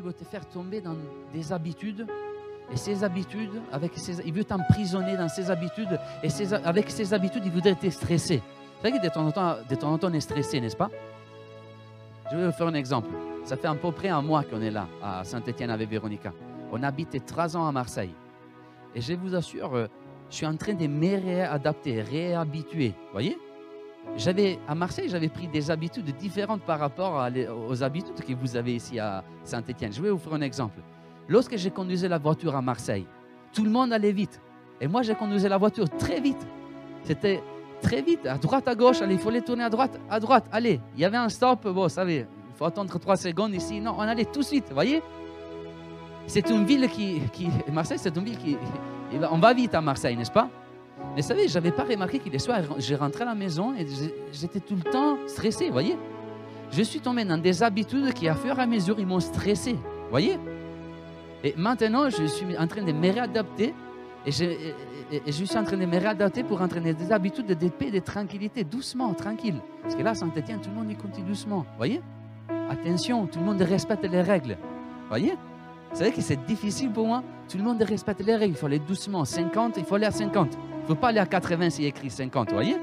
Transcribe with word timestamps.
diable 0.00 0.06
veut 0.06 0.12
te 0.12 0.24
faire 0.24 0.46
tomber 0.48 0.80
dans 0.80 0.96
des 1.32 1.52
habitudes. 1.52 2.06
Et 2.72 2.76
ces 2.76 3.02
habitudes, 3.02 3.60
avec 3.72 3.92
ces, 3.96 4.20
il 4.24 4.32
veut 4.32 4.44
t'emprisonner 4.44 5.16
dans 5.16 5.28
ces 5.28 5.50
habitudes. 5.50 5.98
Et 6.22 6.28
ces, 6.28 6.54
avec 6.54 6.90
ces 6.90 7.12
habitudes, 7.12 7.42
il 7.44 7.50
voudrait 7.50 7.74
te 7.74 7.90
stresser. 7.90 8.36
Vous 8.36 8.86
savez 8.86 8.98
que 8.98 9.04
de 9.04 9.12
temps 9.12 9.26
en 9.26 9.32
temps, 9.32 9.56
de 9.68 9.74
temps, 9.74 9.92
en 9.92 9.98
temps 9.98 10.08
on 10.10 10.14
est 10.14 10.20
stressé, 10.20 10.60
n'est-ce 10.60 10.76
pas? 10.76 10.90
Je 12.30 12.36
vais 12.36 12.46
vous 12.46 12.52
faire 12.52 12.68
un 12.68 12.74
exemple. 12.74 13.10
Ça 13.44 13.56
fait 13.56 13.66
à 13.66 13.74
peu 13.74 13.90
près 13.90 14.08
un 14.08 14.22
mois 14.22 14.44
qu'on 14.44 14.62
est 14.62 14.70
là, 14.70 14.86
à 15.02 15.24
Saint-Étienne 15.24 15.70
avec 15.70 15.88
Véronica. 15.88 16.32
On 16.70 16.82
habitait 16.82 17.20
trois 17.20 17.56
ans 17.56 17.66
à 17.66 17.72
Marseille. 17.72 18.14
Et 18.94 19.00
je 19.00 19.14
vous 19.14 19.34
assure, 19.34 19.74
euh, 19.74 19.86
je 20.30 20.36
suis 20.36 20.46
en 20.46 20.56
train 20.56 20.74
de 20.74 20.86
me 20.86 21.20
réadapter, 21.20 22.02
réhabituer. 22.02 22.94
voyez? 23.12 23.36
J'avais, 24.16 24.58
à 24.66 24.74
Marseille, 24.74 25.08
j'avais 25.08 25.28
pris 25.28 25.48
des 25.48 25.70
habitudes 25.70 26.14
différentes 26.16 26.62
par 26.62 26.78
rapport 26.78 27.28
aux 27.68 27.82
habitudes 27.82 28.24
que 28.24 28.32
vous 28.34 28.56
avez 28.56 28.74
ici 28.74 28.98
à 28.98 29.24
Saint-Étienne. 29.44 29.92
Je 29.92 30.02
vais 30.02 30.10
vous 30.10 30.18
faire 30.18 30.34
un 30.34 30.40
exemple. 30.40 30.80
Lorsque 31.28 31.56
j'ai 31.56 31.70
conduisais 31.70 32.08
la 32.08 32.18
voiture 32.18 32.56
à 32.56 32.62
Marseille, 32.62 33.06
tout 33.52 33.64
le 33.64 33.70
monde 33.70 33.92
allait 33.92 34.12
vite. 34.12 34.40
Et 34.80 34.88
moi, 34.88 35.02
j'ai 35.02 35.14
conduisais 35.14 35.48
la 35.48 35.58
voiture 35.58 35.88
très 35.88 36.20
vite. 36.20 36.44
C'était 37.04 37.42
très 37.80 38.02
vite, 38.02 38.26
à 38.26 38.36
droite, 38.36 38.66
à 38.68 38.74
gauche. 38.74 39.00
Allez, 39.00 39.14
il 39.14 39.20
fallait 39.20 39.40
tourner 39.40 39.64
à 39.64 39.70
droite, 39.70 39.98
à 40.10 40.18
droite. 40.18 40.46
Allez, 40.50 40.80
il 40.94 41.00
y 41.00 41.04
avait 41.04 41.16
un 41.16 41.28
stop. 41.28 41.62
Bon, 41.64 41.84
vous 41.84 41.88
savez, 41.88 42.26
il 42.50 42.56
faut 42.56 42.64
attendre 42.64 42.98
trois 42.98 43.16
secondes 43.16 43.54
ici. 43.54 43.80
Non, 43.80 43.94
on 43.96 44.00
allait 44.00 44.24
tout 44.24 44.40
de 44.40 44.44
suite, 44.44 44.66
vous 44.68 44.74
voyez? 44.74 45.02
C'est 46.26 46.48
une 46.50 46.64
ville 46.64 46.88
qui, 46.88 47.20
qui 47.32 47.48
Marseille, 47.72 47.98
c'est 47.98 48.16
une 48.16 48.24
ville 48.24 48.38
qui... 48.38 48.56
On 49.30 49.38
va 49.38 49.52
vite 49.52 49.74
à 49.74 49.80
Marseille, 49.80 50.16
n'est-ce 50.16 50.30
pas? 50.30 50.48
Mais 51.14 51.22
vous 51.22 51.28
savez, 51.28 51.48
je 51.48 51.54
n'avais 51.54 51.72
pas 51.72 51.84
remarqué 51.84 52.18
qu'il 52.20 52.34
est 52.34 52.38
soir, 52.38 52.60
j'ai 52.78 52.94
rentré 52.94 53.22
à 53.22 53.26
la 53.26 53.34
maison 53.34 53.74
et 53.74 53.86
j'étais 54.32 54.60
tout 54.60 54.76
le 54.76 54.82
temps 54.90 55.18
stressé, 55.26 55.66
vous 55.66 55.72
voyez. 55.72 55.96
Je 56.70 56.82
suis 56.82 57.00
tombé 57.00 57.24
dans 57.24 57.38
des 57.38 57.62
habitudes 57.64 58.12
qui, 58.12 58.28
à 58.28 58.34
fur 58.36 58.56
et 58.56 58.62
à 58.62 58.66
mesure, 58.66 58.94
ils 58.98 59.06
m'ont 59.06 59.18
stressé, 59.18 59.72
vous 59.72 60.10
voyez. 60.10 60.38
Et 61.42 61.54
maintenant, 61.56 62.08
je 62.10 62.24
suis 62.26 62.56
en 62.56 62.66
train 62.66 62.82
de 62.82 62.92
me 62.92 63.12
réadapter 63.12 63.74
et 64.24 64.30
je, 64.30 64.44
je 65.26 65.44
suis 65.44 65.56
en 65.56 65.64
train 65.64 65.76
de 65.76 65.86
me 65.86 65.98
réadapter 65.98 66.44
pour 66.44 66.60
entraîner 66.60 66.94
des 66.94 67.10
habitudes 67.10 67.46
de 67.46 67.68
paix, 67.68 67.90
de 67.90 67.98
tranquillité, 67.98 68.62
doucement, 68.62 69.12
tranquille. 69.14 69.56
Parce 69.82 69.96
que 69.96 70.02
là, 70.02 70.14
Saint-Étienne, 70.14 70.60
tout 70.60 70.70
le 70.70 70.76
monde 70.76 70.92
y 70.92 70.94
continue 70.94 71.26
doucement, 71.26 71.60
vous 71.60 71.76
voyez. 71.76 72.00
Attention, 72.68 73.26
tout 73.26 73.40
le 73.40 73.46
monde 73.46 73.62
respecte 73.62 74.04
les 74.04 74.22
règles, 74.22 74.56
vous 74.60 75.08
voyez. 75.08 75.32
Vous 75.90 75.96
savez 75.96 76.12
que 76.12 76.20
c'est 76.20 76.44
difficile 76.44 76.92
pour 76.92 77.06
moi. 77.08 77.24
Tout 77.48 77.58
le 77.58 77.64
monde 77.64 77.82
respecte 77.82 78.24
les 78.24 78.36
règles, 78.36 78.52
il 78.52 78.56
faut 78.56 78.66
aller 78.66 78.78
doucement, 78.78 79.24
50, 79.24 79.76
il 79.78 79.84
faut 79.84 79.96
aller 79.96 80.06
à 80.06 80.12
50 80.12 80.56
faut 80.90 81.00
pas 81.00 81.08
aller 81.08 81.20
à 81.20 81.26
80 81.26 81.70
s'il 81.70 81.84
écrit 81.84 82.10
50, 82.10 82.48
vous 82.48 82.54
voyez? 82.54 82.76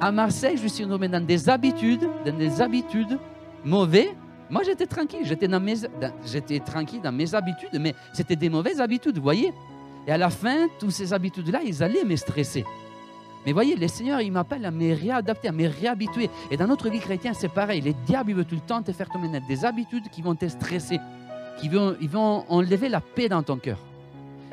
À 0.00 0.10
Marseille, 0.10 0.56
je 0.56 0.68
suis 0.68 0.86
nommé 0.86 1.08
dans 1.08 1.24
des 1.24 1.48
habitudes, 1.48 2.08
dans 2.24 2.36
des 2.36 2.62
habitudes 2.62 3.18
mauvaises. 3.64 4.08
Moi, 4.48 4.62
j'étais 4.64 4.86
tranquille, 4.86 5.20
j'étais, 5.24 5.48
dans 5.48 5.60
mes, 5.60 5.74
j'étais 6.24 6.60
tranquille 6.60 7.02
dans 7.02 7.12
mes 7.12 7.34
habitudes, 7.34 7.78
mais 7.78 7.94
c'était 8.14 8.36
des 8.36 8.48
mauvaises 8.48 8.80
habitudes, 8.80 9.16
vous 9.16 9.22
voyez? 9.22 9.52
Et 10.06 10.12
à 10.12 10.16
la 10.16 10.30
fin, 10.30 10.68
toutes 10.78 10.92
ces 10.92 11.12
habitudes-là, 11.12 11.60
ils 11.66 11.82
allaient 11.82 12.04
me 12.04 12.16
stresser. 12.16 12.64
Mais 13.44 13.52
voyez, 13.52 13.76
le 13.76 13.88
Seigneur, 13.88 14.22
il 14.22 14.32
m'appelle 14.32 14.64
à 14.64 14.70
me 14.70 14.94
réadapter, 14.94 15.48
à 15.48 15.52
me 15.52 15.68
réhabituer. 15.68 16.30
Et 16.50 16.56
dans 16.56 16.66
notre 16.66 16.88
vie 16.88 17.00
chrétienne, 17.00 17.34
c'est 17.34 17.52
pareil. 17.52 17.82
Les 17.82 17.94
diables, 18.06 18.30
ils 18.30 18.36
veulent 18.36 18.46
tout 18.46 18.54
le 18.54 18.60
temps 18.62 18.82
te 18.82 18.92
faire 18.92 19.10
tomber 19.10 19.28
dans 19.28 19.46
des 19.46 19.64
habitudes 19.66 20.08
qui 20.10 20.22
vont 20.22 20.34
te 20.34 20.48
stresser, 20.48 20.98
qui 21.60 21.68
vont, 21.68 21.96
ils 22.00 22.08
vont 22.08 22.46
enlever 22.48 22.88
la 22.88 23.02
paix 23.02 23.28
dans 23.28 23.42
ton 23.42 23.58
cœur. 23.58 23.78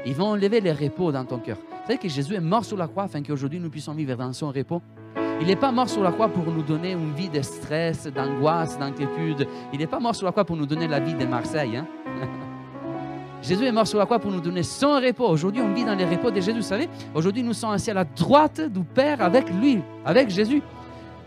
Ils 0.06 0.16
vont 0.16 0.28
enlever 0.28 0.60
le 0.60 0.72
repos 0.72 1.14
dans 1.14 1.24
ton 1.24 1.40
cœur. 1.40 1.58
Vous 1.86 1.92
savez 1.92 2.00
que 2.00 2.10
Jésus 2.10 2.34
est 2.34 2.40
mort 2.40 2.66
sur 2.66 2.78
la 2.78 2.88
croix 2.88 3.04
afin 3.04 3.22
qu'aujourd'hui 3.22 3.60
nous 3.60 3.70
puissions 3.70 3.94
vivre 3.94 4.16
dans 4.16 4.34
son 4.34 4.48
repos. 4.48 4.82
Il 5.40 5.46
n'est 5.46 5.56
pas 5.56 5.72
mort 5.72 5.88
sur 5.88 6.02
la 6.02 6.12
croix 6.12 6.30
pour 6.30 6.52
nous 6.52 6.64
donner 6.64 6.94
une 6.94 7.14
vie 7.14 7.30
de 7.30 7.44
stress, 7.44 8.08
d'angoisse, 8.08 8.80
d'inquiétude. 8.80 9.48
Il 9.72 9.78
n'est 9.78 9.86
pas 9.86 10.00
mort 10.00 10.16
sur 10.16 10.26
la 10.26 10.32
croix 10.32 10.46
pour 10.46 10.56
nous 10.56 10.66
donner 10.66 10.88
la 10.88 11.00
vie 11.00 11.14
de 11.14 11.28
Marseille. 11.28 11.78
Hein. 11.78 11.86
Jésus 13.44 13.66
est 13.66 13.72
mort 13.72 13.86
sur 13.86 14.00
la 14.00 14.06
croix 14.06 14.18
pour 14.18 14.32
nous 14.32 14.42
donner 14.42 14.64
son 14.64 14.96
repos. 14.96 15.28
Aujourd'hui, 15.28 15.62
on 15.62 15.76
vit 15.76 15.86
dans 15.86 15.94
les 15.94 16.06
repos 16.06 16.32
de 16.32 16.42
Jésus. 16.42 16.58
Vous 16.58 16.64
savez, 16.64 16.90
aujourd'hui, 17.14 17.44
nous 17.44 17.54
sommes 17.54 17.70
assis 17.70 17.92
à 17.92 17.94
la 17.94 18.06
droite 18.06 18.62
du 18.62 18.84
Père 18.84 19.22
avec 19.22 19.48
lui, 19.54 19.80
avec 20.04 20.32
Jésus. 20.32 20.64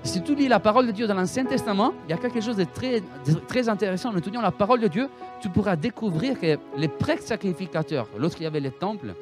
Si 0.03 0.21
tu 0.23 0.35
lis 0.35 0.49
la 0.49 0.59
parole 0.59 0.89
de 0.89 0.93
Dieu 0.93 1.07
dans 1.07 1.15
l'Ancien 1.15 1.45
Testament, 1.45 1.93
il 2.09 2.11
y 2.11 2.15
a 2.15 2.17
quelque 2.17 2.41
chose 2.41 2.57
de 2.57 2.65
très, 2.65 3.01
très 3.47 3.69
intéressant. 3.69 4.11
En 4.11 4.17
étudiant 4.17 4.43
la 4.43 4.51
parole 4.51 4.81
de 4.81 4.89
Dieu, 4.89 5.09
tu 5.41 5.51
pourras 5.51 5.77
découvrir 5.77 6.37
que 6.41 6.59
les 6.77 6.89
prêtres 6.89 7.23
sacrificateurs, 7.23 8.09
lorsqu'il 8.19 8.43
y 8.43 8.47
avait 8.49 8.59
les 8.59 8.73
temples, 8.73 9.15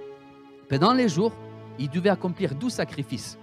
pendant 0.68 0.92
les 0.92 1.08
jours, 1.08 1.32
il 1.78 1.88
devait 1.88 2.10
accomplir 2.10 2.54
12 2.54 2.72
sacrifices. 2.72 3.38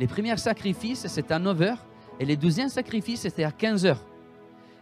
Les 0.00 0.06
premiers 0.06 0.36
sacrifices, 0.36 1.06
c'était 1.06 1.34
à 1.34 1.38
9 1.38 1.62
heures, 1.62 1.86
et 2.18 2.24
les 2.24 2.36
deuxièmes 2.36 2.68
sacrifices, 2.68 3.20
c'était 3.20 3.44
à 3.44 3.52
15 3.52 3.86
heures. 3.86 4.04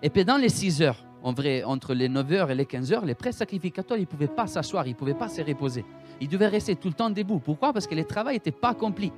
Et 0.02 0.08
pendant 0.08 0.38
les 0.38 0.48
6 0.48 0.82
heures, 0.82 1.04
en 1.22 1.32
vrai, 1.32 1.62
entre 1.62 1.94
les 1.94 2.08
9 2.08 2.32
heures 2.32 2.50
et 2.50 2.54
les 2.54 2.64
15 2.64 2.92
heures, 2.92 3.04
les 3.04 3.14
prêtres 3.14 3.36
sacrificateurs, 3.36 3.98
ils 3.98 4.02
ne 4.02 4.06
pouvaient 4.06 4.26
pas 4.26 4.46
s'asseoir, 4.46 4.86
ils 4.86 4.92
ne 4.92 4.96
pouvaient 4.96 5.14
pas 5.14 5.28
se 5.28 5.42
reposer. 5.42 5.84
Ils 6.20 6.28
devaient 6.28 6.48
rester 6.48 6.74
tout 6.74 6.88
le 6.88 6.94
temps 6.94 7.10
debout. 7.10 7.38
Pourquoi? 7.38 7.72
Parce 7.72 7.86
que 7.86 7.94
le 7.94 8.04
travail 8.04 8.36
n'était 8.36 8.50
pas 8.50 8.70
accompli. 8.70 9.12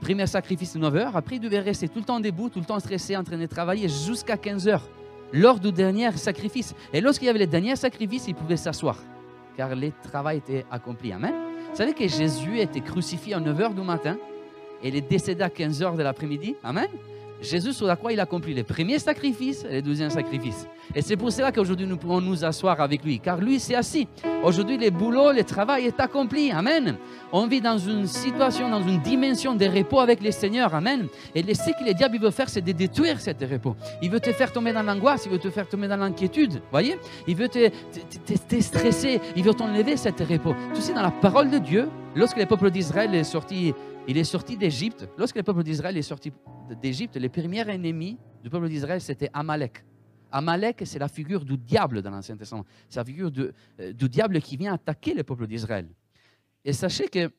Premier 0.00 0.26
sacrifice 0.26 0.76
9 0.76 0.96
heures, 0.96 1.16
après 1.16 1.36
ils 1.36 1.40
devaient 1.40 1.60
rester 1.60 1.88
tout 1.88 1.98
le 1.98 2.04
temps 2.04 2.20
debout, 2.20 2.48
tout 2.48 2.60
le 2.60 2.64
temps 2.64 2.80
stressé, 2.80 3.16
en 3.16 3.24
train 3.24 3.38
de 3.38 3.46
travailler 3.46 3.88
jusqu'à 3.88 4.36
15 4.36 4.68
heures, 4.68 4.88
lors 5.32 5.58
du 5.58 5.72
dernier 5.72 6.12
sacrifice. 6.12 6.74
Et 6.92 7.00
lorsqu'il 7.00 7.26
y 7.26 7.30
avait 7.30 7.40
le 7.40 7.46
dernier 7.46 7.76
sacrifice, 7.76 8.26
ils 8.28 8.34
pouvaient 8.34 8.56
s'asseoir 8.56 8.96
car 9.56 9.74
le 9.74 9.90
travail 10.02 10.38
était 10.38 10.64
accompli. 10.70 11.12
Amen. 11.12 11.34
Vous 11.70 11.76
savez 11.76 11.94
que 11.94 12.06
Jésus 12.06 12.60
été 12.60 12.80
crucifié 12.80 13.34
à 13.34 13.40
9 13.40 13.58
h 13.58 13.74
du 13.74 13.80
matin 13.82 14.16
et 14.82 14.88
il 14.88 14.96
est 14.96 15.08
décédé 15.08 15.42
à 15.42 15.50
15 15.50 15.82
h 15.82 15.96
de 15.96 16.02
l'après-midi. 16.02 16.56
Amen. 16.62 16.88
Jésus 17.42 17.72
sur 17.72 17.86
la 17.86 17.96
croix, 17.96 18.12
il 18.12 18.20
a 18.20 18.22
accompli 18.22 18.54
les 18.54 18.62
premiers 18.62 19.00
sacrifices 19.00 19.64
et 19.68 19.74
les 19.74 19.82
deuxièmes 19.82 20.10
sacrifices. 20.10 20.66
Et 20.94 21.02
c'est 21.02 21.16
pour 21.16 21.32
cela 21.32 21.50
qu'aujourd'hui 21.50 21.86
nous 21.86 21.96
pouvons 21.96 22.20
nous 22.20 22.44
asseoir 22.44 22.80
avec 22.80 23.04
lui, 23.04 23.18
car 23.18 23.38
lui 23.38 23.58
s'est 23.58 23.74
assis. 23.74 24.06
Aujourd'hui, 24.44 24.76
le 24.76 24.90
boulot, 24.90 25.32
le 25.32 25.42
travail 25.44 25.86
est 25.86 26.00
accompli. 26.00 26.52
Amen. 26.52 26.96
On 27.32 27.46
vit 27.46 27.60
dans 27.60 27.78
une 27.78 28.06
situation, 28.06 28.68
dans 28.68 28.82
une 28.82 29.00
dimension 29.00 29.54
de 29.54 29.66
repos 29.66 30.00
avec 30.00 30.22
le 30.22 30.30
Seigneur. 30.30 30.74
Amen. 30.74 31.06
Et 31.34 31.42
ce 31.54 31.70
que 31.70 31.84
le 31.84 31.94
diable 31.94 32.18
veut 32.18 32.30
faire, 32.30 32.48
c'est 32.48 32.60
de 32.60 32.72
détruire 32.72 33.20
ce 33.20 33.30
repos. 33.30 33.76
Il 34.02 34.10
veut 34.10 34.20
te 34.20 34.32
faire 34.32 34.52
tomber 34.52 34.72
dans 34.72 34.82
l'angoisse, 34.82 35.24
il 35.26 35.32
veut 35.32 35.38
te 35.38 35.50
faire 35.50 35.68
tomber 35.68 35.88
dans 35.88 35.96
l'inquiétude. 35.96 36.60
Voyez? 36.70 36.98
Il 37.26 37.36
veut 37.36 37.48
te, 37.48 37.70
stresser, 38.60 39.20
il 39.36 39.42
veut 39.42 39.54
t'enlever 39.54 39.96
ce 39.96 40.08
repos. 40.08 40.54
Tu 40.74 40.80
sais, 40.80 40.92
dans 40.92 41.02
la 41.02 41.10
parole 41.10 41.50
de 41.50 41.58
Dieu, 41.58 41.88
lorsque 42.14 42.36
le 42.36 42.46
peuple 42.46 42.70
d'Israël 42.70 43.14
est 43.14 43.24
sorti 43.24 43.74
il 44.08 44.18
est 44.18 44.24
sorti 44.24 44.56
d'Égypte. 44.56 45.08
Lorsque 45.16 45.36
le 45.36 45.42
peuple 45.42 45.62
d'Israël 45.62 45.96
est 45.96 46.02
sorti 46.02 46.32
d'Égypte, 46.80 47.16
les 47.16 47.28
premiers 47.28 47.68
ennemis 47.68 48.18
du 48.42 48.50
peuple 48.50 48.68
d'Israël, 48.68 49.00
c'était 49.00 49.30
Amalek. 49.32 49.84
Amalek, 50.30 50.82
c'est 50.84 50.98
la 50.98 51.08
figure 51.08 51.44
du 51.44 51.56
diable 51.56 52.02
dans 52.02 52.10
l'Ancien 52.10 52.36
Testament. 52.36 52.64
C'est 52.88 52.98
la 52.98 53.04
figure 53.04 53.30
euh, 53.38 53.92
du 53.92 54.08
diable 54.08 54.40
qui 54.40 54.56
vient 54.56 54.74
attaquer 54.74 55.14
le 55.14 55.22
peuple 55.22 55.46
d'Israël. 55.46 55.88
Et 56.64 56.72
sachez 56.72 57.08
que 57.08 57.30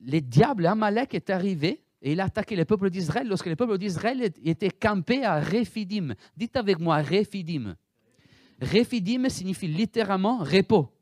le 0.00 0.20
diable, 0.20 0.66
Amalek, 0.66 1.14
est 1.14 1.30
arrivé 1.30 1.82
et 2.00 2.12
il 2.12 2.20
a 2.20 2.24
attaqué 2.24 2.56
le 2.56 2.64
peuple 2.64 2.90
d'Israël 2.90 3.28
lorsque 3.28 3.46
le 3.46 3.54
peuple 3.54 3.78
d'Israël 3.78 4.32
était 4.44 4.70
campé 4.70 5.24
à 5.24 5.40
Rephidim. 5.40 6.14
Dites 6.36 6.56
avec 6.56 6.80
moi 6.80 6.96
Rephidim. 6.98 7.76
Rephidim 8.60 9.28
signifie 9.28 9.68
littéralement 9.68 10.38
repos 10.38 10.92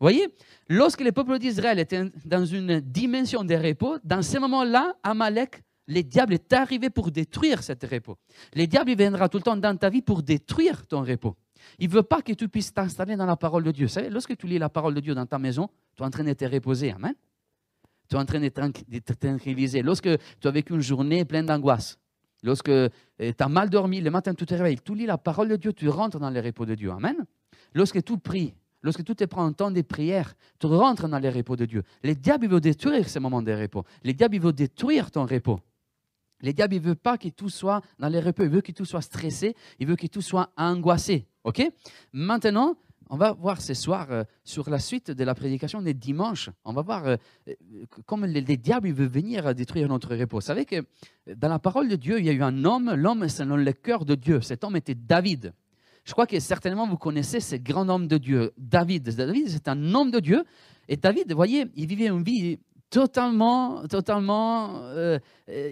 voyez, 0.00 0.28
lorsque 0.68 1.00
le 1.00 1.12
peuple 1.12 1.38
d'Israël 1.38 1.78
était 1.78 2.04
dans 2.24 2.44
une 2.44 2.80
dimension 2.80 3.44
de 3.44 3.54
repos, 3.54 3.98
dans 4.04 4.22
ce 4.22 4.38
moment-là, 4.38 4.94
Amalek, 5.02 5.62
le 5.88 6.02
diable 6.02 6.34
est 6.34 6.52
arrivé 6.52 6.90
pour 6.90 7.10
détruire 7.10 7.62
ce 7.62 7.72
repos. 7.90 8.18
Le 8.54 8.66
diable 8.66 8.94
viendra 8.94 9.28
tout 9.28 9.38
le 9.38 9.42
temps 9.42 9.56
dans 9.56 9.76
ta 9.76 9.88
vie 9.88 10.02
pour 10.02 10.22
détruire 10.22 10.86
ton 10.86 11.02
repos. 11.02 11.34
Il 11.78 11.88
ne 11.88 11.94
veut 11.94 12.02
pas 12.02 12.22
que 12.22 12.32
tu 12.32 12.48
puisses 12.48 12.72
t'installer 12.72 13.16
dans 13.16 13.26
la 13.26 13.36
parole 13.36 13.64
de 13.64 13.72
Dieu. 13.72 13.86
Vous 13.86 13.92
savez, 13.92 14.10
lorsque 14.10 14.36
tu 14.36 14.46
lis 14.46 14.58
la 14.58 14.68
parole 14.68 14.94
de 14.94 15.00
Dieu 15.00 15.14
dans 15.14 15.26
ta 15.26 15.38
maison, 15.38 15.68
tu 15.96 16.02
es 16.02 16.06
en 16.06 16.10
train 16.10 16.24
de 16.24 16.32
te 16.34 16.44
reposer. 16.44 16.92
Amen. 16.92 17.14
Tu 18.08 18.16
es 18.16 18.18
en 18.18 18.24
train 18.24 18.40
de 18.40 18.48
te 18.48 19.12
tranquilliser. 19.14 19.82
Lorsque 19.82 20.08
tu 20.40 20.48
as 20.48 20.50
vécu 20.50 20.74
une 20.74 20.82
journée 20.82 21.24
pleine 21.24 21.46
d'angoisse, 21.46 21.98
lorsque 22.42 22.68
euh, 22.68 22.88
tu 23.18 23.34
as 23.38 23.48
mal 23.48 23.70
dormi, 23.70 24.00
le 24.00 24.10
matin 24.10 24.34
tu 24.34 24.46
te 24.46 24.54
réveilles, 24.54 24.78
tu 24.84 24.94
lis 24.94 25.06
la 25.06 25.18
parole 25.18 25.48
de 25.48 25.56
Dieu, 25.56 25.72
tu 25.72 25.88
rentres 25.88 26.18
dans 26.18 26.30
le 26.30 26.40
repos 26.40 26.66
de 26.66 26.74
Dieu. 26.74 26.90
Amen. 26.90 27.16
Lorsque 27.74 28.02
tu 28.04 28.18
pries, 28.18 28.54
Lorsque 28.88 29.04
tu 29.04 29.14
te 29.14 29.24
prends 29.24 29.44
un 29.44 29.52
temps 29.52 29.70
de 29.70 29.82
prière, 29.82 30.34
tu 30.58 30.66
rentres 30.66 31.10
dans 31.10 31.18
les 31.18 31.28
repos 31.28 31.56
de 31.56 31.66
Dieu. 31.66 31.82
Les 32.02 32.14
diables 32.14 32.48
veulent 32.48 32.62
détruire 32.62 33.06
ce 33.06 33.18
moment 33.18 33.42
de 33.42 33.52
repos. 33.52 33.84
Les 34.02 34.14
diables 34.14 34.38
veulent 34.38 34.54
détruire 34.54 35.10
ton 35.10 35.26
repos. 35.26 35.60
Les 36.40 36.54
diables 36.54 36.76
ne 36.76 36.80
veulent 36.80 36.96
pas 36.96 37.18
que 37.18 37.28
tout 37.28 37.50
soit 37.50 37.82
dans 37.98 38.08
les 38.08 38.18
repos. 38.18 38.44
Ils 38.44 38.48
veulent 38.48 38.62
que 38.62 38.72
tout 38.72 38.86
soit 38.86 39.02
stressé. 39.02 39.54
Ils 39.78 39.86
veulent 39.86 39.98
que 39.98 40.06
tout 40.06 40.22
soit 40.22 40.52
angoissé. 40.56 41.26
OK? 41.44 41.70
Maintenant, 42.14 42.78
on 43.10 43.18
va 43.18 43.32
voir 43.32 43.60
ce 43.60 43.74
soir 43.74 44.06
euh, 44.10 44.24
sur 44.42 44.70
la 44.70 44.78
suite 44.78 45.10
de 45.10 45.22
la 45.22 45.34
prédication 45.34 45.82
des 45.82 45.92
dimanches. 45.92 46.48
On 46.64 46.72
va 46.72 46.80
voir 46.80 47.06
euh, 47.08 47.16
euh, 47.48 47.52
comment 48.06 48.24
les, 48.24 48.40
diables 48.56 48.90
veulent 48.92 49.08
venir 49.08 49.54
détruire 49.54 49.86
notre 49.88 50.16
repos. 50.16 50.38
Vous 50.38 50.46
savez 50.46 50.64
que 50.64 50.82
dans 51.26 51.50
la 51.50 51.58
parole 51.58 51.90
de 51.90 51.96
Dieu, 51.96 52.20
il 52.20 52.24
y 52.24 52.30
a 52.30 52.32
eu 52.32 52.42
un 52.42 52.64
homme, 52.64 52.94
l'homme 52.94 53.28
selon 53.28 53.56
le 53.56 53.72
cœur 53.74 54.06
de 54.06 54.14
Dieu. 54.14 54.40
Cet 54.40 54.64
homme 54.64 54.76
était 54.76 54.94
David. 54.94 55.52
Je 56.08 56.12
crois 56.14 56.26
que 56.26 56.40
certainement 56.40 56.88
vous 56.88 56.96
connaissez 56.96 57.38
ce 57.38 57.56
grand 57.56 57.86
homme 57.90 58.08
de 58.08 58.16
Dieu, 58.16 58.54
David. 58.56 59.14
David, 59.14 59.50
c'est 59.50 59.68
un 59.68 59.94
homme 59.94 60.10
de 60.10 60.20
Dieu. 60.20 60.42
Et 60.88 60.96
David, 60.96 61.28
vous 61.28 61.36
voyez, 61.36 61.66
il 61.76 61.86
vivait 61.86 62.06
une 62.06 62.22
vie 62.22 62.58
totalement, 62.88 63.86
totalement, 63.86 64.84
euh, 64.84 65.18
euh, 65.50 65.70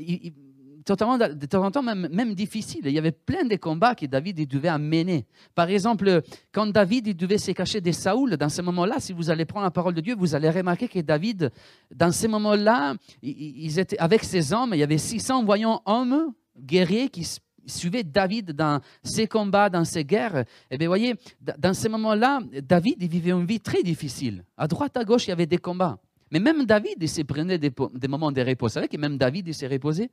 totalement, 0.84 1.16
de 1.16 1.46
temps 1.46 1.64
en 1.64 1.70
temps 1.70 1.82
même, 1.82 2.10
même 2.12 2.34
difficiles. 2.34 2.82
Il 2.84 2.92
y 2.92 2.98
avait 2.98 3.12
plein 3.12 3.44
de 3.44 3.56
combats 3.56 3.94
que 3.94 4.04
David 4.04 4.38
il 4.40 4.46
devait 4.46 4.68
amener. 4.68 5.24
Par 5.54 5.70
exemple, 5.70 6.20
quand 6.52 6.66
David 6.66 7.06
il 7.06 7.16
devait 7.16 7.38
se 7.38 7.52
cacher 7.52 7.80
des 7.80 7.94
Saoul, 7.94 8.36
dans 8.36 8.50
ce 8.50 8.60
moment-là, 8.60 9.00
si 9.00 9.14
vous 9.14 9.30
allez 9.30 9.46
prendre 9.46 9.64
la 9.64 9.70
parole 9.70 9.94
de 9.94 10.02
Dieu, 10.02 10.16
vous 10.18 10.34
allez 10.34 10.50
remarquer 10.50 10.86
que 10.86 11.00
David, 11.00 11.50
dans 11.94 12.12
ces 12.12 12.28
moments-là, 12.28 12.94
ils 13.22 13.78
étaient 13.78 13.98
avec 13.98 14.22
ses 14.22 14.52
hommes, 14.52 14.72
il 14.74 14.80
y 14.80 14.82
avait 14.82 14.98
600 14.98 15.46
voyants 15.46 15.80
hommes 15.86 16.34
guerriers 16.58 17.08
qui 17.08 17.24
suivaient 17.66 18.04
David 18.04 18.52
dans 18.52 18.80
ses 19.02 19.26
combats, 19.26 19.68
dans 19.68 19.84
ses 19.84 20.04
guerres. 20.04 20.38
Et 20.38 20.44
eh 20.72 20.78
bien, 20.78 20.88
voyez, 20.88 21.14
dans 21.58 21.74
ces 21.74 21.88
moments-là, 21.88 22.40
David 22.62 22.96
il 23.00 23.08
vivait 23.08 23.30
une 23.30 23.46
vie 23.46 23.60
très 23.60 23.82
difficile. 23.82 24.44
À 24.56 24.66
droite, 24.66 24.96
à 24.96 25.04
gauche, 25.04 25.26
il 25.26 25.30
y 25.30 25.32
avait 25.32 25.46
des 25.46 25.58
combats. 25.58 25.98
Mais 26.30 26.40
même 26.40 26.64
David, 26.64 26.96
il 27.00 27.08
se 27.08 27.22
prenait 27.22 27.58
des, 27.58 27.72
moments 28.08 28.32
de 28.32 28.40
repos. 28.42 28.66
Vous 28.66 28.72
savez 28.72 28.88
que 28.88 28.96
même 28.96 29.16
David, 29.16 29.48
il 29.48 29.54
s'est 29.54 29.68
reposé? 29.68 30.10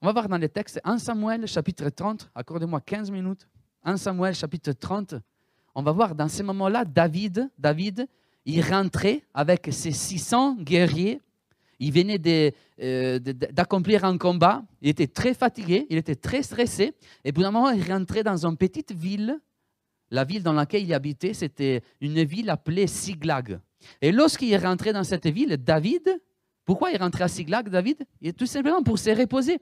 On 0.00 0.06
va 0.06 0.12
voir 0.12 0.28
dans 0.28 0.36
les 0.36 0.48
textes 0.48 0.80
1 0.84 0.98
Samuel, 0.98 1.46
chapitre 1.46 1.88
30. 1.88 2.30
Accordez-moi 2.34 2.80
15 2.80 3.10
minutes. 3.10 3.46
1 3.84 3.96
Samuel, 3.96 4.34
chapitre 4.34 4.72
30. 4.72 5.14
On 5.74 5.82
va 5.82 5.92
voir 5.92 6.14
dans 6.14 6.28
ces 6.28 6.42
moments-là, 6.42 6.84
David, 6.84 7.50
David, 7.58 8.06
il 8.44 8.60
rentrait 8.62 9.22
avec 9.32 9.68
ses 9.72 9.92
600 9.92 10.56
guerriers. 10.56 11.20
Il 11.82 11.92
venait 11.92 12.54
euh, 12.80 13.18
d'accomplir 13.18 14.04
un 14.04 14.16
combat. 14.16 14.62
Il 14.82 14.88
était 14.88 15.08
très 15.08 15.34
fatigué, 15.34 15.84
il 15.90 15.98
était 15.98 16.14
très 16.14 16.44
stressé. 16.44 16.94
Et 17.24 17.32
pour 17.32 17.44
un 17.44 17.50
moment, 17.50 17.70
il 17.70 17.82
rentrait 17.92 18.22
dans 18.22 18.46
une 18.46 18.56
petite 18.56 18.92
ville. 18.92 19.40
La 20.12 20.22
ville 20.22 20.44
dans 20.44 20.52
laquelle 20.52 20.84
il 20.84 20.94
habitait, 20.94 21.34
c'était 21.34 21.82
une 22.00 22.22
ville 22.22 22.50
appelée 22.50 22.86
Siglag. 22.86 23.58
Et 24.00 24.12
lorsqu'il 24.12 24.52
est 24.52 24.58
rentré 24.58 24.92
dans 24.92 25.02
cette 25.02 25.26
ville, 25.26 25.56
David, 25.56 26.20
pourquoi 26.64 26.90
il 26.90 26.94
est 26.94 27.02
rentré 27.02 27.24
à 27.24 27.28
Siglag, 27.28 27.68
David? 27.68 28.06
Tout 28.38 28.46
simplement 28.46 28.84
pour 28.84 29.00
se 29.00 29.10
reposer, 29.10 29.58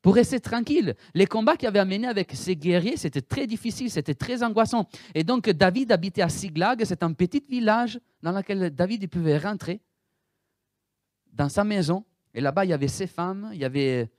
pour 0.00 0.14
rester 0.14 0.40
tranquille. 0.40 0.94
Les 1.12 1.26
combats 1.26 1.58
qu'il 1.58 1.68
avait 1.68 1.80
amenés 1.80 2.08
avec 2.08 2.32
ses 2.32 2.56
guerriers, 2.56 2.96
c'était 2.96 3.20
très 3.20 3.46
difficile, 3.46 3.90
c'était 3.90 4.14
très 4.14 4.42
angoissant. 4.42 4.88
Et 5.14 5.22
donc 5.22 5.50
David 5.50 5.92
habitait 5.92 6.22
à 6.22 6.30
Siglag, 6.30 6.82
c'est 6.86 7.02
un 7.02 7.12
petit 7.12 7.44
village 7.46 8.00
dans 8.22 8.32
lequel 8.32 8.70
David 8.70 9.06
pouvait 9.10 9.36
rentrer 9.36 9.82
dans 11.32 11.48
sa 11.48 11.64
maison. 11.64 12.04
Et 12.34 12.40
là-bas, 12.40 12.64
il 12.64 12.70
y 12.70 12.74
avait 12.74 12.88
ses 12.88 13.06
femmes, 13.06 13.50
il 13.52 13.60
y 13.60 13.64
avait 13.64 14.10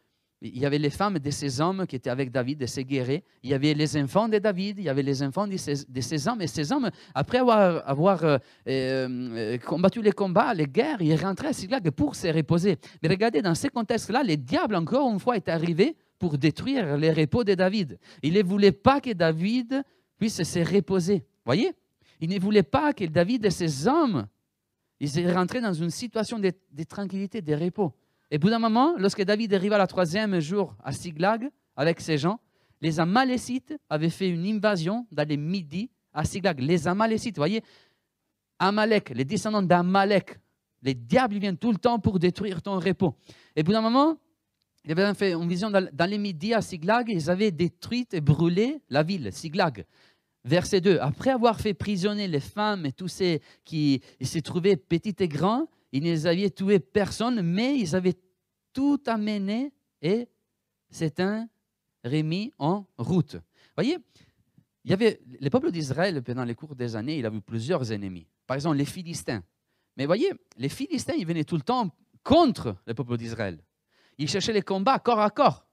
il 0.44 0.60
y 0.60 0.66
avait 0.66 0.78
les 0.78 0.90
femmes 0.90 1.20
de 1.20 1.32
ces 1.32 1.62
hommes 1.62 1.88
qui 1.88 1.96
étaient 1.96 2.10
avec 2.10 2.30
David, 2.30 2.60
de 2.60 2.66
ces 2.66 2.84
guerriers. 2.84 3.24
Il 3.44 3.50
y 3.50 3.54
avait 3.54 3.74
les 3.74 3.96
enfants 3.96 4.28
de 4.28 4.38
David, 4.40 4.78
il 4.78 4.84
y 4.84 4.90
avait 4.90 5.02
les 5.02 5.24
enfants 5.24 5.48
de 5.48 5.56
ces, 5.56 6.28
hommes. 6.28 6.42
Et 6.42 6.48
ces 6.48 6.72
hommes, 6.74 6.90
après 7.16 7.38
avoir, 7.38 8.24
euh, 8.26 8.38
euh, 8.68 9.58
combattu 9.60 10.02
les 10.02 10.12
combats, 10.12 10.54
les 10.54 10.68
guerres, 10.68 11.02
ils 11.02 11.16
rentraient 11.16 11.48
à 11.48 11.54
Siglag 11.54 11.90
pour 11.92 12.16
se 12.16 12.28
reposer. 12.28 12.78
Mais 13.02 13.08
regardez, 13.08 13.42
dans 13.42 13.56
ces 13.56 13.70
contextes-là, 13.70 14.22
les 14.22 14.36
diables, 14.36 14.76
encore 14.76 15.10
une 15.10 15.20
fois, 15.20 15.38
est 15.38 15.48
arrivé 15.48 15.96
pour 16.20 16.38
détruire 16.38 16.98
les 16.98 17.14
repos 17.14 17.46
de 17.46 17.54
David. 17.54 17.98
Il 18.22 18.34
ne 18.34 18.44
voulait 18.44 18.74
pas 18.74 19.00
que 19.00 19.14
David 19.14 19.84
puisse 20.18 20.44
se 20.44 20.60
reposer. 20.60 21.24
Voyez? 21.46 21.72
Il 22.20 22.30
ne 22.30 22.40
voulait 22.40 22.64
pas 22.64 22.94
que 22.94 23.06
David 23.06 23.46
et 23.46 23.50
ses 23.50 23.88
hommes 23.88 24.28
ils 25.00 25.32
rentraient 25.32 25.62
dans 25.62 25.74
une 25.74 25.90
situation 25.90 26.40
de, 26.40 26.52
de 26.72 26.84
tranquillité, 26.84 27.42
de 27.42 27.54
repos. 27.54 27.94
Et 28.32 28.38
au 28.38 28.40
bout 28.40 28.50
d'un 28.50 28.60
moment, 28.60 28.96
lorsque 28.98 29.22
David 29.24 29.54
arriva 29.54 29.78
le 29.78 29.88
troisième 29.88 30.40
jour 30.40 30.76
à 30.84 30.92
Siglag 30.92 31.50
avec 31.76 32.00
ses 32.02 32.18
gens, 32.18 32.40
les 32.82 33.00
Amalécites 33.00 33.74
avaient 33.90 34.10
fait 34.10 34.30
une 34.30 34.46
invasion 34.46 35.08
dans 35.12 35.28
les 35.28 35.38
Midi 35.38 35.90
à 36.14 36.26
Siglag. 36.26 36.60
Les 36.60 36.88
Amalécites, 36.88 37.36
vous 37.36 37.42
voyez, 37.42 37.62
Amalek, 38.60 39.10
les 39.10 39.26
descendants 39.26 39.62
d'Amalek, 39.62 40.40
les 40.82 40.94
diables 40.94 41.38
viennent 41.38 41.58
tout 41.58 41.72
le 41.72 41.78
temps 41.78 42.00
pour 42.00 42.20
détruire 42.20 42.62
ton 42.62 42.80
repos. 42.80 43.16
Et 43.56 43.62
au 43.62 43.64
bout 43.64 43.72
d'un 43.72 43.82
moment, 43.82 44.18
ils 44.86 44.92
avaient 44.92 45.14
fait 45.14 45.34
une 45.34 45.48
vision 45.48 45.72
dans 45.72 46.10
les 46.10 46.18
Midi 46.18 46.54
à 46.54 46.62
Siglag, 46.62 47.08
ils 47.10 47.30
avaient 47.30 47.52
détruit 47.52 48.08
et 48.12 48.20
brûlé 48.20 48.82
la 48.90 49.02
ville, 49.02 49.32
Siglag. 49.32 49.86
Verset 50.46 50.82
2. 50.82 51.00
Après 51.00 51.30
avoir 51.30 51.60
fait 51.60 51.74
prisonnier 51.74 52.28
les 52.28 52.40
femmes 52.40 52.86
et 52.86 52.92
tous 52.92 53.08
ceux 53.08 53.40
qui 53.64 54.02
se 54.22 54.40
trouvaient 54.40 54.76
petits 54.76 55.16
et 55.20 55.28
grands, 55.28 55.68
ils 55.92 56.04
n'avaient 56.24 56.50
tué 56.50 56.80
personne, 56.80 57.42
mais 57.42 57.78
ils 57.78 57.96
avaient 57.96 58.18
tout 58.74 59.02
amené 59.06 59.72
et 60.02 60.28
un 61.20 61.48
remis 62.04 62.52
en 62.60 62.86
route. 62.98 63.38
Voyez, 63.76 63.98
il 64.84 64.92
y 64.92 64.94
avait 64.94 65.22
le 65.40 65.50
peuple 65.50 65.72
d'Israël 65.72 66.22
pendant 66.22 66.44
les 66.44 66.56
cours 66.56 66.76
des 66.76 66.96
années, 66.96 67.20
il 67.20 67.26
a 67.26 67.30
eu 67.30 67.42
plusieurs 67.42 67.92
ennemis. 67.92 68.28
Par 68.46 68.56
exemple, 68.56 68.78
les 68.78 68.86
Philistins. 68.86 69.44
Mais 69.96 70.06
voyez, 70.06 70.32
les 70.58 70.70
Philistins, 70.70 71.14
ils 71.18 71.26
venaient 71.26 71.46
tout 71.46 71.56
le 71.56 71.62
temps 71.62 71.90
contre 72.24 72.76
le 72.86 72.94
peuple 72.94 73.18
d'Israël. 73.18 73.60
Ils 74.18 74.28
cherchaient 74.28 74.54
les 74.54 74.62
combats 74.62 75.00
corps 75.00 75.20
à 75.20 75.30
corps. 75.30 75.66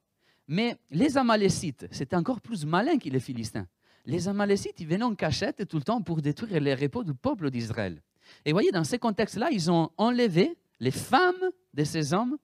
Mais 0.46 0.76
les 0.90 1.16
Amalécites, 1.16 1.86
c'était 1.90 2.16
encore 2.16 2.40
plus 2.40 2.64
malin 2.64 2.98
que 2.98 3.08
les 3.08 3.20
Philistins. 3.20 3.66
Les 4.06 4.28
Amalécites, 4.28 4.80
ils 4.80 4.86
venaient 4.86 5.04
en 5.04 5.14
cachette 5.14 5.66
tout 5.68 5.76
le 5.76 5.82
temps 5.82 6.00
pour 6.00 6.22
détruire 6.22 6.60
les 6.60 6.74
repos 6.74 7.04
du 7.04 7.14
peuple 7.14 7.50
d'Israël. 7.50 8.02
Et 8.44 8.52
voyez, 8.52 8.70
dans 8.70 8.84
ces 8.84 8.98
contextes-là, 8.98 9.48
ils 9.50 9.70
ont 9.70 9.90
enlevé 9.96 10.56
les 10.78 10.90
femmes 10.90 11.50
de 11.74 11.84
ces 11.84 12.14
hommes, 12.14 12.36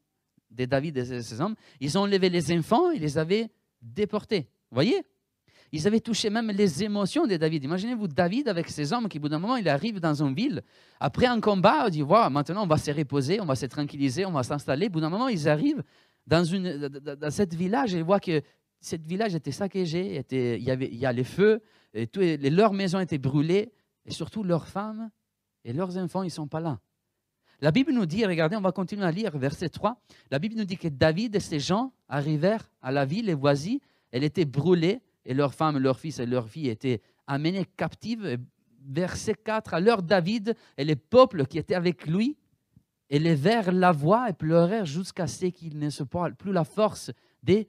de 0.51 0.65
David 0.65 0.99
et 0.99 1.05
de 1.05 1.21
ces 1.21 1.41
hommes, 1.41 1.55
ils 1.81 1.97
ont 1.99 2.03
enlevé 2.03 2.29
les 2.29 2.57
enfants, 2.57 2.91
ils 2.91 3.01
les 3.01 3.19
avaient 3.19 3.51
déportés. 3.83 4.49
voyez? 4.71 5.03
Ils 5.73 5.87
avaient 5.87 6.01
touché 6.01 6.31
même 6.31 6.51
les 6.51 6.85
émotions 6.85 7.27
de 7.27 7.37
David. 7.37 7.65
Imaginez-vous 7.65 8.09
David 8.09 8.49
avec 8.49 8.69
ses 8.69 8.93
hommes 8.93 9.09
qui, 9.09 9.19
au 9.19 9.21
bout 9.21 9.29
d'un 9.29 9.39
moment, 9.39 9.57
il 9.57 9.69
arrive 9.69 9.99
dans 9.99 10.23
une 10.23 10.35
ville. 10.35 10.63
Après 11.01 11.27
un 11.27 11.41
combat, 11.41 11.87
on 11.87 11.89
dit 11.89 12.03
voilà, 12.03 12.31
maintenant 12.31 12.63
on 12.63 12.67
va 12.67 12.79
se 12.79 12.91
reposer, 12.91 13.41
on 13.41 13.47
va 13.47 13.57
se 13.57 13.67
tranquilliser, 13.67 14.25
on 14.25 14.33
va 14.33 14.43
s'installer. 14.43 14.87
Au 14.87 14.91
bout 14.91 15.01
d'un 15.01 15.11
moment, 15.11 15.29
ils 15.29 15.49
arrivent 15.49 15.83
dans, 16.27 16.45
une, 16.45 16.89
cette 17.31 17.55
village 17.55 17.95
et 17.95 17.99
ils 17.99 18.05
voient 18.05 18.21
que 18.21 18.41
cette 18.87 19.07
village 19.07 19.35
était 19.35 19.53
saccagé, 19.53 20.17
était, 20.17 20.59
il, 20.59 20.65
y 20.65 20.71
avait, 20.71 20.87
il 20.87 20.97
y 20.97 21.07
a 21.07 21.13
les 21.13 21.25
feux, 21.25 21.61
et 21.95 22.07
leurs 22.51 22.73
maisons 22.73 23.01
étaient 23.01 23.19
brûlées, 23.19 23.73
et 24.05 24.13
surtout 24.13 24.43
leurs 24.43 24.69
femmes 24.69 25.11
et 25.65 25.73
leurs 25.73 25.99
enfants, 25.99 26.23
ils 26.23 26.27
ne 26.27 26.31
sont 26.31 26.47
pas 26.47 26.61
là. 26.61 26.79
La 27.61 27.73
Bible 27.73 27.93
nous 27.93 28.07
dit, 28.07 28.25
regardez, 28.25 28.55
on 28.55 28.61
va 28.61 28.71
continuer 28.71 29.05
à 29.05 29.11
lire 29.11 29.37
verset 29.37 29.71
3, 29.71 30.01
la 30.31 30.39
Bible 30.39 30.55
nous 30.57 30.65
dit 30.65 30.77
que 30.77 30.89
David 30.89 31.35
et 31.35 31.41
ses 31.41 31.59
gens 31.59 31.93
arrivèrent 32.09 32.71
à 32.81 32.93
la 32.93 33.05
ville 33.05 33.29
et 33.29 33.35
voici, 33.35 33.81
elle 34.13 34.23
était 34.23 34.45
brûlée 34.45 35.01
et 35.25 35.35
leurs 35.35 35.55
femmes, 35.55 35.79
leurs 35.79 35.99
fils 35.99 36.21
et 36.21 36.27
leurs 36.27 36.49
filles 36.49 36.69
étaient 36.69 37.01
amenés 37.27 37.65
captives. 37.77 38.39
Verset 38.89 39.35
4, 39.35 39.75
alors 39.75 40.03
David 40.03 40.55
et 40.77 40.85
les 40.85 40.95
peuples 40.95 41.47
qui 41.47 41.59
étaient 41.59 41.75
avec 41.75 42.07
lui 42.07 42.37
élevèrent 43.11 43.73
la 43.73 43.91
voix 43.91 44.29
et 44.29 44.33
pleurèrent 44.33 44.87
jusqu'à 44.87 45.27
ce 45.27 45.47
qu'ils 45.47 45.79
ne 45.79 45.91
se 45.91 46.05
plus 46.05 46.53
la 46.53 46.63
force 46.63 47.11
de 47.43 47.67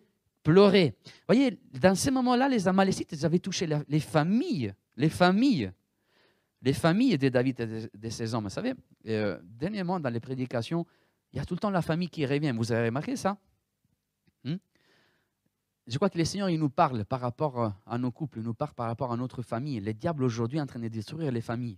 pleurer. 0.47 0.95
voyez, 1.27 1.59
dans 1.81 1.95
ces 1.95 2.11
moments-là, 2.11 2.47
les 2.47 2.67
Amalécites 2.67 3.23
avaient 3.23 3.39
touché 3.39 3.67
les 3.87 3.99
familles, 3.99 4.73
les 4.95 5.09
familles 5.09 5.71
les 6.61 6.73
familles 6.73 7.17
de 7.17 7.29
David 7.29 7.59
et 7.59 7.97
de, 7.97 8.09
ses 8.09 8.33
hommes. 8.33 8.45
Vous 8.45 8.49
savez, 8.49 8.73
euh, 9.07 9.39
dernièrement, 9.43 9.99
dans 9.99 10.09
les 10.09 10.19
prédications, 10.19 10.85
il 11.31 11.37
y 11.37 11.39
a 11.39 11.45
tout 11.45 11.53
le 11.53 11.59
temps 11.59 11.69
la 11.69 11.81
famille 11.81 12.09
qui 12.09 12.25
revient. 12.25 12.53
Vous 12.55 12.71
avez 12.71 12.87
remarqué 12.87 13.15
ça? 13.15 13.37
Hmm? 14.43 14.55
Je 15.85 15.95
crois 15.97 16.09
que 16.09 16.17
le 16.17 16.25
Seigneur, 16.25 16.49
il 16.49 16.59
nous 16.59 16.69
parle 16.69 17.05
par 17.05 17.21
rapport 17.21 17.73
à 17.85 17.97
nos 17.97 18.11
couples, 18.11 18.39
il 18.39 18.43
nous 18.43 18.53
parle 18.53 18.73
par 18.73 18.87
rapport 18.87 19.11
à 19.11 19.17
notre 19.17 19.41
famille. 19.41 19.79
Les 19.79 19.93
diables 19.93 20.23
aujourd'hui 20.23 20.59
en 20.59 20.65
train 20.65 20.79
de 20.79 20.87
détruire 20.87 21.31
les 21.31 21.41
familles. 21.41 21.77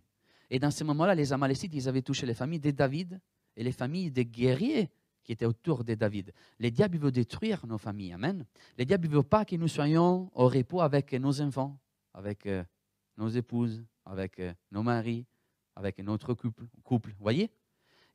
Et 0.49 0.59
dans 0.59 0.71
ce 0.71 0.83
moment-là, 0.85 1.13
les 1.13 1.33
Amalécites, 1.33 1.73
ils 1.73 1.87
avaient 1.87 2.01
touché 2.01 2.25
les 2.25 2.33
familles 2.33 2.59
de 2.59 2.71
David 2.71 3.19
et 3.55 3.63
les 3.63 3.71
familles 3.71 4.11
des 4.11 4.25
guerriers 4.25 4.89
qui 5.29 5.33
étaient 5.33 5.45
autour 5.45 5.83
de 5.83 5.93
David. 5.93 6.33
Les 6.57 6.71
diables 6.71 6.97
veulent 6.97 7.11
détruire 7.11 7.63
nos 7.67 7.77
familles. 7.77 8.13
Amen. 8.13 8.47
Les 8.79 8.85
diables 8.85 9.07
ne 9.07 9.13
veulent 9.13 9.23
pas 9.23 9.45
que 9.45 9.55
nous 9.55 9.67
soyons 9.67 10.27
au 10.33 10.47
repos 10.47 10.81
avec 10.81 11.13
nos 11.13 11.39
enfants, 11.39 11.77
avec 12.15 12.47
euh, 12.47 12.63
nos 13.15 13.27
épouses, 13.27 13.85
avec 14.07 14.39
euh, 14.39 14.51
nos 14.71 14.81
maris, 14.81 15.27
avec 15.75 15.99
notre 15.99 16.33
couple. 16.33 16.65
couple 16.83 17.13
voyez? 17.19 17.51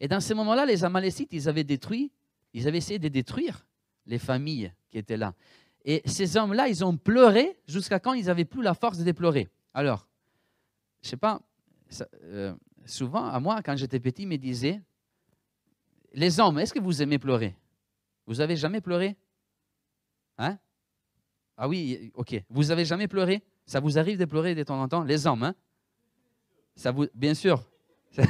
Et 0.00 0.08
dans 0.08 0.18
ce 0.18 0.34
moment-là, 0.34 0.66
les 0.66 0.82
Amalécites, 0.82 1.32
ils 1.32 1.48
avaient 1.48 1.62
détruit, 1.62 2.10
ils 2.52 2.66
avaient 2.66 2.78
essayé 2.78 2.98
de 2.98 3.06
détruire 3.06 3.64
les 4.06 4.18
familles 4.18 4.72
qui 4.90 4.98
étaient 4.98 5.16
là. 5.16 5.34
Et 5.84 6.02
ces 6.06 6.36
hommes-là, 6.36 6.66
ils 6.66 6.84
ont 6.84 6.96
pleuré 6.96 7.60
jusqu'à 7.68 8.00
quand 8.00 8.14
ils 8.14 8.26
n'avaient 8.26 8.44
plus 8.44 8.60
la 8.60 8.74
force 8.74 8.98
de 8.98 9.12
pleurer. 9.12 9.48
Alors, 9.72 10.08
je 11.00 11.06
ne 11.06 11.10
sais 11.10 11.16
pas, 11.16 11.40
euh, 12.24 12.52
souvent, 12.84 13.24
à 13.24 13.38
moi, 13.38 13.62
quand 13.62 13.76
j'étais 13.76 14.00
petit, 14.00 14.22
ils 14.22 14.28
me 14.28 14.36
disaient, 14.36 14.82
les 16.14 16.40
hommes, 16.40 16.58
est-ce 16.58 16.72
que 16.72 16.80
vous 16.80 17.02
aimez 17.02 17.18
pleurer? 17.18 17.54
Vous 18.26 18.40
avez 18.40 18.56
jamais 18.56 18.80
pleuré? 18.80 19.16
Hein? 20.38 20.58
Ah 21.56 21.68
oui, 21.68 22.10
ok. 22.14 22.42
Vous 22.48 22.70
avez 22.70 22.84
jamais 22.84 23.08
pleuré? 23.08 23.42
Ça 23.66 23.80
vous 23.80 23.98
arrive 23.98 24.18
de 24.18 24.24
pleurer 24.24 24.54
de 24.54 24.62
temps 24.62 24.80
en 24.80 24.88
temps? 24.88 25.04
Les 25.04 25.26
hommes, 25.26 25.42
hein? 25.42 25.54
Ça 26.76 26.90
vous, 26.90 27.06
bien 27.14 27.34
sûr. 27.34 27.62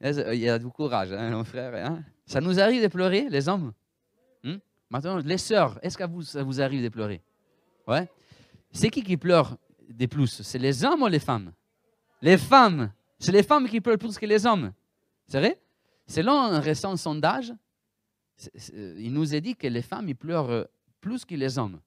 Il 0.00 0.34
y 0.34 0.48
a 0.48 0.58
du 0.58 0.68
courage, 0.68 1.12
hein, 1.12 1.30
mon 1.30 1.44
frère. 1.44 1.74
Hein? 1.74 2.02
Ça 2.26 2.40
nous 2.40 2.58
arrive 2.58 2.82
de 2.82 2.88
pleurer, 2.88 3.28
les 3.28 3.48
hommes? 3.48 3.72
Hmm? 4.42 4.56
Maintenant, 4.90 5.18
les 5.18 5.38
sœurs, 5.38 5.78
est-ce 5.82 5.96
que 5.96 6.04
vous, 6.04 6.22
ça 6.22 6.42
vous 6.42 6.60
arrive 6.60 6.82
de 6.82 6.88
pleurer? 6.88 7.22
Ouais. 7.86 8.08
C'est 8.72 8.90
qui 8.90 9.02
qui 9.02 9.16
pleure 9.16 9.56
des 9.88 10.08
plus? 10.08 10.42
C'est 10.42 10.58
les 10.58 10.84
hommes 10.84 11.02
ou 11.02 11.06
les 11.06 11.20
femmes? 11.20 11.52
Les 12.20 12.36
femmes. 12.36 12.92
C'est 13.18 13.32
les 13.32 13.44
femmes 13.44 13.68
qui 13.68 13.80
pleurent 13.80 13.98
plus 13.98 14.18
que 14.18 14.26
les 14.26 14.44
hommes. 14.44 14.72
C'est 15.28 15.38
vrai? 15.38 15.61
Selon 16.12 16.38
un 16.38 16.60
récent 16.60 16.94
sondage, 16.98 17.54
il 18.98 19.14
nous 19.14 19.34
est 19.34 19.40
dit 19.40 19.56
que 19.56 19.66
les 19.66 19.80
femmes, 19.80 20.12
pleurent 20.12 20.66
plus 21.00 21.24
que 21.24 21.34
les 21.34 21.56
hommes. 21.56 21.80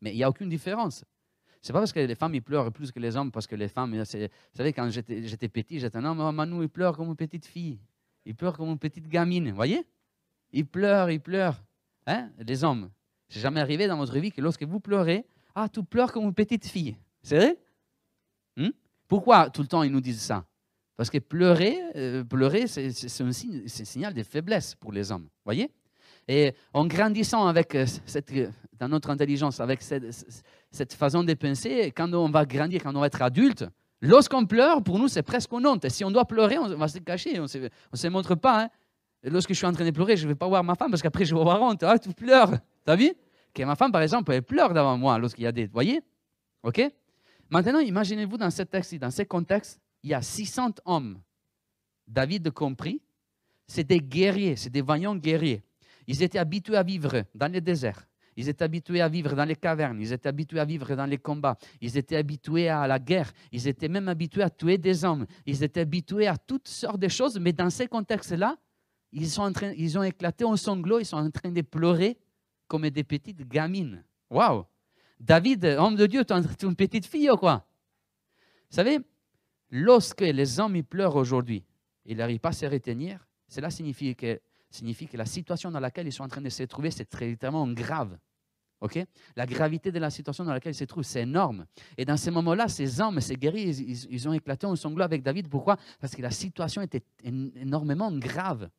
Mais 0.00 0.10
il 0.12 0.16
n'y 0.16 0.24
a 0.24 0.28
aucune 0.28 0.48
différence. 0.48 1.04
C'est 1.62 1.72
pas 1.72 1.78
parce 1.78 1.92
que 1.92 2.00
les 2.00 2.16
femmes 2.16 2.40
pleurent 2.40 2.72
plus 2.72 2.90
que 2.90 2.98
les 2.98 3.14
hommes, 3.16 3.30
parce 3.30 3.46
que 3.46 3.54
les 3.54 3.68
femmes, 3.68 3.96
vous 3.96 4.04
savez, 4.04 4.72
quand 4.72 4.90
j'étais 4.90 5.48
petit, 5.48 5.78
j'étais 5.78 5.96
un 5.96 6.06
homme, 6.06 6.34
Manu, 6.34 6.64
il 6.64 6.68
pleure 6.68 6.96
comme 6.96 7.06
une 7.06 7.14
petite 7.14 7.46
fille. 7.46 7.78
Il 8.24 8.34
pleure 8.34 8.56
comme 8.56 8.70
une 8.70 8.80
petite 8.80 9.06
gamine. 9.06 9.50
Vous 9.50 9.54
voyez? 9.54 9.86
Il 10.50 10.66
pleure, 10.66 11.08
il 11.08 11.20
pleure. 11.20 11.62
Hein 12.08 12.32
Les 12.38 12.64
hommes. 12.64 12.90
C'est 13.28 13.38
jamais 13.38 13.60
arrivé 13.60 13.86
dans 13.86 13.96
votre 13.96 14.18
vie 14.18 14.32
que 14.32 14.40
lorsque 14.40 14.64
vous 14.64 14.80
pleurez, 14.80 15.24
ah, 15.54 15.68
tu 15.68 15.84
pleures 15.84 16.10
comme 16.10 16.24
une 16.24 16.34
petite 16.34 16.66
fille. 16.66 16.96
C'est 17.22 17.36
vrai? 17.36 17.58
Hmm? 18.56 18.70
Pourquoi 19.06 19.50
tout 19.50 19.62
le 19.62 19.68
temps 19.68 19.84
ils 19.84 19.92
nous 19.92 20.00
disent 20.00 20.20
ça? 20.20 20.44
Parce 21.00 21.08
que 21.08 21.16
pleurer, 21.16 21.80
euh, 21.96 22.22
pleurer 22.24 22.66
c'est 22.66 22.88
un, 23.22 23.32
signe, 23.32 23.62
un 23.64 23.84
signal 23.86 24.12
de 24.12 24.22
faiblesse 24.22 24.74
pour 24.74 24.92
les 24.92 25.10
hommes. 25.10 25.28
voyez? 25.46 25.70
Et 26.28 26.52
en 26.74 26.84
grandissant 26.84 27.46
avec 27.46 27.74
euh, 27.74 27.86
cette, 28.04 28.30
dans 28.78 28.86
notre 28.86 29.08
intelligence, 29.08 29.60
avec 29.60 29.80
cette, 29.80 30.92
façon 30.92 31.24
de 31.24 31.32
penser, 31.32 31.90
quand 31.96 32.12
on 32.12 32.28
va 32.28 32.44
grandir, 32.44 32.82
quand 32.82 32.94
on 32.94 33.00
va 33.00 33.06
être 33.06 33.22
adulte, 33.22 33.64
lorsqu'on 34.02 34.44
pleure, 34.44 34.82
pour 34.82 34.98
nous, 34.98 35.08
c'est 35.08 35.22
presque 35.22 35.50
une 35.52 35.66
honte. 35.66 35.86
Et 35.86 35.88
si 35.88 36.04
on 36.04 36.10
doit 36.10 36.26
pleurer, 36.26 36.58
on 36.58 36.68
va 36.76 36.86
se 36.86 36.98
cacher, 36.98 37.40
on 37.40 37.44
ne 37.44 37.96
se, 37.96 38.08
montre 38.08 38.34
pas. 38.34 38.64
Hein. 38.64 38.68
lorsque 39.22 39.54
je 39.54 39.56
suis 39.56 39.66
en 39.66 39.72
train 39.72 39.86
de 39.86 39.92
pleurer, 39.92 40.18
je 40.18 40.24
ne 40.24 40.32
vais 40.32 40.36
pas 40.36 40.48
voir 40.48 40.62
ma 40.62 40.74
femme 40.74 40.90
parce 40.90 41.00
qu'après, 41.00 41.24
je 41.24 41.34
vais 41.34 41.40
avoir 41.40 41.62
honte. 41.62 41.82
Ah, 41.82 41.98
tu 41.98 42.10
pleures. 42.10 42.50
Tu 42.84 42.92
as 42.92 42.96
vu? 42.96 43.10
Que 43.54 43.62
ma 43.62 43.74
femme, 43.74 43.90
par 43.90 44.02
exemple, 44.02 44.30
elle 44.34 44.42
pleure 44.42 44.74
devant 44.74 44.98
moi 44.98 45.18
lorsqu'il 45.18 45.44
y 45.44 45.46
a 45.46 45.52
des... 45.52 45.66
Voyez? 45.66 46.02
OK? 46.62 46.82
Maintenant, 47.48 47.78
imaginez-vous 47.78 48.36
dans 48.36 48.50
ce 48.50 48.64
texte, 48.64 48.94
dans 48.96 49.10
ce 49.10 49.22
contexte, 49.22 49.80
il 50.02 50.10
y 50.10 50.14
a 50.14 50.22
600 50.22 50.72
hommes, 50.84 51.20
David 52.06 52.50
compris, 52.50 53.00
c'est 53.66 53.84
des 53.84 54.00
guerriers, 54.00 54.56
c'est 54.56 54.70
des 54.70 54.82
vaillants 54.82 55.16
guerriers. 55.16 55.62
Ils 56.06 56.22
étaient 56.22 56.38
habitués 56.38 56.76
à 56.76 56.82
vivre 56.82 57.22
dans 57.34 57.52
le 57.52 57.60
désert. 57.60 58.06
Ils 58.36 58.48
étaient 58.48 58.64
habitués 58.64 59.00
à 59.00 59.08
vivre 59.08 59.34
dans 59.34 59.44
les 59.44 59.56
cavernes, 59.56 60.00
ils 60.00 60.12
étaient 60.12 60.28
habitués 60.28 60.60
à 60.60 60.64
vivre 60.64 60.94
dans 60.94 61.04
les 61.04 61.18
combats, 61.18 61.58
ils 61.80 61.96
étaient 61.96 62.16
habitués 62.16 62.68
à 62.68 62.86
la 62.86 62.98
guerre, 62.98 63.30
ils 63.52 63.68
étaient 63.68 63.88
même 63.88 64.08
habitués 64.08 64.42
à 64.42 64.50
tuer 64.50 64.78
des 64.78 65.04
hommes, 65.04 65.26
ils 65.46 65.62
étaient 65.62 65.80
habitués 65.80 66.26
à 66.26 66.36
toutes 66.38 66.68
sortes 66.68 67.00
de 67.00 67.08
choses, 67.08 67.38
mais 67.38 67.52
dans 67.52 67.70
ces 67.70 67.86
contextes-là, 67.86 68.56
ils, 69.12 69.28
sont 69.28 69.42
en 69.42 69.52
train, 69.52 69.72
ils 69.76 69.98
ont 69.98 70.02
éclaté 70.02 70.44
en 70.44 70.56
sanglots, 70.56 71.00
ils 71.00 71.04
sont 71.04 71.18
en 71.18 71.30
train 71.30 71.50
de 71.50 71.60
pleurer 71.60 72.18
comme 72.66 72.88
des 72.88 73.04
petites 73.04 73.46
gamines. 73.46 74.04
Waouh! 74.30 74.64
David, 75.18 75.64
homme 75.78 75.96
de 75.96 76.06
Dieu, 76.06 76.24
tu 76.24 76.32
es 76.32 76.66
une 76.66 76.76
petite 76.76 77.04
fille 77.04 77.30
ou 77.30 77.36
quoi. 77.36 77.66
Vous 78.70 78.76
savez, 78.76 79.00
lorsque 79.70 80.20
les 80.20 80.60
hommes 80.60 80.82
pleurent 80.82 81.16
aujourd'hui, 81.16 81.64
ils 82.04 82.16
n'arrivent 82.16 82.40
pas 82.40 82.50
à 82.50 82.52
se 82.52 82.66
retenir, 82.66 83.26
cela 83.48 83.70
signifie 83.70 84.14
que 84.14 84.40
signifie 84.70 85.08
que 85.08 85.16
la 85.16 85.26
situation 85.26 85.70
dans 85.70 85.80
laquelle 85.80 86.06
ils 86.06 86.12
sont 86.12 86.22
en 86.22 86.28
train 86.28 86.40
de 86.40 86.48
se 86.48 86.62
trouver, 86.62 86.90
c'est 86.90 87.06
très 87.06 87.34
grave. 87.34 88.18
la 89.36 89.46
gravité 89.46 89.92
de 89.92 89.98
la 89.98 90.10
situation 90.10 90.44
dans 90.44 90.52
laquelle 90.52 90.72
ils 90.72 90.76
se 90.76 90.84
trouvent, 90.84 91.04
c'est 91.04 91.22
énorme. 91.22 91.66
Et 91.98 92.04
dans 92.04 92.16
ces 92.16 92.30
moments-là, 92.30 92.68
ces 92.68 93.00
hommes, 93.00 93.20
ces 93.20 93.36
guerriers, 93.36 93.70
ils, 93.70 94.28
ont 94.28 94.32
éclaté 94.32 94.66
en 94.66 94.76
sanglots 94.76 95.04
avec 95.04 95.22
David. 95.22 95.48
Pourquoi? 95.48 95.76
Parce 96.00 96.14
que 96.14 96.22
la 96.22 96.30
situation 96.30 96.80
était 96.82 97.02
énormément 97.24 98.12
grave. 98.12 98.70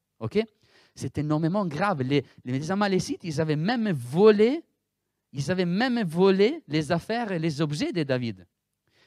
C'était 0.95 1.21
énormément 1.21 1.65
grave. 1.65 2.01
Les, 2.01 2.25
les 2.45 2.71
Amalécites, 2.71 3.24
ils 3.24 3.41
avaient 3.41 3.55
même 3.55 3.91
volé, 3.91 4.63
ils 5.33 5.51
avaient 5.51 5.65
même 5.65 6.03
volé 6.03 6.63
les 6.67 6.91
affaires 6.91 7.31
et 7.31 7.39
les 7.39 7.62
objets 7.62 7.91
de 7.91 8.03
David. 8.03 8.45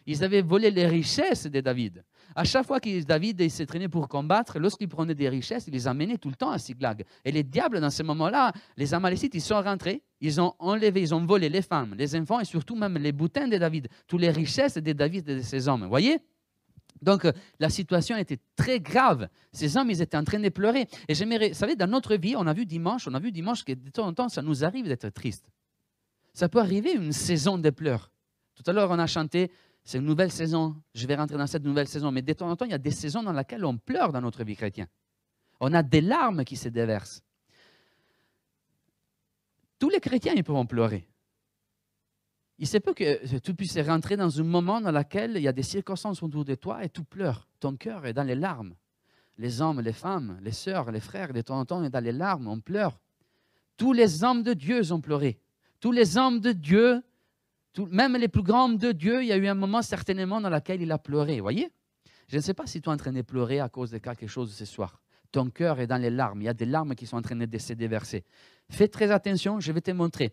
Ils 0.06 0.22
avaient 0.22 0.42
volé 0.42 0.70
les 0.70 0.86
richesses 0.86 1.46
de 1.46 1.60
David. 1.60 2.04
À 2.34 2.44
chaque 2.44 2.66
fois 2.66 2.80
que 2.80 3.02
David 3.02 3.48
s'est 3.48 3.66
traîné 3.66 3.88
pour 3.88 4.08
combattre, 4.08 4.58
lorsqu'il 4.58 4.88
prenait 4.88 5.14
des 5.14 5.28
richesses, 5.28 5.66
il 5.68 5.72
les 5.72 5.86
amenait 5.86 6.18
tout 6.18 6.28
le 6.28 6.34
temps 6.34 6.50
à 6.50 6.58
Siglag. 6.58 7.04
Et 7.24 7.30
les 7.30 7.42
diables, 7.42 7.80
dans 7.80 7.90
ce 7.90 8.02
moment-là, 8.02 8.52
les 8.76 8.92
Amalécites, 8.92 9.34
ils 9.34 9.40
sont 9.40 9.62
rentrés, 9.62 10.02
ils 10.20 10.40
ont 10.40 10.54
enlevé, 10.58 11.00
ils 11.00 11.14
ont 11.14 11.24
volé 11.24 11.48
les 11.48 11.62
femmes, 11.62 11.94
les 11.96 12.16
enfants 12.16 12.40
et 12.40 12.44
surtout 12.44 12.74
même 12.74 12.98
les 12.98 13.12
boutins 13.12 13.46
de 13.46 13.56
David, 13.56 13.88
toutes 14.06 14.20
les 14.20 14.30
richesses 14.30 14.78
de 14.78 14.92
David 14.92 15.28
et 15.28 15.36
de 15.36 15.42
ses 15.42 15.68
hommes. 15.68 15.82
Vous 15.82 15.88
voyez? 15.88 16.18
Donc, 17.02 17.26
la 17.60 17.68
situation 17.68 18.16
était 18.16 18.38
très 18.56 18.80
grave. 18.80 19.28
Ces 19.52 19.76
hommes, 19.76 19.90
ils 19.90 20.00
étaient 20.00 20.16
en 20.16 20.24
train 20.24 20.40
de 20.40 20.48
pleurer. 20.48 20.86
Et 21.06 21.14
j'aimerais, 21.14 21.48
vous 21.50 21.54
savez, 21.54 21.76
dans 21.76 21.86
notre 21.86 22.16
vie, 22.16 22.34
on 22.36 22.46
a 22.46 22.52
vu 22.54 22.64
dimanche, 22.64 23.06
on 23.06 23.14
a 23.14 23.20
vu 23.20 23.30
dimanche 23.30 23.62
que 23.62 23.72
de 23.72 23.90
temps 23.90 24.06
en 24.06 24.14
temps, 24.14 24.28
ça 24.28 24.42
nous 24.42 24.64
arrive 24.64 24.86
d'être 24.86 25.10
triste. 25.10 25.50
Ça 26.32 26.48
peut 26.48 26.60
arriver 26.60 26.92
une 26.92 27.12
saison 27.12 27.58
de 27.58 27.70
pleurs. 27.70 28.10
Tout 28.54 28.68
à 28.68 28.72
l'heure, 28.72 28.90
on 28.90 28.98
a 28.98 29.06
chanté 29.06 29.50
c'est 29.84 29.98
une 29.98 30.06
nouvelle 30.06 30.32
saison. 30.32 30.74
Je 30.94 31.06
vais 31.06 31.14
rentrer 31.14 31.36
dans 31.36 31.46
cette 31.46 31.64
nouvelle 31.64 31.88
saison. 31.88 32.10
Mais 32.10 32.22
de 32.22 32.32
temps 32.32 32.50
en 32.50 32.56
temps, 32.56 32.64
il 32.64 32.70
y 32.70 32.74
a 32.74 32.78
des 32.78 32.90
saisons 32.90 33.22
dans 33.22 33.32
lesquelles 33.32 33.64
on 33.64 33.76
pleure 33.76 34.12
dans 34.12 34.22
notre 34.22 34.42
vie 34.42 34.56
chrétienne. 34.56 34.88
On 35.60 35.72
a 35.74 35.82
des 35.82 36.00
larmes 36.00 36.44
qui 36.44 36.56
se 36.56 36.68
déversent. 36.68 37.22
Tous 39.78 39.90
les 39.90 40.00
chrétiens, 40.00 40.32
ils 40.34 40.42
peuvent 40.42 40.66
pleurer. 40.66 41.06
Il 42.58 42.66
se 42.66 42.78
peut 42.78 42.94
que 42.94 43.38
tu 43.38 43.52
puisses 43.52 43.78
rentrer 43.78 44.16
dans 44.16 44.40
un 44.40 44.44
moment 44.44 44.80
dans 44.80 44.92
lequel 44.92 45.36
il 45.36 45.42
y 45.42 45.48
a 45.48 45.52
des 45.52 45.62
circonstances 45.62 46.22
autour 46.22 46.44
de 46.44 46.54
toi 46.54 46.82
et 46.84 46.88
tu 46.88 47.02
pleures. 47.04 47.46
Ton 47.60 47.76
cœur 47.76 48.06
est 48.06 48.12
dans 48.12 48.22
les 48.22 48.36
larmes. 48.36 48.74
Les 49.36 49.60
hommes, 49.60 49.80
les 49.80 49.92
femmes, 49.92 50.38
les 50.40 50.52
sœurs, 50.52 50.92
les 50.92 51.00
frères, 51.00 51.32
de 51.32 51.40
temps 51.40 51.58
en 51.58 51.64
temps, 51.64 51.80
on 51.80 51.84
est 51.84 51.90
dans 51.90 52.02
les 52.02 52.12
larmes, 52.12 52.46
on 52.46 52.60
pleure. 52.60 53.00
Tous 53.76 53.92
les 53.92 54.22
hommes 54.22 54.44
de 54.44 54.54
Dieu 54.54 54.92
ont 54.92 55.00
pleuré. 55.00 55.40
Tous 55.80 55.90
les 55.90 56.16
hommes 56.16 56.40
de 56.40 56.52
Dieu 56.52 57.02
même 57.90 58.16
les 58.16 58.28
plus 58.28 58.42
grands 58.42 58.68
de 58.68 58.92
Dieu, 58.92 59.22
il 59.22 59.28
y 59.28 59.32
a 59.32 59.36
eu 59.36 59.46
un 59.46 59.54
moment 59.54 59.82
certainement 59.82 60.40
dans 60.40 60.50
lequel 60.50 60.82
il 60.82 60.92
a 60.92 60.98
pleuré. 60.98 61.40
Voyez? 61.40 61.70
Je 62.28 62.36
ne 62.36 62.40
sais 62.40 62.54
pas 62.54 62.66
si 62.66 62.80
tu 62.80 62.88
es 62.88 62.92
en 62.92 62.96
train 62.96 63.12
de 63.12 63.22
pleurer 63.22 63.60
à 63.60 63.68
cause 63.68 63.90
de 63.90 63.98
quelque 63.98 64.26
chose 64.26 64.52
ce 64.54 64.64
soir. 64.64 65.00
Ton 65.30 65.50
cœur 65.50 65.80
est 65.80 65.86
dans 65.86 66.00
les 66.00 66.10
larmes. 66.10 66.42
Il 66.42 66.44
y 66.44 66.48
a 66.48 66.54
des 66.54 66.66
larmes 66.66 66.94
qui 66.94 67.06
sont 67.06 67.16
en 67.16 67.22
train 67.22 67.36
de 67.36 67.58
se 67.58 67.72
déverser. 67.72 68.24
Fais 68.70 68.88
très 68.88 69.10
attention, 69.10 69.60
je 69.60 69.72
vais 69.72 69.80
te 69.80 69.90
montrer. 69.90 70.32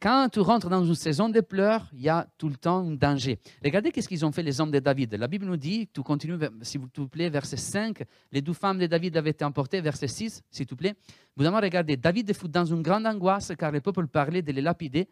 Quand 0.00 0.28
tu 0.30 0.40
rentres 0.40 0.68
dans 0.68 0.84
une 0.84 0.94
saison 0.94 1.30
de 1.30 1.40
pleurs, 1.40 1.88
il 1.94 2.02
y 2.02 2.08
a 2.10 2.28
tout 2.36 2.50
le 2.50 2.56
temps 2.56 2.86
un 2.86 2.90
danger. 2.90 3.38
Regardez 3.64 3.90
qu'est-ce 3.90 4.08
qu'ils 4.08 4.24
ont 4.26 4.30
fait 4.30 4.42
les 4.42 4.60
hommes 4.60 4.70
de 4.70 4.80
David. 4.80 5.14
La 5.14 5.28
Bible 5.28 5.46
nous 5.46 5.56
dit, 5.56 5.88
tu 5.94 6.02
continues, 6.02 6.36
s'il 6.60 6.82
vous 6.82 7.08
plaît, 7.08 7.30
verset 7.30 7.56
5, 7.56 8.02
les 8.32 8.42
deux 8.42 8.52
femmes 8.52 8.78
de 8.78 8.86
David 8.86 9.16
avaient 9.16 9.30
été 9.30 9.46
emportées, 9.46 9.80
verset 9.80 10.08
6, 10.08 10.42
s'il 10.50 10.66
te 10.66 10.74
plaît. 10.74 10.94
Vous 11.36 11.46
avez 11.46 11.56
regardé, 11.56 11.96
David 11.96 12.28
est 12.28 12.46
dans 12.48 12.66
une 12.66 12.82
grande 12.82 13.06
angoisse 13.06 13.52
car 13.58 13.72
le 13.72 13.80
peuple 13.80 14.06
parlait 14.08 14.42
de 14.42 14.52
les 14.52 14.60
lapider 14.60 15.08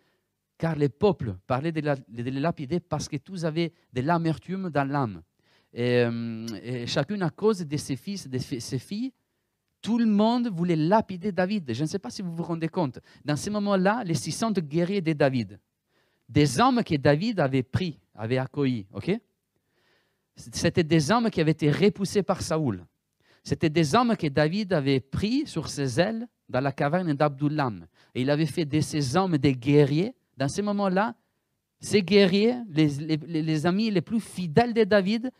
car 0.61 0.76
les 0.76 0.90
peuples 0.90 1.37
parlaient 1.47 1.73
de, 1.73 1.81
les 2.12 2.31
lapider 2.33 2.81
parce 2.81 3.09
que 3.09 3.17
tous 3.17 3.47
avaient 3.47 3.73
de 3.95 4.02
l'amertume 4.02 4.69
dans 4.69 4.87
l'âme. 4.87 5.23
Euh, 5.79 6.47
et, 6.62 6.87
chacune 6.87 7.23
à 7.23 7.31
cause 7.31 7.61
de 7.67 7.76
ses 7.79 7.97
fils, 7.97 8.29
de 8.29 8.37
ses 8.37 8.79
filles, 8.79 9.11
tout 9.81 9.99
le 9.99 10.05
monde 10.05 10.49
voulait 10.49 10.76
lapider 10.76 11.33
David. 11.33 11.73
Je 11.73 11.81
ne 11.81 11.88
sais 11.88 11.99
pas 11.99 12.11
si 12.11 12.21
vous 12.21 12.37
vous 12.37 12.43
rendez 12.43 12.69
compte. 12.69 12.99
Dans 13.25 13.37
ce 13.37 13.49
moment-là, 13.49 14.05
les 14.05 14.12
600 14.12 14.52
guerriers 14.52 15.00
de 15.00 15.14
David, 15.14 15.59
des 16.29 16.61
hommes 16.61 16.85
que 16.85 16.97
David 16.97 17.40
avait 17.40 17.62
pris, 17.62 17.99
avait 18.14 18.37
accueillis, 18.37 18.87
ok? 18.93 19.19
C'était 20.37 20.85
des 20.85 21.11
hommes 21.11 21.31
qui 21.31 21.40
avaient 21.40 21.52
été 21.52 21.71
repoussés 21.71 22.23
par 22.23 22.43
Saoul. 22.43 22.85
C'était 23.43 23.71
des 23.71 23.95
hommes 23.95 24.14
que 24.14 24.26
David 24.26 24.75
avait 24.75 25.00
pris 25.00 25.47
sur 25.47 25.71
ses 25.71 25.99
ailes 25.99 26.29
dans 26.50 26.61
la 26.61 26.73
caverne 26.73 27.14
d'Abdullam. 27.14 27.87
Et 28.14 28.21
il 28.21 28.29
avait 28.29 28.45
fait 28.45 28.67
de 28.67 28.81
ces 28.81 29.17
hommes 29.17 29.38
des 29.38 29.55
guerriers 29.55 30.14
dans 30.40 30.49
ces 30.49 30.62
moments-là, 30.62 31.14
ces 31.80 32.02
guerriers, 32.02 32.54
les, 32.70 33.66
amis 33.66 33.90
les 33.90 34.00
plus 34.00 34.20
fidèles 34.20 34.73
de 34.73 34.85
David, 34.85 35.30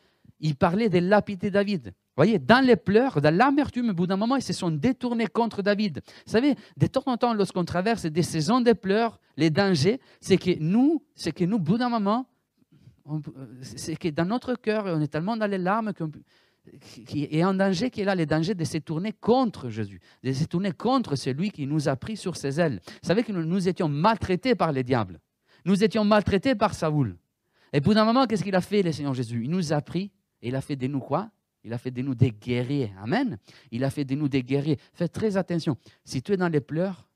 ils 0.41 0.55
parlaient 0.55 0.91
de 0.91 0.99
lapider 0.99 1.51
David. 1.51 1.87
Vous 1.87 2.25
voyez, 2.25 2.39
dans 2.39 2.63
les 2.63 2.77
pleurs, 2.77 3.19
dans 3.23 3.35
l'amertume, 3.35 3.91
au 3.91 3.95
bout 3.95 4.07
d'un 4.07 4.19
moment, 4.19 4.37
ils 4.37 4.43
se 4.43 4.53
sont 4.53 4.71
détournés 4.71 5.27
contre 5.27 5.63
David. 5.63 6.03
Vous 6.27 6.33
savez, 6.33 6.55
de 6.77 6.87
temps 6.87 7.03
en 7.07 7.17
temps, 7.17 7.33
lorsqu'on 7.33 7.65
traverse 7.65 8.05
des 8.05 8.23
saisons 8.23 8.61
de 8.61 8.75
pleurs, 8.75 9.19
les 9.39 9.49
dangers, 9.49 10.01
c'est 10.21 10.37
que 10.37 10.59
nous, 10.59 11.03
c'est 11.15 11.33
que 11.33 11.45
nous, 11.47 11.57
au 11.57 11.61
bout 11.61 11.79
d'un 11.79 11.89
moment, 11.89 12.27
c'est 13.63 13.97
que 13.97 14.09
dans 14.09 14.27
notre 14.27 14.55
cœur, 14.55 14.85
on 14.87 15.01
est 15.01 15.09
tellement 15.09 15.37
dans 15.39 15.47
les 15.47 15.59
larmes 15.59 15.95
qu'on 15.95 16.11
qui 17.07 17.29
est 17.31 17.45
en 17.45 17.55
danger, 17.55 17.91
qui 17.91 18.01
est 18.01 18.05
là, 18.05 18.15
le 18.15 18.27
danger 18.27 18.55
de 18.55 18.65
se 18.65 18.79
tourner 18.79 19.13
contre 19.13 19.69
Jésus, 19.69 20.01
de 20.23 20.33
se 20.33 20.45
tourner 20.45 20.73
contre 20.73 21.17
celui 21.17 21.51
qui 21.51 21.67
nous 21.67 21.89
a 21.89 21.97
pris 21.97 22.17
sur 22.17 22.37
ses 22.37 22.61
ailes. 22.61 22.81
Vous 23.03 23.09
savez 23.09 23.23
que 23.23 23.33
nous, 23.33 23.69
étions 23.69 23.89
maltraités 23.89 24.55
par 24.55 24.73
les 24.73 24.85
diables. 24.85 25.21
Nous 25.65 25.83
étions 25.85 26.05
maltraités 26.05 26.55
par 26.55 26.75
Saoul. 26.75 27.17
Et 27.73 27.81
pour 27.81 27.97
un 27.97 28.05
moment, 28.05 28.27
qu'est-ce 28.27 28.45
qu'il 28.45 28.57
a 28.57 28.61
fait, 28.61 28.83
le 28.83 28.93
Seigneur 28.93 29.15
Jésus? 29.15 29.45
Il 29.45 29.51
nous 29.51 29.73
a 29.73 29.81
pris 29.81 30.11
et 30.43 30.49
il 30.49 30.57
a 30.57 30.61
fait 30.61 30.77
de 30.77 30.87
nous 30.87 31.01
quoi? 31.01 31.31
Il 31.63 31.73
a 31.73 31.79
fait 31.79 31.91
de 31.91 32.01
nous 32.01 32.15
des 32.15 32.31
guerriers. 32.31 32.93
Amen. 33.03 33.37
Il 33.71 33.85
a 33.85 33.91
fait 33.91 34.05
de 34.05 34.15
nous 34.15 34.29
des 34.29 34.43
guerriers. 34.43 34.79
Faites 34.95 35.13
très 35.13 35.37
attention. 35.37 35.77
Si 36.05 36.23
tu 36.23 36.33
es 36.33 36.37
dans 36.37 36.49
les 36.49 36.61
pleurs, 36.61 37.10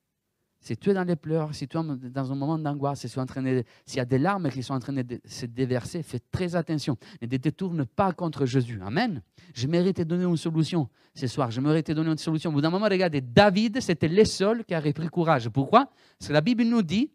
si 0.65 0.79
tu 0.79 0.91
es 0.91 0.95
dans 0.95 1.05
les 1.05 1.15
pleurs, 1.15 1.55
si 1.55 1.69
tu 1.69 1.77
es 1.77 2.11
dans 2.11 2.33
un 2.33 2.35
moment 2.35 2.59
d'angoisse, 2.59 3.01
si 3.01 3.09
s'il 3.09 3.97
y 3.97 4.01
a 4.01 4.05
des 4.07 4.17
larmes 4.19 4.49
qui 4.49 4.63
sont 4.63 4.73
en 4.73 4.79
train 4.79 4.95
de 4.95 5.21
se 5.23 5.45
déverser, 5.45 6.03
fais 6.03 6.21
très 6.33 6.57
attention. 6.57 6.97
Ne 7.21 7.27
te 7.27 7.37
détourne 7.37 7.85
pas 7.85 8.13
contre 8.13 8.47
Jésus. 8.47 8.81
Amen. 8.83 9.21
Je 9.53 9.67
mérite 9.67 9.99
de 9.99 10.05
donner 10.05 10.25
une 10.25 10.39
solution 10.39 10.89
ce 11.15 11.27
soir. 11.27 11.51
Je 11.51 11.61
mérite 11.61 11.89
de 11.89 11.93
donner 11.93 12.13
une 12.13 12.17
solution. 12.17 12.49
Au 12.49 12.55
bout 12.55 12.63
d'un 12.63 12.71
moment, 12.71 12.87
regardez, 12.91 13.21
David, 13.21 13.83
c'était 13.83 14.09
le 14.09 14.25
seul 14.25 14.65
qui 14.65 14.73
a 14.73 14.81
repris 14.81 15.09
courage. 15.09 15.51
Pourquoi? 15.51 15.91
Parce 16.19 16.29
que 16.29 16.33
la 16.33 16.41
Bible 16.41 16.65
nous 16.65 16.83
dit 16.83 17.11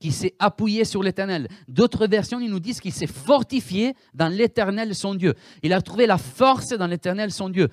qu'il 0.00 0.14
s'est 0.14 0.34
appuyé 0.38 0.86
sur 0.86 1.02
l'éternel. 1.02 1.48
D'autres 1.68 2.06
versions, 2.06 2.40
ils 2.40 2.50
nous 2.50 2.60
disent 2.60 2.80
qu'il 2.80 2.94
s'est 2.94 3.06
fortifié 3.06 3.92
dans 4.14 4.28
l'éternel, 4.28 4.94
son 4.94 5.14
Dieu. 5.14 5.34
Il 5.62 5.74
a 5.74 5.82
trouvé 5.82 6.06
la 6.06 6.16
force 6.16 6.70
dans 6.70 6.86
l'éternel, 6.86 7.30
son 7.30 7.50
Dieu. 7.50 7.68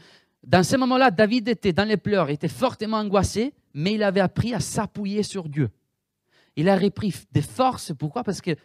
Dans 0.47 0.63
ce 0.63 0.77
moment-là, 0.77 1.11
David 1.11 1.49
était 1.49 1.73
dans 1.73 1.83
les 1.83 1.97
pleurs, 1.97 2.29
était 2.29 2.47
fortement 2.47 2.99
angoissé, 2.99 3.53
mais 3.73 3.95
il 3.95 4.03
avait 4.03 4.21
appris 4.21 4.53
à 4.53 4.61
s'appuyer 4.61 5.21
sur 5.21 5.49
Dieu. 5.49 5.69
Il 6.55 6.69
a 6.69 6.77
repris 6.77 7.13
des 7.33 7.41
forces. 7.41 7.91
Pourquoi? 7.93 8.23
Parce 8.23 8.39
qu'il 8.39 8.55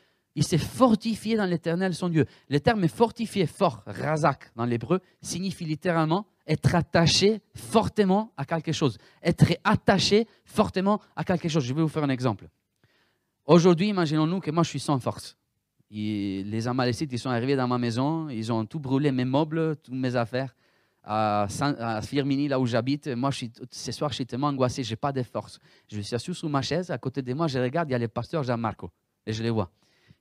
s'est 0.44 0.58
fortifié 0.58 1.36
dans 1.36 1.44
l'Éternel, 1.44 1.92
son 1.92 2.08
Dieu. 2.08 2.26
Le 2.48 2.60
terme 2.60 2.86
fortifié, 2.86 3.46
fort, 3.46 3.82
razak 3.84 4.52
dans 4.54 4.64
l'hébreu, 4.64 5.00
signifie 5.20 5.64
littéralement 5.64 6.24
être 6.46 6.72
attaché 6.76 7.40
fortement 7.56 8.32
à 8.36 8.44
quelque 8.44 8.70
chose. 8.70 8.96
Être 9.20 9.52
attaché 9.64 10.28
fortement 10.44 11.00
à 11.16 11.24
quelque 11.24 11.48
chose. 11.48 11.64
Je 11.64 11.74
vais 11.74 11.82
vous 11.82 11.88
faire 11.88 12.04
un 12.04 12.10
exemple. 12.10 12.46
Aujourd'hui, 13.44 13.88
imaginons-nous 13.88 14.38
que 14.38 14.52
moi, 14.52 14.62
je 14.62 14.68
suis 14.68 14.80
sans 14.80 15.00
force. 15.00 15.36
les 15.90 16.68
Amalécites, 16.68 17.12
ils 17.12 17.18
sont 17.18 17.30
arrivés 17.30 17.56
dans 17.56 17.66
ma 17.66 17.78
maison, 17.78 18.28
ils 18.28 18.52
ont 18.52 18.64
tout 18.66 18.78
brûlé, 18.78 19.10
mes 19.10 19.24
meubles, 19.24 19.74
toutes 19.82 19.94
mes 19.94 20.14
affaires. 20.14 20.54
À, 21.04 21.48
Firmini, 22.02 22.46
là 22.46 22.60
où 22.60 22.66
j'habite, 22.66 23.08
moi, 23.08 23.30
je 23.32 23.46
ce 23.70 23.92
soir, 23.92 24.10
je 24.10 24.16
suis 24.16 24.26
tellement 24.26 24.48
angoissé, 24.48 24.84
je 24.84 24.90
n'ai 24.90 24.96
pas 24.96 25.10
de 25.10 25.22
force. 25.22 25.58
Je 25.90 26.00
suis 26.00 26.14
assis 26.14 26.32
sous 26.32 26.48
ma 26.48 26.62
chaise, 26.62 26.90
à 26.90 26.98
côté 26.98 27.22
de 27.22 27.34
moi, 27.34 27.48
je 27.48 27.58
regarde, 27.58 27.88
il 27.88 27.92
y 27.92 27.94
a 27.96 27.98
le 27.98 28.08
pasteur 28.08 28.44
Jean-Marco, 28.44 28.90
et 29.26 29.32
je 29.32 29.42
le 29.42 29.50
vois. 29.50 29.70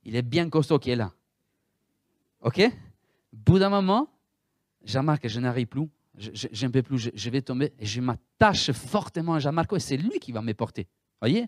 Il 0.04 0.16
est 0.16 0.22
bien 0.22 0.50
costaud 0.50 0.80
qui 0.80 0.90
est 0.90 0.96
là. 0.96 1.12
OK? 2.40 2.60
Bout 3.32 3.60
d'un 3.60 3.68
moment, 3.68 4.08
Jean-Marc, 4.84 5.28
je 5.28 5.38
n'arrive 5.38 5.68
plus, 5.68 5.88
je, 6.16 6.66
ne 6.66 6.72
peux 6.72 6.82
plus, 6.82 7.10
je, 7.14 7.30
vais 7.30 7.42
tomber, 7.42 7.72
et 7.78 7.86
je 7.86 8.00
m'attache 8.00 8.72
fortement 8.72 9.34
à 9.34 9.38
Jean-Marco, 9.38 9.76
et 9.76 9.80
c'est 9.80 9.96
lui 9.96 10.18
qui 10.18 10.32
va 10.32 10.42
me 10.42 10.52
porter. 10.52 10.88
Voyez? 11.20 11.46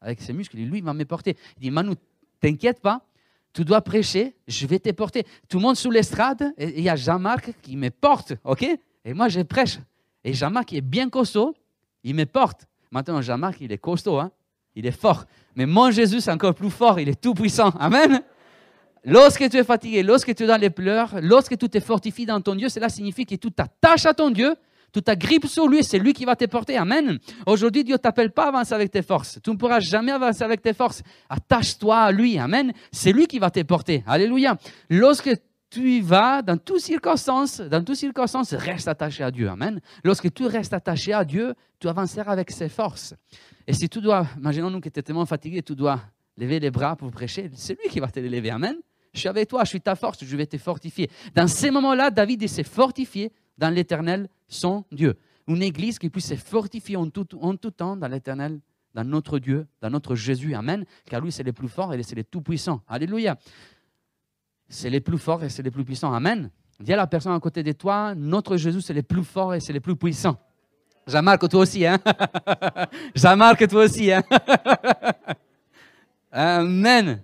Avec 0.00 0.20
ses 0.20 0.32
muscles, 0.32 0.56
lui, 0.56 0.78
il 0.78 0.84
va 0.84 0.92
me 0.92 1.04
porter. 1.04 1.36
Il 1.56 1.60
dit, 1.60 1.70
Manu, 1.70 1.94
t'inquiète 2.40 2.80
pas, 2.80 3.06
tu 3.52 3.64
dois 3.64 3.80
prêcher, 3.80 4.34
je 4.48 4.66
vais 4.66 4.78
te 4.78 4.90
porter. 4.90 5.24
Tout 5.48 5.58
le 5.58 5.62
monde 5.62 5.76
sous 5.76 5.90
l'estrade, 5.90 6.52
il 6.58 6.80
y 6.80 6.88
a 6.88 6.96
Jean-Marc 6.96 7.52
qui 7.62 7.76
me 7.76 7.90
porte, 7.90 8.34
ok? 8.44 8.66
Et 9.04 9.14
moi, 9.14 9.28
je 9.28 9.40
prêche. 9.40 9.78
Et 10.24 10.32
Jean-Marc, 10.32 10.72
est 10.72 10.80
bien 10.80 11.08
costaud, 11.10 11.54
il 12.04 12.14
me 12.14 12.24
porte. 12.24 12.66
Maintenant, 12.90 13.20
Jean-Marc, 13.20 13.60
il 13.60 13.72
est 13.72 13.78
costaud, 13.78 14.18
hein? 14.18 14.30
Il 14.74 14.86
est 14.86 14.98
fort. 14.98 15.24
Mais 15.54 15.66
mon 15.66 15.90
Jésus, 15.90 16.20
c'est 16.20 16.30
encore 16.30 16.54
plus 16.54 16.70
fort, 16.70 16.98
il 16.98 17.08
est 17.08 17.20
tout 17.20 17.34
puissant. 17.34 17.70
Amen? 17.78 18.22
Lorsque 19.04 19.48
tu 19.50 19.56
es 19.56 19.64
fatigué, 19.64 20.02
lorsque 20.02 20.34
tu 20.34 20.44
es 20.44 20.46
dans 20.46 20.60
les 20.60 20.70
pleurs, 20.70 21.10
lorsque 21.20 21.58
tu 21.58 21.68
te 21.68 21.80
fortifies 21.80 22.24
dans 22.24 22.40
ton 22.40 22.54
Dieu, 22.54 22.68
cela 22.68 22.88
signifie 22.88 23.26
que 23.26 23.34
tu 23.34 23.50
t'attaches 23.50 24.06
à 24.06 24.14
ton 24.14 24.30
Dieu, 24.30 24.54
toute 24.92 25.04
ta 25.04 25.16
grippe 25.16 25.46
sur 25.46 25.68
lui, 25.68 25.82
c'est 25.82 25.98
lui 25.98 26.12
qui 26.12 26.24
va 26.24 26.36
te 26.36 26.44
porter. 26.44 26.76
Amen. 26.76 27.18
Aujourd'hui, 27.46 27.82
Dieu 27.82 27.94
ne 27.94 27.98
t'appelle 27.98 28.30
pas 28.30 28.44
à 28.44 28.48
avancer 28.48 28.74
avec 28.74 28.90
tes 28.90 29.02
forces. 29.02 29.38
Tu 29.42 29.50
ne 29.50 29.56
pourras 29.56 29.80
jamais 29.80 30.12
avancer 30.12 30.42
avec 30.44 30.60
tes 30.60 30.74
forces. 30.74 31.02
Attache-toi 31.30 31.96
à 31.96 32.12
lui. 32.12 32.38
Amen. 32.38 32.72
C'est 32.92 33.12
lui 33.12 33.26
qui 33.26 33.38
va 33.38 33.50
te 33.50 33.62
porter. 33.62 34.04
Alléluia. 34.06 34.56
Lorsque 34.90 35.30
tu 35.70 35.90
y 35.90 36.00
vas, 36.02 36.42
dans 36.42 36.58
toutes 36.58 36.80
circonstances, 36.80 37.60
dans 37.60 37.82
toutes 37.82 37.96
circonstances, 37.96 38.52
reste 38.52 38.86
attaché 38.88 39.24
à 39.24 39.30
Dieu. 39.30 39.48
Amen. 39.48 39.80
Lorsque 40.04 40.32
tu 40.32 40.44
restes 40.44 40.74
attaché 40.74 41.14
à 41.14 41.24
Dieu, 41.24 41.54
tu 41.80 41.88
avanceras 41.88 42.30
avec 42.30 42.50
ses 42.50 42.68
forces. 42.68 43.14
Et 43.66 43.72
si 43.72 43.88
tu 43.88 44.02
dois, 44.02 44.26
imaginons-nous 44.36 44.80
que 44.80 44.90
tu 44.90 45.00
es 45.00 45.02
tellement 45.02 45.24
fatigué, 45.24 45.62
tu 45.62 45.74
dois 45.74 46.00
lever 46.36 46.60
les 46.60 46.70
bras 46.70 46.96
pour 46.96 47.10
prêcher, 47.10 47.50
c'est 47.54 47.80
lui 47.80 47.88
qui 47.88 48.00
va 48.00 48.08
te 48.08 48.20
les 48.20 48.28
lever. 48.28 48.50
Amen. 48.50 48.76
Je 49.14 49.20
suis 49.20 49.28
avec 49.28 49.48
toi, 49.48 49.64
je 49.64 49.68
suis 49.70 49.80
ta 49.80 49.94
force, 49.94 50.24
je 50.24 50.36
vais 50.36 50.46
te 50.46 50.56
fortifier. 50.56 51.10
Dans 51.34 51.46
ces 51.46 51.70
moments-là, 51.70 52.10
David 52.10 52.48
s'est 52.48 52.64
fortifié 52.64 53.30
dans 53.62 53.72
l'Éternel, 53.72 54.28
son 54.48 54.84
Dieu. 54.90 55.16
Une 55.46 55.62
église 55.62 56.00
qui 56.00 56.10
puisse 56.10 56.26
se 56.26 56.34
fortifier 56.34 56.96
en 56.96 57.08
tout, 57.08 57.24
temps 57.24 57.96
dans 57.96 58.08
l'Éternel, 58.08 58.58
dans 58.92 59.04
notre 59.04 59.38
Dieu, 59.38 59.68
dans 59.80 59.88
notre 59.88 60.16
Jésus. 60.16 60.52
Amen. 60.52 60.84
Car 61.06 61.20
lui, 61.20 61.30
c'est 61.30 61.44
le 61.44 61.52
plus 61.52 61.68
fort 61.68 61.94
et 61.94 62.02
c'est 62.02 62.16
le 62.16 62.24
tout 62.24 62.42
puissant. 62.42 62.80
Alléluia. 62.88 63.38
C'est 64.68 64.90
le 64.90 65.00
plus 65.00 65.16
fort 65.16 65.44
et 65.44 65.48
c'est 65.48 65.62
le 65.62 65.70
plus 65.70 65.84
puissant. 65.84 66.12
Amen. 66.12 66.50
Dis 66.80 66.92
à 66.92 66.96
la 66.96 67.06
personne 67.06 67.34
à 67.34 67.38
côté 67.38 67.62
de 67.62 67.70
toi, 67.70 68.16
notre 68.16 68.56
Jésus, 68.56 68.80
c'est 68.80 68.94
le 68.94 69.04
plus 69.04 69.22
fort 69.22 69.54
et 69.54 69.60
c'est 69.60 69.72
le 69.72 69.80
plus 69.80 69.94
puissant. 69.94 70.36
Jean-Marc, 71.06 71.48
toi 71.48 71.60
aussi, 71.60 71.86
hein? 71.86 72.00
Jean-Marc, 73.14 73.68
toi 73.68 73.84
aussi, 73.84 74.10
hein? 74.10 74.24
Amen. 76.32 77.22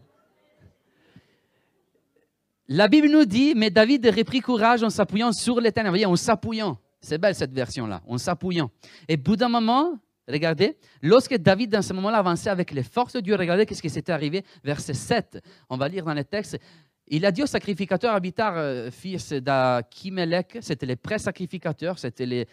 La 2.70 2.86
Bible 2.86 3.08
nous 3.08 3.24
dit, 3.24 3.54
mais 3.56 3.70
David 3.70 4.06
reprit 4.06 4.40
courage 4.40 4.82
en 4.82 4.90
s'appuyant 4.90 5.32
sur 5.32 5.58
l'Éternel. 5.58 5.88
Vous 5.90 5.94
voyez, 5.94 6.04
en 6.04 6.16
s'appuyant. 6.16 6.78
C'est 7.00 7.16
belle 7.16 7.34
cette 7.34 7.52
version-là, 7.52 8.02
en 8.06 8.18
s'appuyant. 8.18 8.70
Et 9.08 9.16
bout 9.16 9.36
d'un 9.36 9.48
moment, 9.48 9.98
regardez, 10.28 10.76
lorsque 11.00 11.34
David, 11.34 11.70
dans 11.70 11.80
ce 11.80 11.94
moment-là, 11.94 12.18
avançait 12.18 12.50
avec 12.50 12.72
les 12.72 12.82
forces 12.82 13.14
de 13.14 13.20
Dieu, 13.20 13.36
regardez 13.36 13.66
ce 13.72 13.80
qui 13.80 13.88
s'était 13.88 14.12
arrivé. 14.12 14.44
Verset 14.62 14.92
7, 14.92 15.42
on 15.70 15.78
va 15.78 15.88
lire 15.88 16.04
dans 16.04 16.12
le 16.12 16.24
texte. 16.24 16.58
Il 17.06 17.24
a 17.24 17.32
dit 17.32 17.42
au 17.42 17.46
sacrificateur 17.46 18.14
Abitar, 18.14 18.58
euh, 18.58 18.90
fils 18.90 19.32
d'Akimelech, 19.32 20.58
c'était 20.60 20.84
les 20.84 20.96
pré-sacrificateurs, 20.96 21.98
c'était 21.98 22.26
les, 22.26 22.46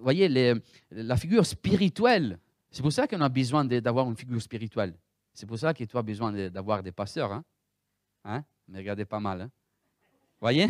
voyez, 0.00 0.28
les, 0.28 0.54
la 0.90 1.16
figure 1.16 1.46
spirituelle. 1.46 2.40
C'est 2.72 2.82
pour 2.82 2.92
ça 2.92 3.06
qu'on 3.06 3.20
a 3.20 3.28
besoin 3.28 3.64
d'avoir 3.64 4.08
une 4.08 4.16
figure 4.16 4.42
spirituelle. 4.42 4.94
C'est 5.32 5.46
pour 5.46 5.60
ça 5.60 5.72
que 5.72 5.84
tu 5.84 5.96
as 5.96 6.02
besoin 6.02 6.32
d'avoir 6.50 6.82
des 6.82 6.90
pasteurs. 6.90 7.32
Hein? 7.32 7.44
Hein? 8.24 8.44
Mais 8.70 8.78
regardez 8.78 9.04
pas 9.04 9.20
mal. 9.20 9.42
Hein? 9.42 9.50
Voyez? 10.40 10.68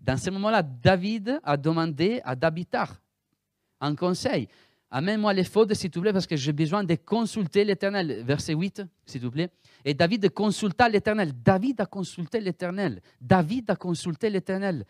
Dans 0.00 0.16
ce 0.16 0.30
moment-là, 0.30 0.62
David 0.62 1.40
a 1.42 1.56
demandé 1.56 2.20
à 2.24 2.36
Dabitar 2.36 3.00
un 3.80 3.94
conseil. 3.94 4.48
Amène-moi 4.90 5.32
les 5.32 5.44
fautes, 5.44 5.72
s'il 5.72 5.90
te 5.90 5.98
plaît, 5.98 6.12
parce 6.12 6.26
que 6.26 6.36
j'ai 6.36 6.52
besoin 6.52 6.84
de 6.84 6.94
consulter 6.96 7.64
l'Éternel. 7.64 8.22
Verset 8.24 8.52
8, 8.52 8.82
s'il 9.06 9.22
te 9.22 9.26
plaît. 9.26 9.48
Et 9.84 9.94
David 9.94 10.28
consulta 10.30 10.88
l'Éternel. 10.88 11.32
David 11.42 11.80
a 11.80 11.86
consulté 11.86 12.40
l'Éternel. 12.40 13.00
David 13.18 13.70
a 13.70 13.76
consulté 13.76 14.28
l'Éternel. 14.28 14.84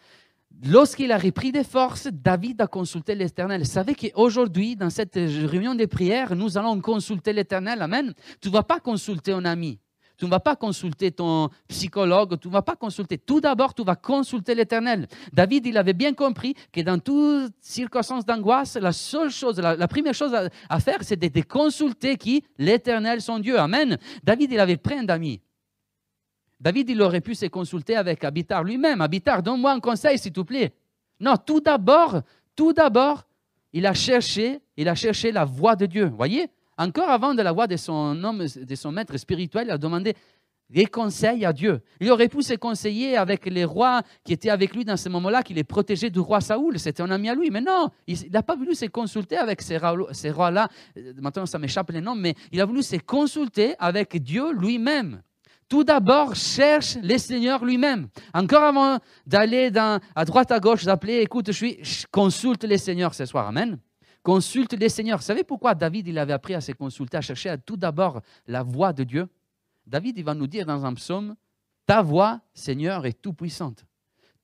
Lorsqu'il 0.65 1.13
a 1.13 1.19
repris 1.19 1.53
des 1.53 1.65
forces, 1.65 2.09
David 2.09 2.61
a 2.61 2.67
consulté 2.67 3.15
l'Éternel. 3.15 3.65
Savez 3.65 3.95
qu'aujourd'hui, 3.95 4.75
dans 4.75 4.91
cette 4.91 5.15
réunion 5.15 5.75
de 5.77 5.87
prière, 5.87 6.35
nous 6.35 6.59
allons 6.59 6.81
consulter 6.81 7.33
l'Éternel. 7.33 7.81
Amen. 7.81 8.13
Tu 8.41 8.49
ne 8.49 8.53
vas 8.53 8.65
pas 8.65 8.81
consulter 8.81 9.33
un 9.33 9.45
ami. 9.45 9.79
Tu 10.23 10.27
ne 10.27 10.31
vas 10.31 10.39
pas 10.39 10.55
consulter 10.55 11.11
ton 11.11 11.49
psychologue, 11.67 12.39
tu 12.39 12.47
ne 12.47 12.53
vas 12.53 12.63
pas 12.63 12.77
consulter. 12.77 13.19
Tout 13.19 13.41
d'abord, 13.41 13.75
tu 13.75 13.83
vas 13.83 13.97
consulter 13.97 14.55
l'Éternel. 14.55 15.09
David, 15.33 15.67
il 15.67 15.77
avait 15.77 15.95
bien 15.95 16.15
compris 16.15 16.55
que 16.71 16.81
dans 16.81 17.01
toute 17.01 17.53
circonstance 17.61 18.25
d'angoisse, 18.25 18.77
la 18.77 18.93
seule 18.93 19.33
chose, 19.33 19.59
la, 19.59 19.89
première 19.89 20.15
chose 20.15 20.33
à, 20.69 20.79
faire, 20.79 20.99
c'est 21.01 21.17
de, 21.17 21.41
consulter 21.41 22.17
qui? 22.17 22.45
L'Éternel, 22.57 23.21
son 23.21 23.41
Dieu. 23.41 23.59
Amen. 23.59 23.99
David, 24.23 24.53
il 24.53 24.61
avait 24.61 24.77
plein 24.77 25.03
d'amis. 25.03 25.41
David, 26.61 26.91
il 26.91 27.03
aurait 27.03 27.21
pu 27.21 27.35
se 27.35 27.47
consulter 27.47 27.97
avec 27.97 28.23
Abitar 28.23 28.63
lui-même. 28.63 29.01
Abitar, 29.01 29.43
donne-moi 29.43 29.73
un 29.73 29.81
conseil, 29.81 30.21
s'il 30.21 30.33
te 30.33 30.43
plaît. 30.43 30.73
Non, 31.19 31.35
tout 31.37 31.61
d'abord, 31.61 32.23
tout 32.55 32.73
d'abord, 32.73 33.27
il 33.73 33.85
a 33.87 33.93
cherché, 33.93 34.61
il 34.77 34.89
a 34.89 34.95
cherché 34.95 35.33
la 35.33 35.45
voix 35.45 35.75
de 35.75 35.87
Dieu. 35.87 36.13
Voyez? 36.17 36.49
Encore 36.79 37.11
avant 37.11 37.35
de 37.35 37.43
la 37.43 37.53
voix 37.53 37.67
de 37.67 37.77
son 37.77 38.23
homme, 38.25 38.45
de 38.45 38.75
son 38.75 38.93
maître 38.93 39.17
spirituel, 39.17 39.67
il 39.69 39.71
a 39.71 39.79
demandé 39.79 40.15
des 40.73 40.87
conseils 40.87 41.45
à 41.45 41.53
Dieu. 41.53 41.81
Il 42.01 42.11
aurait 42.11 42.29
pu 42.29 42.43
se 42.43 42.55
conseiller 42.55 43.17
avec 43.17 43.45
les 43.47 43.65
rois 43.65 44.01
qui 44.25 44.33
étaient 44.33 44.49
avec 44.49 44.75
lui 44.75 44.85
dans 44.85 44.97
ce 44.97 45.09
moment-là, 45.11 45.43
qui 45.43 45.53
les 45.53 45.65
protégeaient 45.65 46.11
du 46.11 46.19
roi 46.19 46.41
Saoul. 46.41 46.79
C'était 46.79 47.03
un 47.03 47.11
ami 47.11 47.29
à 47.29 47.35
lui. 47.35 47.51
Mais 47.51 47.61
non, 47.61 47.91
il 48.07 48.31
n'a 48.31 48.43
pas 48.43 48.57
voulu 48.57 48.75
se 48.75 48.87
consulter 48.87 49.37
avec 49.37 49.61
ces 49.61 49.77
rois-là. 49.77 50.69
Euh, 50.97 51.13
maintenant, 51.21 51.45
ça 51.47 51.59
m'échappe 51.59 51.91
les 51.91 52.01
noms, 52.01 52.15
mais 52.15 52.35
il 52.51 52.61
a 52.61 52.65
voulu 52.65 52.83
se 52.83 52.97
consulter 52.97 53.75
avec 53.79 54.17
Dieu 54.23 54.53
lui-même. 54.53 55.21
Tout 55.69 55.85
d'abord, 55.85 56.35
cherche 56.35 56.97
le 57.03 57.17
Seigneur 57.19 57.65
lui-même. 57.65 58.09
Encore 58.35 58.63
avant 58.63 58.99
d'aller 59.27 59.71
à 60.15 60.25
droite, 60.25 60.51
à 60.53 60.61
gauche, 60.61 60.85
d'appeler, 60.85 61.21
écoute, 61.21 61.47
je, 61.47 61.53
suis, 61.53 61.79
consulte 62.11 62.65
le 62.65 62.77
Seigneur 62.77 63.15
ce 63.15 63.25
soir. 63.27 63.49
Amen. 63.49 63.79
Consulte 64.23 64.75
les 64.75 64.89
seigneurs. 64.89 65.19
Vous 65.19 65.25
savez 65.25 65.45
pourquoi 65.45 65.75
David 65.75 66.07
il 66.09 66.19
avait 66.19 66.33
appris 66.33 66.55
à 66.55 66.61
se 66.61 66.73
consulter, 66.73 67.17
à 67.17 67.21
chercher 67.21 67.55
tout 67.65 67.77
d'abord 67.77 68.21
la 68.47 68.63
voix 68.63 68.93
de 68.93 69.05
Dieu? 69.05 69.29
David 69.87 70.19
il 70.19 70.25
va 70.25 70.35
nous 70.35 70.47
dire 70.47 70.65
dans 70.65 70.87
un 70.87 70.95
psaume, 70.95 71.35
ta 71.87 72.03
voix, 72.03 72.41
Seigneur, 72.55 73.05
est 73.05 73.21
tout 73.21 73.33
puissante. 73.33 73.85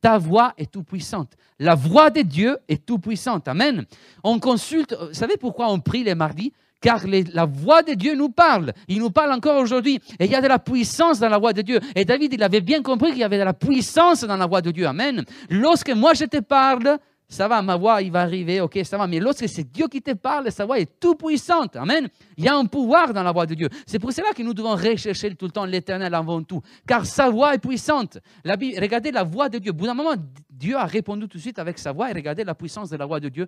Ta 0.01 0.19
voix 0.19 0.53
est 0.57 0.71
tout 0.71 0.83
puissante. 0.83 1.33
La 1.59 1.75
voix 1.75 2.11
de 2.11 2.23
Dieu 2.23 2.59
est 2.69 2.85
tout 2.85 2.99
puissante. 2.99 3.49
Amen. 3.49 3.85
On 4.23 4.39
consulte. 4.39 4.95
Vous 4.95 5.15
savez 5.15 5.37
pourquoi 5.37 5.71
on 5.73 5.81
prie 5.81 6.05
les 6.05 6.15
mardis? 6.15 6.53
Car 6.81 7.05
la 7.09 7.45
voix 7.45 7.83
de 7.83 7.95
Dieu 7.95 8.15
nous 8.15 8.29
parle. 8.29 8.73
Il 8.87 9.01
nous 9.01 9.11
parle 9.11 9.33
encore 9.33 9.61
aujourd'hui. 9.61 10.01
Et 10.21 10.27
il 10.27 10.31
y 10.31 10.37
a 10.37 10.41
de 10.41 10.47
la 10.47 10.61
puissance 10.61 11.19
dans 11.19 11.29
la 11.29 11.39
voix 11.39 11.53
de 11.53 11.63
Dieu. 11.63 11.81
Et 11.97 12.05
David, 12.05 12.33
il 12.35 12.43
avait 12.45 12.61
bien 12.61 12.83
compris 12.83 13.11
qu'il 13.11 13.19
y 13.19 13.25
avait 13.25 13.39
de 13.39 13.45
la 13.45 13.55
puissance 13.55 14.23
dans 14.23 14.37
la 14.37 14.47
voix 14.47 14.63
de 14.63 14.71
Dieu. 14.71 14.87
Amen. 14.87 15.25
Lorsque 15.51 15.91
moi 15.91 16.15
je 16.15 16.25
te 16.25 16.39
parle, 16.39 16.99
ça 17.31 17.47
va, 17.47 17.61
ma 17.61 17.77
voix, 17.77 18.01
il 18.01 18.11
va 18.11 18.23
arriver, 18.23 18.63
ok, 18.63 18.81
ça 18.85 18.97
va. 18.97 19.07
Mais 19.07 19.21
lorsque 19.21 19.47
c'est 19.49 19.71
Dieu 19.71 19.87
qui 19.87 20.01
te 20.01 20.13
parle, 20.13 20.51
sa 20.51 20.65
voix 20.65 20.81
est 20.81 20.99
tout 20.99 21.15
puissante. 21.15 21.77
Amen. 21.77 22.09
Il 22.39 22.45
y 22.45 22.49
a 22.49 22.57
un 22.57 22.65
pouvoir 22.65 23.13
dans 23.13 23.23
la 23.23 23.33
voix 23.33 23.45
de 23.45 23.55
Dieu. 23.55 23.69
C'est 23.87 23.99
pour 23.99 24.13
cela 24.13 24.33
que 24.33 24.43
nous 24.43 24.55
devons 24.55 24.75
rechercher 24.75 25.35
tout 25.35 25.45
le 25.45 25.51
temps 25.51 25.67
l'éternel 25.67 26.15
avant 26.15 26.43
tout. 26.43 26.63
Car 26.87 27.05
sa 27.05 27.29
voix 27.29 27.55
est 27.55 27.59
puissante. 27.59 28.19
Regardez 28.47 29.11
la 29.11 29.25
voix 29.25 29.51
de 29.51 29.59
Dieu. 29.59 29.73
Au 29.73 29.75
bout 29.75 29.85
d'un 29.85 29.93
moment, 29.93 30.15
Dieu 30.49 30.75
a 30.75 30.87
répondu 30.87 31.29
tout 31.29 31.37
de 31.37 31.43
suite 31.43 31.59
avec 31.59 31.79
sa 31.79 31.93
voix. 31.93 32.11
Et 32.11 32.15
regardez 32.15 32.45
la 32.45 32.55
puissance 32.55 32.89
de 32.89 32.97
la 32.97 33.05
voix 33.05 33.21
de 33.21 33.29
Dieu. 33.29 33.47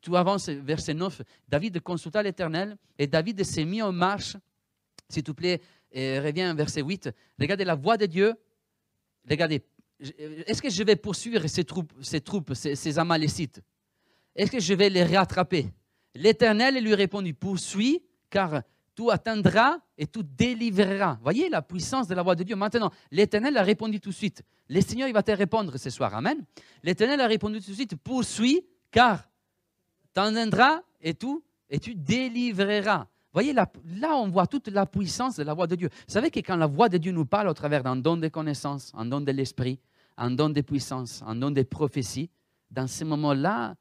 Tout 0.00 0.14
avance, 0.14 0.48
verset 0.48 0.94
9. 0.94 1.22
David 1.48 1.80
consulta 1.80 2.22
l'éternel 2.22 2.76
et 2.96 3.08
David 3.08 3.42
s'est 3.42 3.64
mis 3.64 3.82
en 3.82 3.90
marche. 3.90 4.36
S'il 5.08 5.24
te 5.24 5.32
plaît, 5.32 5.60
reviens 5.92 6.54
verset 6.54 6.80
8. 6.80 7.10
Regardez 7.40 7.64
la 7.64 7.74
voix 7.74 7.96
de 7.96 8.06
Dieu. 8.06 8.34
Regardez, 9.28 9.64
est-ce 10.00 10.60
que 10.60 10.70
je 10.70 10.82
vais 10.82 10.96
poursuivre 10.96 11.46
ces 11.46 11.64
troupes, 11.64 11.92
ces, 12.02 12.20
troupes, 12.20 12.52
Amalécites? 12.96 13.60
Est-ce 14.34 14.50
que 14.50 14.60
je 14.60 14.74
vais 14.74 14.90
les 14.90 15.04
rattraper? 15.04 15.70
L'Éternel 16.14 16.82
lui 16.82 16.94
répondit, 16.94 17.32
poursuis, 17.32 18.02
car 18.30 18.62
tout 18.94 19.10
atteindra 19.10 19.78
et 19.96 20.06
tout 20.06 20.22
délivrera. 20.22 21.18
Voyez 21.22 21.48
la 21.48 21.62
puissance 21.62 22.08
de 22.08 22.14
la 22.14 22.22
voix 22.22 22.34
de 22.34 22.42
Dieu. 22.42 22.56
Maintenant, 22.56 22.90
l'Éternel 23.10 23.56
a 23.56 23.62
répondu 23.62 24.00
tout 24.00 24.10
de 24.10 24.14
suite. 24.14 24.42
Le 24.68 24.80
Seigneur, 24.80 25.08
il 25.08 25.14
va 25.14 25.22
te 25.22 25.30
répondre 25.32 25.76
ce 25.78 25.90
soir. 25.90 26.14
Amen. 26.14 26.44
L'Éternel 26.82 27.20
a 27.20 27.26
répondu 27.26 27.60
tout 27.60 27.70
de 27.70 27.76
suite, 27.76 27.96
poursuis, 27.96 28.66
car 28.90 29.28
t'entendras 30.12 30.82
et 31.00 31.14
tout, 31.14 31.44
et 31.68 31.78
tu 31.78 31.94
délivreras. 31.94 33.06
Voyez, 33.36 33.52
là, 33.52 33.70
là, 33.84 34.16
on 34.16 34.30
voit 34.30 34.46
toute 34.46 34.68
la 34.68 34.86
puissance 34.86 35.36
de 35.36 35.42
la 35.42 35.52
voix 35.52 35.66
de 35.66 35.74
Dieu. 35.76 35.90
Vous 35.90 36.14
savez 36.14 36.30
que 36.30 36.40
quand 36.40 36.56
la 36.56 36.66
voix 36.66 36.88
de 36.88 36.96
Dieu 36.96 37.12
nous 37.12 37.26
parle 37.26 37.48
au 37.48 37.52
travers 37.52 37.82
d'un 37.82 37.94
don 37.94 38.16
de 38.16 38.28
connaissance, 38.28 38.92
un 38.94 39.04
don 39.04 39.20
de 39.20 39.30
l'esprit, 39.30 39.78
un 40.16 40.30
don 40.30 40.48
de 40.48 40.62
puissance, 40.62 41.22
un 41.26 41.34
don 41.34 41.50
de 41.50 41.62
prophétie, 41.62 42.30
dans 42.70 42.86
ces 42.86 43.04
moments-là, 43.04 43.74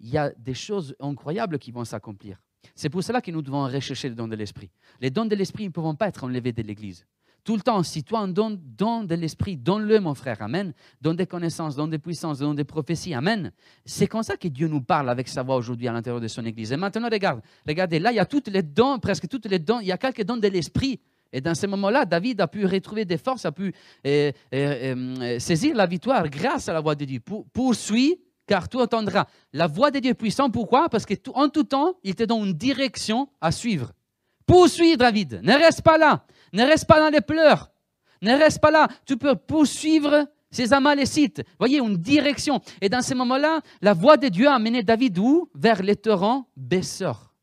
il 0.00 0.08
y 0.08 0.16
a 0.16 0.30
des 0.30 0.54
choses 0.54 0.96
incroyables 1.00 1.58
qui 1.58 1.70
vont 1.70 1.84
s'accomplir. 1.84 2.40
C'est 2.74 2.88
pour 2.88 3.04
cela 3.04 3.20
que 3.20 3.30
nous 3.30 3.42
devons 3.42 3.64
rechercher 3.66 4.08
le 4.08 4.14
don 4.14 4.26
de 4.26 4.36
l'esprit. 4.36 4.70
Les 5.02 5.10
dons 5.10 5.26
de 5.26 5.34
l'esprit 5.34 5.64
ne 5.64 5.68
peuvent 5.68 5.96
pas 5.96 6.08
être 6.08 6.24
enlevés 6.24 6.54
de 6.54 6.62
l'Église. 6.62 7.04
Tout 7.44 7.56
le 7.56 7.60
temps, 7.60 7.82
si 7.82 8.02
toi 8.02 8.20
un 8.20 8.28
don, 8.28 8.58
don 8.58 9.04
de 9.04 9.14
l'esprit, 9.14 9.56
donne-le, 9.56 10.00
mon 10.00 10.14
frère, 10.14 10.40
Amen. 10.40 10.72
Donne 11.00 11.16
des 11.16 11.26
connaissances, 11.26 11.76
donne 11.76 11.90
des 11.90 11.98
puissances, 11.98 12.38
donne 12.38 12.56
des 12.56 12.64
prophéties, 12.64 13.12
Amen. 13.12 13.52
C'est 13.84 14.06
comme 14.06 14.22
ça 14.22 14.38
que 14.38 14.48
Dieu 14.48 14.66
nous 14.66 14.80
parle 14.80 15.10
avec 15.10 15.28
sa 15.28 15.42
voix 15.42 15.56
aujourd'hui 15.56 15.86
à 15.86 15.92
l'intérieur 15.92 16.22
de 16.22 16.28
son 16.28 16.44
Église. 16.46 16.72
Et 16.72 16.78
maintenant, 16.78 17.08
regarde, 17.10 17.42
regardez, 17.68 17.98
là, 17.98 18.12
il 18.12 18.16
y 18.16 18.18
a 18.18 18.24
toutes 18.24 18.48
les 18.48 18.62
dons, 18.62 18.98
presque 18.98 19.28
toutes 19.28 19.44
les 19.44 19.58
dons, 19.58 19.80
il 19.80 19.88
y 19.88 19.92
a 19.92 19.98
quelques 19.98 20.24
dons 20.24 20.38
de 20.38 20.48
l'esprit. 20.48 20.98
Et 21.34 21.40
dans 21.40 21.54
ce 21.54 21.66
moment-là, 21.66 22.06
David 22.06 22.40
a 22.40 22.46
pu 22.46 22.64
retrouver 22.64 23.04
des 23.04 23.18
forces, 23.18 23.44
a 23.44 23.52
pu 23.52 23.74
euh, 24.06 24.32
euh, 24.54 25.16
euh, 25.20 25.38
saisir 25.38 25.74
la 25.76 25.84
victoire 25.84 26.28
grâce 26.30 26.68
à 26.68 26.72
la 26.72 26.80
voix 26.80 26.94
de 26.94 27.04
Dieu. 27.04 27.20
Pour, 27.20 27.44
poursuis 27.46 28.20
car 28.46 28.68
tu 28.68 28.76
entendras 28.76 29.26
la 29.52 29.66
voix 29.66 29.90
de 29.90 29.98
Dieu 29.98 30.14
puissant. 30.14 30.48
Pourquoi? 30.48 30.88
Parce 30.88 31.04
que 31.04 31.14
en 31.34 31.48
tout 31.48 31.64
temps, 31.64 31.94
il 32.02 32.14
te 32.14 32.22
donne 32.24 32.46
une 32.46 32.52
direction 32.52 33.28
à 33.40 33.50
suivre. 33.50 33.92
Poursuis, 34.46 34.96
David. 34.96 35.40
Ne 35.42 35.54
reste 35.54 35.82
pas 35.82 35.98
là. 35.98 36.24
Ne 36.54 36.64
reste 36.64 36.86
pas 36.86 37.00
dans 37.00 37.10
les 37.10 37.20
pleurs. 37.20 37.70
Ne 38.22 38.32
reste 38.32 38.60
pas 38.60 38.70
là. 38.70 38.88
Tu 39.04 39.16
peux 39.16 39.34
poursuivre 39.34 40.26
ces 40.50 40.72
Amalécites. 40.72 41.42
Voyez, 41.58 41.80
une 41.80 41.96
direction. 41.96 42.60
Et 42.80 42.88
dans 42.88 43.02
ce 43.02 43.12
moment-là, 43.14 43.60
la 43.82 43.92
voix 43.92 44.16
de 44.16 44.28
Dieu 44.28 44.48
a 44.48 44.54
amené 44.54 44.82
David 44.82 45.18
où? 45.18 45.50
Vers 45.54 45.82
les 45.82 45.96
torrents 45.96 46.48
baisseurs. 46.56 47.34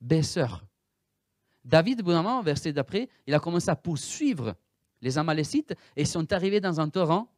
Baisseurs. 0.00 0.64
David, 1.64 2.02
au 2.06 2.42
verset 2.42 2.72
d'après, 2.72 3.08
il 3.26 3.34
a 3.34 3.38
commencé 3.38 3.70
à 3.70 3.76
poursuivre 3.76 4.54
les 5.00 5.16
Amalécites 5.16 5.72
et 5.96 6.02
ils 6.02 6.06
sont 6.06 6.32
arrivés 6.32 6.60
dans 6.60 6.80
un 6.80 6.88
torrent 6.88 7.28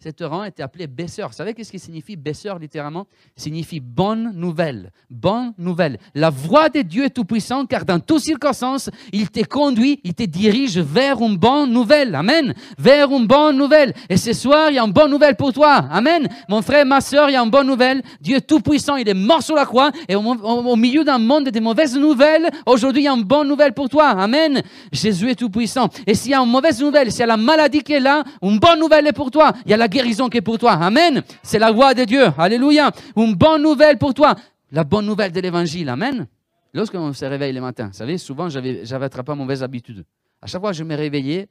cet 0.00 0.20
rang 0.20 0.44
était 0.44 0.62
appelé 0.62 0.86
baisseur. 0.86 1.28
Vous 1.28 1.34
savez 1.34 1.54
qu'est-ce 1.54 1.72
qui 1.72 1.78
signifie 1.80 2.14
baisseur 2.14 2.60
littéralement? 2.60 3.08
Signifie 3.34 3.80
bonne 3.80 4.30
nouvelle. 4.32 4.92
Bonne 5.10 5.54
nouvelle. 5.58 5.98
La 6.14 6.30
voix 6.30 6.68
de 6.68 6.82
Dieu 6.82 7.06
est 7.06 7.10
tout-puissant 7.10 7.66
car 7.66 7.84
dans 7.84 7.98
toutes 7.98 8.20
circonstances, 8.20 8.90
il 9.12 9.28
te 9.28 9.44
conduit, 9.44 10.00
il 10.04 10.14
te 10.14 10.22
dirige 10.22 10.78
vers 10.78 11.20
une 11.20 11.36
bonne 11.36 11.72
nouvelle. 11.72 12.14
Amen. 12.14 12.54
Vers 12.78 13.10
une 13.10 13.26
bonne 13.26 13.56
nouvelle. 13.56 13.92
Et 14.08 14.16
ce 14.16 14.32
soir, 14.34 14.70
il 14.70 14.76
y 14.76 14.78
a 14.78 14.84
une 14.84 14.92
bonne 14.92 15.10
nouvelle 15.10 15.34
pour 15.34 15.52
toi. 15.52 15.86
Amen. 15.90 16.28
Mon 16.48 16.62
frère, 16.62 16.86
ma 16.86 17.00
soeur, 17.00 17.28
il 17.28 17.32
y 17.32 17.36
a 17.36 17.42
une 17.42 17.50
bonne 17.50 17.66
nouvelle. 17.66 18.00
Dieu 18.20 18.40
tout-puissant, 18.40 18.94
il 18.94 19.08
est 19.08 19.14
mort 19.14 19.42
sur 19.42 19.56
la 19.56 19.66
croix. 19.66 19.90
Et 20.08 20.14
au, 20.14 20.76
milieu 20.76 21.02
d'un 21.02 21.18
monde 21.18 21.48
de 21.48 21.60
mauvaises 21.60 21.98
nouvelles, 21.98 22.48
aujourd'hui, 22.66 23.02
il 23.02 23.06
y 23.06 23.08
a 23.08 23.14
une 23.14 23.24
bonne 23.24 23.48
nouvelle 23.48 23.74
pour 23.74 23.88
toi. 23.88 24.10
Amen. 24.10 24.62
Jésus 24.92 25.28
est 25.30 25.34
tout-puissant. 25.34 25.88
Et 26.06 26.14
s'il 26.14 26.30
y 26.30 26.34
a 26.34 26.40
une 26.40 26.50
mauvaise 26.50 26.80
nouvelle, 26.80 27.10
s'il 27.10 27.20
y 27.20 27.24
a 27.24 27.26
la 27.26 27.36
maladie 27.36 27.82
qui 27.82 27.94
est 27.94 28.00
là, 28.00 28.22
une 28.42 28.60
bonne 28.60 28.78
nouvelle 28.78 29.08
est 29.08 29.12
pour 29.12 29.32
toi. 29.32 29.52
Il 29.66 29.72
y 29.72 29.74
a 29.74 29.76
la 29.76 29.87
guérison 29.88 30.28
qui 30.28 30.38
est 30.38 30.42
pour 30.42 30.58
toi. 30.58 30.72
Amen. 30.72 31.22
C'est 31.42 31.58
la 31.58 31.72
voix 31.72 31.94
de 31.94 32.04
Dieu. 32.04 32.26
Alléluia. 32.36 32.90
Une 33.16 33.34
bonne 33.34 33.62
nouvelle 33.62 33.98
pour 33.98 34.14
toi. 34.14 34.34
La 34.70 34.84
bonne 34.84 35.06
nouvelle 35.06 35.32
de 35.32 35.40
l'évangile. 35.40 35.88
Amen. 35.88 36.26
Lorsqu'on 36.74 37.12
se 37.12 37.24
réveille 37.24 37.52
le 37.52 37.60
matin, 37.60 37.88
vous 37.88 37.94
savez, 37.94 38.18
souvent 38.18 38.48
j'avais, 38.48 38.92
attrapé 38.92 39.32
une 39.32 39.38
mauvaise 39.38 39.62
habitude. 39.62 40.04
À 40.40 40.46
chaque 40.46 40.60
fois 40.60 40.70
que 40.70 40.76
je 40.76 40.84
me 40.84 40.94
réveillais, 40.94 41.48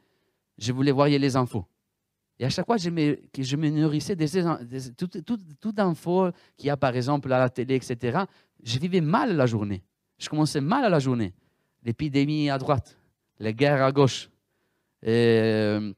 je 0.57 0.71
voulais 0.71 0.91
voir 0.91 1.07
les 1.07 1.35
infos. 1.35 1.65
Et 2.39 2.45
à 2.45 2.49
chaque 2.49 2.67
fois 2.67 2.77
je 2.77 2.89
me, 2.89 3.17
je 3.37 3.55
me 3.55 3.69
nourrissais 3.69 4.15
de 4.15 4.25
toutes 4.91 5.25
tout, 5.25 5.37
tout, 5.59 5.73
qu'il 6.55 6.67
y 6.67 6.69
a 6.69 6.77
par 6.77 6.95
exemple 6.95 7.33
à 7.33 7.39
la 7.39 7.49
télé, 7.49 7.75
etc., 7.75 8.19
je 8.63 8.79
vivais 8.79 9.01
mal 9.01 9.35
la 9.35 9.47
journée. 9.47 9.83
Je 10.19 10.29
commençais 10.29 10.61
mal 10.61 10.89
la 10.89 10.99
journée. 10.99 11.33
L'épidémie 11.83 12.49
à 12.49 12.57
droite, 12.57 12.97
les 13.39 13.53
guerres 13.53 13.83
à 13.83 13.91
gauche, 13.91 14.29
euh, 15.05 15.93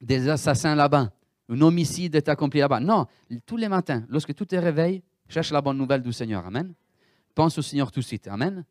des 0.00 0.28
assassins 0.28 0.74
là-bas, 0.74 1.10
un 1.48 1.60
homicide 1.60 2.14
est 2.14 2.28
accompli 2.28 2.60
là-bas. 2.60 2.80
Non, 2.80 3.06
tous 3.46 3.56
les 3.56 3.68
matins, 3.68 4.04
lorsque 4.08 4.34
tu 4.34 4.46
te 4.46 4.56
réveilles, 4.56 5.02
cherche 5.28 5.50
la 5.50 5.60
bonne 5.60 5.76
nouvelle 5.76 6.02
du 6.02 6.12
Seigneur. 6.12 6.46
Amen. 6.46 6.74
Pense 7.34 7.58
au 7.58 7.62
Seigneur 7.62 7.90
tout 7.90 8.00
de 8.00 8.04
suite. 8.04 8.28
Amen. 8.28 8.64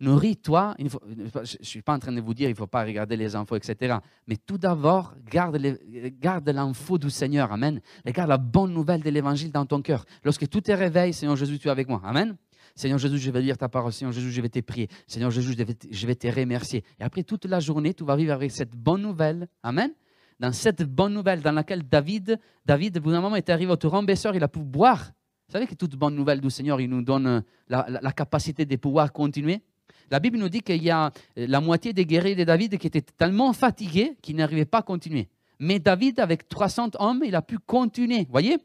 Nourris-toi. 0.00 0.76
Je 0.78 0.84
ne 0.84 1.64
suis 1.64 1.82
pas 1.82 1.94
en 1.94 1.98
train 1.98 2.12
de 2.12 2.20
vous 2.20 2.34
dire 2.34 2.48
il 2.48 2.52
ne 2.52 2.56
faut 2.56 2.66
pas 2.66 2.84
regarder 2.84 3.16
les 3.16 3.34
infos, 3.34 3.56
etc. 3.56 3.96
Mais 4.26 4.36
tout 4.36 4.58
d'abord, 4.58 5.14
garde, 5.30 6.48
l'info 6.48 6.98
du 6.98 7.10
Seigneur. 7.10 7.50
Amen. 7.50 7.80
Et 8.04 8.12
garde 8.12 8.28
la 8.28 8.38
bonne 8.38 8.72
nouvelle 8.72 9.02
de 9.02 9.10
l'Évangile 9.10 9.50
dans 9.50 9.66
ton 9.66 9.82
cœur. 9.82 10.04
Lorsque 10.22 10.48
tu 10.48 10.62
te 10.62 10.72
réveilles, 10.72 11.12
Seigneur 11.12 11.36
Jésus, 11.36 11.58
tu 11.58 11.68
es 11.68 11.70
avec 11.70 11.88
moi. 11.88 12.00
Amen. 12.04 12.36
Seigneur 12.74 12.98
Jésus, 12.98 13.18
je 13.18 13.30
vais 13.30 13.42
lire 13.42 13.58
ta 13.58 13.68
parole. 13.68 13.92
Seigneur 13.92 14.12
Jésus, 14.12 14.30
je 14.30 14.40
vais 14.40 14.48
te 14.48 14.60
prier. 14.60 14.88
Seigneur 15.06 15.30
Jésus, 15.30 15.56
je 15.90 16.06
vais 16.06 16.14
te 16.14 16.28
remercier. 16.28 16.84
Et 17.00 17.02
après 17.02 17.24
toute 17.24 17.46
la 17.46 17.58
journée, 17.58 17.94
tu 17.94 18.04
vas 18.04 18.14
vivre 18.14 18.32
avec 18.32 18.52
cette 18.52 18.76
bonne 18.76 19.02
nouvelle. 19.02 19.48
Amen 19.62 19.92
dans 20.40 20.52
cette 20.52 20.82
bonne 20.82 21.14
nouvelle 21.14 21.40
dans 21.42 21.52
laquelle 21.52 21.82
David, 21.82 22.38
David, 22.64 22.98
bout 23.00 23.10
d'un 23.10 23.20
moment, 23.20 23.36
est 23.36 23.50
arrivé 23.50 23.72
au 23.72 23.76
torrent 23.76 24.04
il 24.06 24.42
a 24.42 24.48
pu 24.48 24.60
boire. 24.60 25.10
Vous 25.48 25.52
savez 25.52 25.66
que 25.66 25.74
toute 25.74 25.96
bonne 25.96 26.14
nouvelle 26.14 26.40
du 26.40 26.50
Seigneur, 26.50 26.80
il 26.80 26.90
nous 26.90 27.02
donne 27.02 27.42
la, 27.68 28.12
capacité 28.12 28.64
de 28.66 28.76
pouvoir 28.76 29.12
continuer. 29.12 29.62
La 30.10 30.20
Bible 30.20 30.38
nous 30.38 30.48
dit 30.48 30.60
qu'il 30.60 30.82
y 30.82 30.90
a 30.90 31.10
la 31.36 31.60
moitié 31.60 31.92
des 31.92 32.04
guerriers 32.04 32.34
de 32.34 32.44
David 32.44 32.78
qui 32.78 32.86
étaient 32.86 33.02
tellement 33.02 33.52
fatigués 33.52 34.16
qu'ils 34.22 34.36
n'arrivaient 34.36 34.64
pas 34.64 34.78
à 34.78 34.82
continuer. 34.82 35.28
Mais 35.58 35.78
David, 35.78 36.20
avec 36.20 36.48
300 36.48 36.90
hommes, 36.98 37.22
il 37.24 37.34
a 37.34 37.42
pu 37.42 37.58
continuer. 37.58 38.26
Voyez? 38.30 38.58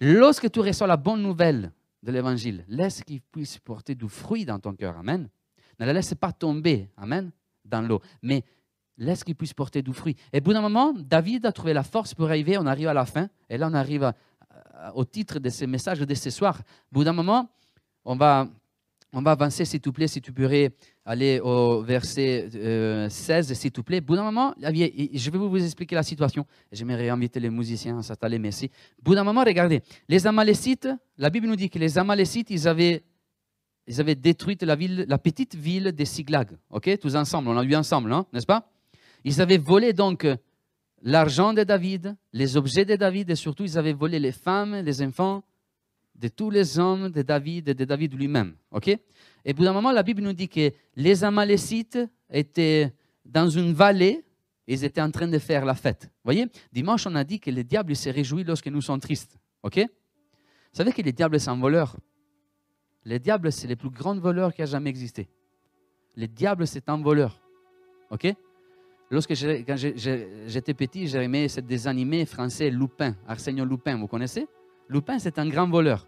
Lorsque 0.00 0.50
tu 0.50 0.60
reçois 0.60 0.86
la 0.86 0.96
bonne 0.96 1.22
nouvelle 1.22 1.72
de 2.02 2.12
l'Évangile, 2.12 2.64
laisse 2.68 3.02
qu'il 3.02 3.20
puisse 3.20 3.58
porter 3.58 3.94
du 3.94 4.08
fruit 4.08 4.44
dans 4.44 4.58
ton 4.58 4.72
cœur. 4.74 4.96
Amen. 4.96 5.28
Ne 5.78 5.86
la 5.86 5.92
laisse 5.92 6.14
pas 6.14 6.32
tomber. 6.32 6.88
Amen. 6.96 7.30
Dans 7.64 7.82
l'eau. 7.82 8.00
Mais 8.22 8.44
laisse 8.98 9.24
qu'il 9.24 9.34
puisse 9.34 9.54
porter 9.54 9.82
du 9.82 9.92
fruit. 9.92 10.16
Et 10.32 10.38
au 10.38 10.40
bout 10.42 10.52
d'un 10.52 10.60
moment, 10.60 10.92
David 10.92 11.46
a 11.46 11.52
trouvé 11.52 11.72
la 11.72 11.82
force 11.82 12.14
pour 12.14 12.26
arriver, 12.26 12.58
on 12.58 12.66
arrive 12.66 12.88
à 12.88 12.94
la 12.94 13.06
fin, 13.06 13.28
et 13.48 13.56
là 13.56 13.68
on 13.70 13.74
arrive 13.74 14.12
au 14.94 15.04
titre 15.04 15.38
de 15.38 15.48
ce 15.48 15.64
message 15.64 16.00
de 16.00 16.14
ce 16.14 16.30
soir. 16.30 16.60
Au 16.90 16.94
bout 16.94 17.04
d'un 17.04 17.12
moment, 17.12 17.48
on 18.04 18.16
va, 18.16 18.48
on 19.12 19.22
va 19.22 19.32
avancer, 19.32 19.64
s'il 19.64 19.80
te 19.80 19.90
plaît, 19.90 20.08
si 20.08 20.20
tu 20.20 20.32
pourrais 20.32 20.72
aller 21.04 21.40
au 21.40 21.82
verset 21.82 22.48
16, 22.50 22.56
euh, 23.50 23.54
s'il 23.54 23.72
te 23.72 23.80
plaît. 23.80 23.98
Au 23.98 24.02
bout 24.02 24.16
d'un 24.16 24.24
moment, 24.24 24.54
je 24.60 25.30
vais 25.30 25.38
vous 25.38 25.62
expliquer 25.62 25.94
la 25.94 26.02
situation. 26.02 26.46
J'aimerais 26.70 27.08
inviter 27.08 27.40
les 27.40 27.50
musiciens 27.50 27.98
à 27.98 28.02
s'installer, 28.02 28.38
merci. 28.38 28.70
Au 28.98 29.02
bout 29.02 29.14
d'un 29.14 29.24
moment, 29.24 29.42
regardez, 29.44 29.82
les 30.08 30.26
Amalécites, 30.26 30.88
la 31.16 31.30
Bible 31.30 31.46
nous 31.46 31.56
dit 31.56 31.70
que 31.70 31.78
les 31.78 31.98
Amalécites, 31.98 32.50
ils 32.50 32.68
avaient 32.68 33.02
ils 33.90 34.02
avaient 34.02 34.14
détruit 34.14 34.58
la, 34.60 34.76
ville, 34.76 35.06
la 35.08 35.16
petite 35.16 35.54
ville 35.54 35.92
de 35.92 36.04
Siglag. 36.04 36.50
OK 36.68 36.98
Tous 36.98 37.16
ensemble, 37.16 37.48
on 37.48 37.54
l'a 37.54 37.62
vu 37.62 37.74
ensemble, 37.74 38.12
hein, 38.12 38.26
n'est-ce 38.34 38.44
pas? 38.44 38.70
Ils 39.24 39.40
avaient 39.40 39.58
volé 39.58 39.92
donc 39.92 40.26
l'argent 41.02 41.52
de 41.52 41.64
David, 41.64 42.16
les 42.32 42.56
objets 42.56 42.84
de 42.84 42.96
David 42.96 43.30
et 43.30 43.36
surtout 43.36 43.64
ils 43.64 43.78
avaient 43.78 43.92
volé 43.92 44.18
les 44.18 44.32
femmes, 44.32 44.76
les 44.76 45.02
enfants 45.02 45.44
de 46.14 46.28
tous 46.28 46.50
les 46.50 46.78
hommes 46.78 47.10
de 47.10 47.22
David 47.22 47.68
et 47.68 47.74
de 47.74 47.84
David 47.84 48.14
lui-même. 48.14 48.54
Ok? 48.70 48.88
Et 49.44 49.54
pour 49.54 49.66
un 49.66 49.72
moment, 49.72 49.92
la 49.92 50.02
Bible 50.02 50.22
nous 50.22 50.32
dit 50.32 50.48
que 50.48 50.72
les 50.96 51.24
Amalécites 51.24 51.98
étaient 52.30 52.92
dans 53.24 53.48
une 53.48 53.72
vallée, 53.72 54.24
ils 54.66 54.84
étaient 54.84 55.00
en 55.00 55.10
train 55.10 55.28
de 55.28 55.38
faire 55.38 55.64
la 55.64 55.74
fête. 55.74 56.04
Vous 56.04 56.24
voyez? 56.24 56.46
Dimanche, 56.72 57.06
on 57.06 57.14
a 57.14 57.24
dit 57.24 57.38
que 57.38 57.50
le 57.50 57.62
diable 57.62 57.94
se 57.94 58.10
réjouit 58.10 58.44
lorsque 58.44 58.66
nous 58.66 58.82
sommes 58.82 59.00
tristes. 59.00 59.38
Ok? 59.62 59.78
Vous 59.78 60.76
savez 60.76 60.92
que 60.92 61.02
les 61.02 61.12
diables, 61.12 61.38
c'est 61.40 61.50
un 61.50 61.58
voleur. 61.58 61.96
Le 63.04 63.18
diable, 63.18 63.52
c'est 63.52 63.68
le 63.68 63.76
plus 63.76 63.90
grand 63.90 64.18
voleur 64.18 64.52
qui 64.52 64.62
a 64.62 64.66
jamais 64.66 64.90
existé. 64.90 65.28
Le 66.16 66.26
diable, 66.26 66.66
c'est 66.66 66.88
un 66.88 67.00
voleur. 67.00 67.40
OK? 68.10 68.26
Lorsque 69.10 69.32
j'étais 69.34 70.74
petit, 70.74 71.08
j'aimais 71.08 71.46
des 71.66 71.88
animés 71.88 72.26
français 72.26 72.68
Lupin, 72.70 73.14
Arsène 73.26 73.62
Lupin, 73.64 73.96
vous 73.96 74.06
connaissez? 74.06 74.46
Lupin, 74.88 75.18
c'est 75.18 75.38
un 75.38 75.48
grand 75.48 75.68
voleur. 75.68 76.06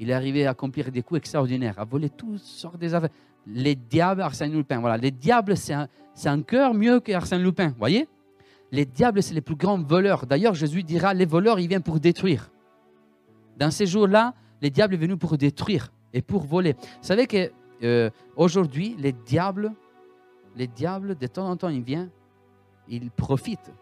Il 0.00 0.08
est 0.10 0.14
arrivé 0.14 0.46
à 0.46 0.50
accomplir 0.50 0.90
des 0.90 1.02
coups 1.02 1.18
extraordinaires, 1.18 1.78
à 1.78 1.84
voler 1.84 2.08
toutes 2.08 2.38
sortes 2.38 2.78
des 2.78 2.94
affaires. 2.94 3.10
Les 3.46 3.74
diables, 3.74 4.22
Arsène 4.22 4.52
Lupin, 4.52 4.80
voilà. 4.80 4.96
Les 4.96 5.10
diables, 5.10 5.54
c'est 5.56 5.74
un, 5.74 5.88
un 6.24 6.42
cœur 6.42 6.72
mieux 6.72 7.00
qu'Arsène 7.00 7.42
Lupin, 7.42 7.74
voyez? 7.78 8.08
Les 8.72 8.86
diables, 8.86 9.22
c'est 9.22 9.34
les 9.34 9.42
plus 9.42 9.54
grands 9.54 9.80
voleurs. 9.80 10.26
D'ailleurs, 10.26 10.54
Jésus 10.54 10.82
dira, 10.82 11.12
les 11.12 11.26
voleurs, 11.26 11.60
ils 11.60 11.68
viennent 11.68 11.82
pour 11.82 12.00
détruire. 12.00 12.50
Dans 13.58 13.70
ces 13.70 13.86
jours-là, 13.86 14.34
les 14.62 14.70
diables 14.70 14.94
sont 14.94 15.00
venus 15.00 15.18
pour 15.18 15.36
détruire 15.36 15.92
et 16.14 16.22
pour 16.22 16.44
voler. 16.44 16.72
Vous 16.72 17.06
savez 17.06 17.26
qu'aujourd'hui, 17.26 18.94
euh, 18.98 19.02
les 19.02 19.12
diables 19.12 19.72
les 20.56 20.66
diables, 20.66 21.16
de 21.16 21.26
temps 21.26 21.48
en 21.48 21.56
temps, 21.56 21.68
ils 21.68 21.82
viennent, 21.82 22.10
ils 22.88 23.10
profitent 23.10 23.72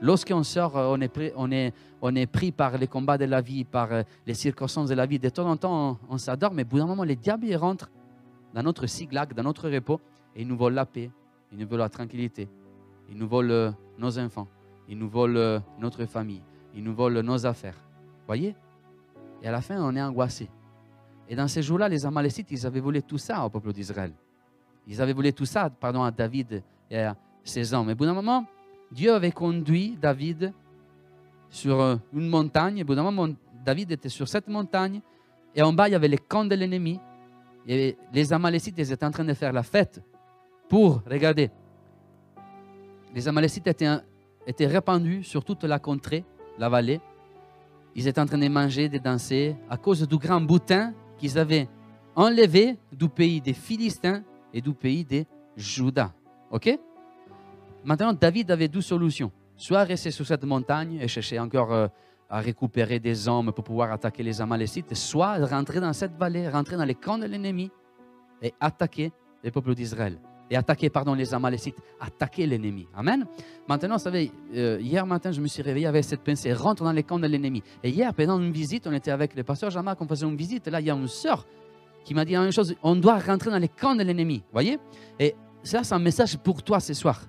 lorsqu'on 0.00 0.42
sort, 0.42 0.76
euh, 0.76 0.88
on 0.90 1.00
est, 1.00 1.08
pris, 1.08 1.32
on, 1.36 1.50
est, 1.50 1.72
on 2.00 2.12
pris 2.26 2.52
par 2.52 2.76
les 2.78 2.86
combats 2.86 3.18
de 3.18 3.24
la 3.24 3.40
vie, 3.40 3.64
par 3.64 3.92
euh, 3.92 4.02
les 4.26 4.34
circonstances 4.34 4.88
de 4.88 4.94
la 4.94 5.06
vie. 5.06 5.18
De 5.18 5.28
temps 5.28 5.48
en 5.48 5.56
temps, 5.56 5.98
on, 6.08 6.18
s'adore, 6.18 6.52
mais 6.54 6.62
au 6.62 6.66
bout 6.66 6.78
d'un 6.78 6.86
moment, 6.86 7.04
les 7.04 7.16
diables 7.16 7.46
ils 7.46 7.56
rentrent 7.56 7.90
dans 8.54 8.62
notre 8.62 8.86
siglac, 8.86 9.34
dans 9.34 9.42
notre 9.42 9.68
repos, 9.68 10.00
et 10.34 10.42
ils 10.42 10.48
nous 10.48 10.56
volent 10.56 10.76
la 10.76 10.86
paix, 10.86 11.10
ils 11.52 11.58
nous 11.58 11.68
volent 11.68 11.84
la 11.84 11.88
tranquillité, 11.88 12.48
ils 13.08 13.16
nous 13.16 13.28
volent 13.28 13.52
euh, 13.52 13.70
nos 13.98 14.18
enfants, 14.18 14.48
ils 14.88 14.98
nous 14.98 15.08
volent 15.08 15.60
notre 15.78 16.04
famille, 16.06 16.42
ils 16.74 16.82
nous 16.82 16.94
volent 16.94 17.22
nos 17.22 17.46
affaires. 17.46 17.76
Voyez? 18.26 18.54
Et 19.42 19.48
à 19.48 19.52
la 19.52 19.60
fin, 19.60 19.80
on 19.80 19.94
est 19.94 20.02
angoissé. 20.02 20.48
Et 21.28 21.36
dans 21.36 21.46
ces 21.46 21.62
jours-là, 21.62 21.88
les 21.88 22.04
Amalécites, 22.04 22.50
ils 22.50 22.66
avaient 22.66 22.80
volé 22.80 23.02
tout 23.02 23.18
ça 23.18 23.44
au 23.44 23.50
peuple 23.50 23.72
d'Israël. 23.72 24.12
Ils 24.86 25.00
avaient 25.00 25.12
volé 25.12 25.32
tout 25.32 25.44
ça, 25.44 25.70
pardon, 25.70 26.02
à 26.02 26.10
David 26.10 26.62
et 26.90 26.98
à 26.98 27.16
ses 27.44 27.72
hommes. 27.72 27.86
Mais 27.86 27.92
au 27.92 27.96
bout 27.96 28.06
d'un 28.06 28.14
moment, 28.14 28.44
Dieu 28.90 29.12
avait 29.12 29.32
conduit 29.32 29.96
David 30.00 30.52
sur 31.48 31.80
une 32.12 32.28
montagne. 32.28 32.78
Et 32.78 32.82
au 32.82 32.86
bout 32.86 32.94
d'un 32.94 33.02
moment, 33.02 33.28
David 33.64 33.92
était 33.92 34.08
sur 34.08 34.28
cette 34.28 34.48
montagne. 34.48 35.00
Et 35.54 35.62
en 35.62 35.72
bas, 35.72 35.88
il 35.88 35.92
y 35.92 35.94
avait 35.94 36.08
les 36.08 36.18
camps 36.18 36.44
de 36.44 36.54
l'ennemi. 36.54 37.00
Et 37.66 37.96
les 38.12 38.32
Amalécites, 38.32 38.74
ils 38.78 38.92
étaient 38.92 39.06
en 39.06 39.10
train 39.10 39.24
de 39.24 39.34
faire 39.34 39.52
la 39.52 39.62
fête 39.62 40.00
pour, 40.68 41.02
regardez, 41.04 41.50
les 43.12 43.26
Amalécites 43.26 43.66
étaient, 43.66 43.90
étaient 44.46 44.68
répandus 44.68 45.24
sur 45.24 45.44
toute 45.44 45.64
la 45.64 45.80
contrée, 45.80 46.24
la 46.58 46.68
vallée. 46.68 47.00
Ils 47.96 48.06
étaient 48.06 48.20
en 48.20 48.26
train 48.26 48.38
de 48.38 48.48
manger, 48.48 48.88
de 48.88 48.98
danser, 48.98 49.56
à 49.68 49.76
cause 49.76 50.06
du 50.06 50.16
grand 50.16 50.40
boutin 50.40 50.94
qu'ils 51.18 51.36
avaient 51.38 51.68
enlevé 52.14 52.78
du 52.92 53.08
pays 53.08 53.40
des 53.40 53.52
Philistins 53.52 54.22
et 54.52 54.60
du 54.60 54.72
pays 54.72 55.04
des 55.04 55.26
Judas. 55.56 56.12
OK? 56.50 56.78
Maintenant, 57.84 58.12
David 58.12 58.50
avait 58.50 58.68
deux 58.68 58.80
solutions. 58.82 59.30
Soit 59.56 59.84
rester 59.84 60.10
sur 60.10 60.26
cette 60.26 60.44
montagne 60.44 60.98
et 61.00 61.08
chercher 61.08 61.38
encore 61.38 61.72
euh, 61.72 61.88
à 62.28 62.40
récupérer 62.40 63.00
des 63.00 63.28
hommes 63.28 63.52
pour 63.52 63.64
pouvoir 63.64 63.92
attaquer 63.92 64.22
les 64.22 64.40
Amalécites, 64.40 64.94
soit 64.94 65.44
rentrer 65.44 65.80
dans 65.80 65.92
cette 65.92 66.16
vallée, 66.16 66.48
rentrer 66.48 66.76
dans 66.76 66.84
les 66.84 66.94
camps 66.94 67.18
de 67.18 67.26
l'ennemi 67.26 67.70
et 68.40 68.54
attaquer 68.60 69.12
les 69.42 69.50
peuples 69.50 69.74
d'Israël. 69.74 70.18
Et 70.52 70.56
attaquer, 70.56 70.90
pardon, 70.90 71.14
les 71.14 71.32
Amalécites, 71.32 71.76
attaquer 72.00 72.46
l'ennemi. 72.46 72.88
Amen. 72.94 73.24
Maintenant, 73.68 73.96
vous 73.96 74.02
savez, 74.02 74.32
euh, 74.54 74.78
hier 74.80 75.06
matin, 75.06 75.30
je 75.30 75.40
me 75.40 75.46
suis 75.46 75.62
réveillé 75.62 75.86
avec 75.86 76.04
cette 76.04 76.22
pensée, 76.22 76.52
rentre 76.52 76.82
dans 76.82 76.92
les 76.92 77.04
camps 77.04 77.18
de 77.18 77.26
l'ennemi. 77.26 77.62
Et 77.84 77.90
hier, 77.90 78.12
pendant 78.14 78.40
une 78.40 78.50
visite, 78.50 78.86
on 78.86 78.92
était 78.92 79.12
avec 79.12 79.34
le 79.36 79.44
pasteur 79.44 79.70
Jean-Marc, 79.70 80.00
on 80.00 80.08
faisait 80.08 80.26
une 80.26 80.36
visite. 80.36 80.66
Là, 80.66 80.80
il 80.80 80.86
y 80.86 80.90
a 80.90 80.94
une 80.94 81.06
sœur 81.06 81.46
qui 82.04 82.14
m'a 82.14 82.24
dit 82.24 82.32
la 82.32 82.40
même 82.40 82.52
chose. 82.52 82.74
On 82.82 82.96
doit 82.96 83.18
rentrer 83.18 83.50
dans 83.50 83.58
les 83.58 83.68
camps 83.68 83.94
de 83.94 84.02
l'ennemi. 84.02 84.42
Voyez? 84.52 84.78
Et 85.18 85.34
ça, 85.62 85.84
c'est 85.84 85.94
un 85.94 85.98
message 85.98 86.38
pour 86.38 86.62
toi 86.62 86.80
ce 86.80 86.94
soir. 86.94 87.22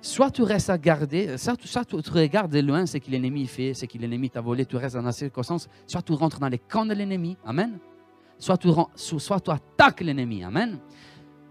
Soit 0.00 0.32
tu 0.32 0.42
restes 0.42 0.70
à 0.70 0.78
garder, 0.78 1.38
soit, 1.38 1.56
tu, 1.56 2.10
regardes 2.10 2.50
de 2.50 2.58
loin 2.58 2.86
ce 2.86 2.98
que 2.98 3.08
l'ennemi 3.08 3.46
fait, 3.46 3.72
ce 3.72 3.86
que 3.86 3.98
l'ennemi 3.98 4.30
t'a 4.30 4.40
volé, 4.40 4.66
tu 4.66 4.76
restes 4.76 4.96
dans 4.96 5.02
la 5.02 5.12
circonstance, 5.12 5.68
soit 5.86 6.02
tu 6.02 6.12
rentres 6.12 6.40
dans 6.40 6.48
les 6.48 6.58
camps 6.58 6.84
de 6.84 6.92
l'ennemi, 6.92 7.36
Amen? 7.44 7.78
Soit 8.36 8.56
tu, 8.56 8.68
soit 8.96 9.40
tu 9.40 9.50
attaques 9.52 10.00
l'ennemi, 10.00 10.42
Amen? 10.42 10.80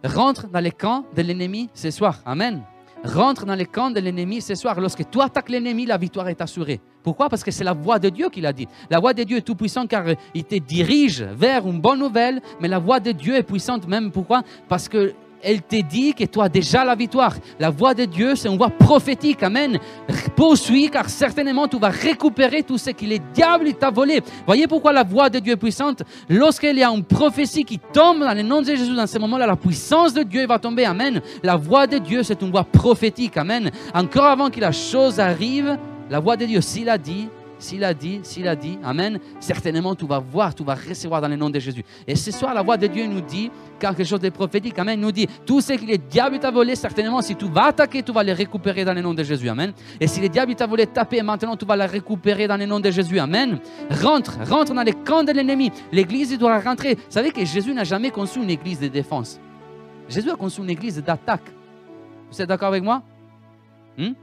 Rentre 0.04 0.50
dans 0.50 0.60
les 0.60 0.72
camps 0.72 1.06
de 1.16 1.22
l'ennemi 1.22 1.70
ce 1.74 1.92
soir, 1.92 2.20
Amen? 2.26 2.62
Rentre 3.04 3.46
dans 3.48 3.56
les 3.56 3.66
camps 3.66 3.90
de 3.90 4.00
l'ennemi 4.00 4.42
ce 4.42 4.54
soir. 4.54 4.80
Lorsque 4.80 5.10
tu 5.10 5.20
attaques 5.20 5.50
l'ennemi, 5.50 5.86
la 5.88 5.98
victoire 5.98 6.30
est 6.30 6.40
assurée. 6.40 6.80
Pourquoi? 7.02 7.30
Parce 7.30 7.44
que 7.44 7.50
c'est 7.50 7.64
la 7.64 7.74
voix 7.74 7.98
de 7.98 8.10
Dieu 8.10 8.30
qui 8.30 8.42
l'a 8.42 8.54
dit. 8.54 8.68
La 8.92 9.00
voix 9.00 9.14
de 9.14 9.24
Dieu 9.24 9.38
est 9.38 9.42
tout 9.42 9.56
puissante 9.56 9.90
car 9.90 10.06
il 10.36 10.44
te 10.44 10.56
dirige 10.56 11.24
vers 11.24 11.68
une 11.68 11.82
bonne 11.82 12.00
nouvelle, 12.00 12.42
mais 12.60 12.68
la 12.68 12.78
voix 12.78 13.00
de 13.00 13.12
Dieu 13.12 13.36
est 13.36 13.44
puissante 13.44 13.88
même. 13.88 14.12
Pourquoi? 14.12 14.44
Parce 14.70 14.88
que 14.88 15.14
elle 15.44 15.62
te 15.62 15.82
dit 15.82 16.14
que 16.14 16.24
as 16.40 16.50
déjà 16.50 16.84
la 16.84 16.96
victoire. 16.96 17.36
La 17.60 17.70
voix 17.70 17.94
de 17.94 18.06
Dieu, 18.06 18.36
c'est 18.36 18.50
une 18.50 18.58
voix 18.58 18.70
prophétique. 18.70 19.44
Amen. 19.44 19.80
Poursuis, 20.36 20.90
car 20.90 21.10
certainement 21.10 21.68
tu 21.68 21.78
vas 21.78 21.90
récupérer 21.90 22.64
tout 22.64 22.78
ce 22.78 22.92
que 22.92 23.06
le 23.06 23.18
diable 23.34 23.74
t'a 23.74 23.90
volé. 23.90 24.22
Voyez 24.46 24.68
pourquoi 24.68 24.94
la 24.94 25.04
voix 25.04 25.30
de 25.30 25.40
Dieu 25.40 25.54
est 25.54 25.58
puissante. 25.58 26.04
Lorsqu'il 26.30 26.78
y 26.78 26.84
a 26.84 26.90
une 26.90 27.04
prophétie 27.04 27.64
qui 27.64 27.80
tombe 27.80 28.20
dans 28.20 28.34
le 28.34 28.44
nom 28.44 28.62
de 28.62 28.68
Jésus, 28.68 28.96
dans 28.96 29.08
ce 29.08 29.18
moment-là, 29.20 29.48
la 29.48 29.56
puissance 29.56 30.14
de 30.14 30.24
Dieu 30.24 30.46
va 30.48 30.60
tomber. 30.60 30.86
Amen. 30.86 31.22
La 31.44 31.56
voix 31.56 31.88
de 31.88 31.98
Dieu, 31.98 32.24
c'est 32.24 32.42
une 32.42 32.52
voix 32.52 32.64
prophétique. 32.64 33.38
Amen. 33.38 33.72
Encore 33.94 34.26
avant 34.26 34.50
que 34.50 34.60
la 34.60 34.72
chose 34.72 35.20
arrive, 35.20 35.78
la 36.10 36.20
voix 36.20 36.38
de 36.38 36.46
Dieu, 36.46 36.62
s'il 36.62 36.90
a 36.90 36.98
dit, 36.98 37.30
s'il 37.62 37.84
a 37.84 37.94
dit, 37.94 38.20
s'il 38.24 38.48
a 38.48 38.56
dit, 38.56 38.80
Amen, 38.84 39.20
certainement 39.40 39.96
tu 39.96 40.06
vas 40.06 40.20
voir, 40.20 40.54
tu 40.54 40.64
vas 40.64 40.76
recevoir 40.76 41.22
dans 41.22 41.28
le 41.28 41.36
nom 41.36 41.50
de 41.50 41.60
Jésus. 41.60 41.84
Et 42.08 42.16
ce 42.16 42.32
soir, 42.32 42.54
la 42.54 42.62
voix 42.64 42.78
de 42.78 42.88
Dieu 42.88 43.06
nous 43.06 43.22
dit 43.22 43.52
quelque 43.80 44.04
chose 44.04 44.20
de 44.20 44.30
prophétique. 44.30 44.78
Amen, 44.80 45.00
nous 45.00 45.12
dit, 45.12 45.28
tout 45.46 45.62
ce 45.62 45.74
que 45.74 45.86
le 45.86 45.98
diable 45.98 46.40
t'a 46.40 46.52
volé, 46.52 46.76
certainement, 46.76 47.22
si 47.22 47.36
tu 47.36 47.46
vas 47.46 47.66
attaquer, 47.66 48.02
tu 48.02 48.12
vas 48.12 48.24
le 48.24 48.34
récupérer 48.34 48.84
dans 48.84 48.94
le 48.94 49.02
nom 49.02 49.14
de 49.14 49.24
Jésus. 49.24 49.48
Amen. 49.48 49.74
Et 50.00 50.08
si 50.08 50.20
le 50.20 50.30
diable 50.30 50.56
t'a 50.56 50.66
volé 50.66 50.88
taper, 50.88 51.22
maintenant 51.22 51.56
tu 51.56 51.66
vas 51.66 51.78
le 51.78 51.86
récupérer 51.86 52.48
dans 52.48 52.58
le 52.58 52.66
nom 52.66 52.80
de 52.80 52.90
Jésus. 52.90 53.20
Amen. 53.20 53.60
Rentre, 53.90 54.40
rentre 54.44 54.74
dans 54.74 54.84
les 54.84 54.94
camps 54.94 55.24
de 55.24 55.32
l'ennemi. 55.32 55.72
L'église 55.92 56.38
doit 56.38 56.60
rentrer. 56.60 56.96
Vous 56.96 57.02
savez 57.12 57.32
que 57.32 57.46
Jésus 57.46 57.74
n'a 57.74 57.84
jamais 57.84 58.10
conçu 58.10 58.42
une 58.42 58.50
église 58.50 58.80
de 58.80 58.88
défense. 58.88 59.40
Jésus 60.10 60.32
a 60.32 60.36
conçu 60.36 60.62
une 60.62 60.70
église 60.70 61.02
d'attaque. 61.02 61.46
Vous 62.32 62.42
êtes 62.42 62.50
d'accord 62.50 62.70
avec 62.70 62.84
moi? 62.84 63.04
Hmm? 63.98 64.14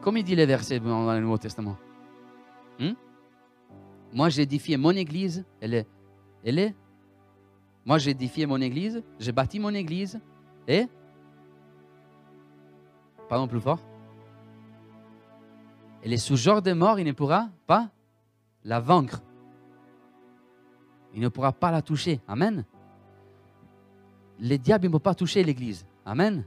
Comme 0.00 0.16
il 0.16 0.24
dit 0.24 0.34
les 0.34 0.46
versets 0.46 0.80
dans 0.80 1.12
le 1.12 1.20
Nouveau 1.20 1.38
Testament. 1.38 1.76
Hmm? 2.78 2.92
Moi, 4.12 4.28
j'ai 4.30 4.42
édifié 4.42 4.76
mon 4.76 4.92
église. 4.92 5.44
Elle 5.60 5.74
est, 5.74 5.86
elle 6.42 6.58
est. 6.58 6.74
Moi, 7.84 7.98
j'ai 7.98 8.12
édifié 8.12 8.46
mon 8.46 8.60
église. 8.60 9.02
J'ai 9.18 9.32
bâti 9.32 9.58
mon 9.58 9.74
église. 9.74 10.18
Et? 10.66 10.86
Pardon, 13.28 13.46
plus 13.46 13.60
fort. 13.60 13.80
Elle 16.02 16.14
est 16.14 16.18
sous 16.18 16.36
genre 16.36 16.62
de 16.62 16.72
mort. 16.72 16.98
Il 16.98 17.06
ne 17.06 17.12
pourra 17.12 17.50
pas 17.66 17.90
la 18.64 18.80
vaincre. 18.80 19.22
Il 21.14 21.20
ne 21.20 21.28
pourra 21.28 21.52
pas 21.52 21.70
la 21.70 21.82
toucher. 21.82 22.20
Amen. 22.26 22.64
Les 24.38 24.56
diables 24.56 24.86
ne 24.86 24.92
peuvent 24.92 25.00
pas 25.00 25.14
toucher 25.14 25.44
l'église. 25.44 25.86
Amen. 26.06 26.44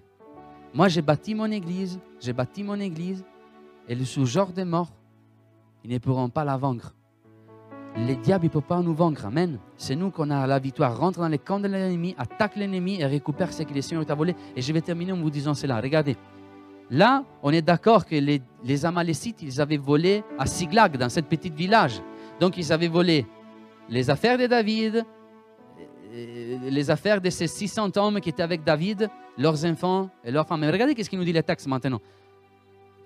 Moi, 0.74 0.88
j'ai 0.88 1.04
bâti 1.04 1.36
mon 1.36 1.52
église. 1.52 2.00
J'ai 2.20 2.34
bâti 2.34 2.64
mon 2.64 2.80
église 2.80 3.24
et 3.88 3.96
le 3.96 4.06
sous-genre 4.06 4.52
des 4.52 4.66
morts, 4.66 4.94
ils 5.84 5.92
ne 5.92 5.98
pourront 5.98 6.30
pas 6.30 6.44
la 6.44 6.58
vaincre. 6.58 6.96
Les 7.96 8.16
diables 8.16 8.46
ne 8.46 8.50
peuvent 8.50 8.62
pas 8.64 8.82
nous 8.82 8.94
vaincre. 8.94 9.26
Amen. 9.26 9.60
C'est 9.78 9.96
nous 9.96 10.10
qu'on 10.10 10.30
a 10.32 10.48
la 10.48 10.58
victoire. 10.58 10.98
Rentre 10.98 11.20
dans 11.20 11.28
les 11.28 11.38
camps 11.38 11.60
de 11.60 11.68
l'ennemi, 11.68 12.16
attaque 12.18 12.56
l'ennemi 12.56 13.00
et 13.00 13.06
récupère 13.06 13.54
ce 13.54 13.64
que 13.64 13.74
les 13.74 13.82
Seigneur 13.84 14.06
t'a 14.06 14.16
volé. 14.16 14.36
Et 14.56 14.62
je 14.62 14.74
vais 14.74 14.82
terminer 14.82 15.12
en 15.12 15.18
vous 15.18 15.30
disant 15.30 15.54
cela. 15.54 15.80
Regardez. 15.80 16.18
Là, 16.90 17.24
on 17.42 17.52
est 17.52 17.62
d'accord 17.62 18.06
que 18.06 18.16
les, 18.16 18.42
les, 18.64 18.86
Amalécites, 18.86 19.42
ils 19.42 19.62
avaient 19.62 19.78
volé 19.78 20.24
à 20.38 20.46
Siglag, 20.46 20.98
dans 20.98 21.10
ce 21.10 21.22
petit 21.22 21.50
village. 21.50 22.02
Donc, 22.40 22.58
ils 22.58 22.74
avaient 22.74 22.88
volé 22.88 23.26
les 23.90 24.10
affaires 24.10 24.38
de 24.38 24.48
David, 24.48 25.06
les 26.14 26.92
affaires 26.92 27.22
de 27.22 27.30
ces 27.30 27.48
600 27.48 27.90
hommes 27.96 28.20
qui 28.20 28.30
étaient 28.30 28.44
avec 28.44 28.64
David, 28.64 29.10
leurs 29.38 29.66
enfants 29.66 30.10
et 30.24 30.32
leurs 30.32 30.48
femmes. 30.48 30.62
Mais 30.62 30.70
regardez 30.70 31.02
ce 31.04 31.10
qu'il 31.10 31.20
nous 31.20 31.26
dit 31.26 31.34
le 31.34 31.44
texte 31.44 31.68
maintenant. 31.68 32.00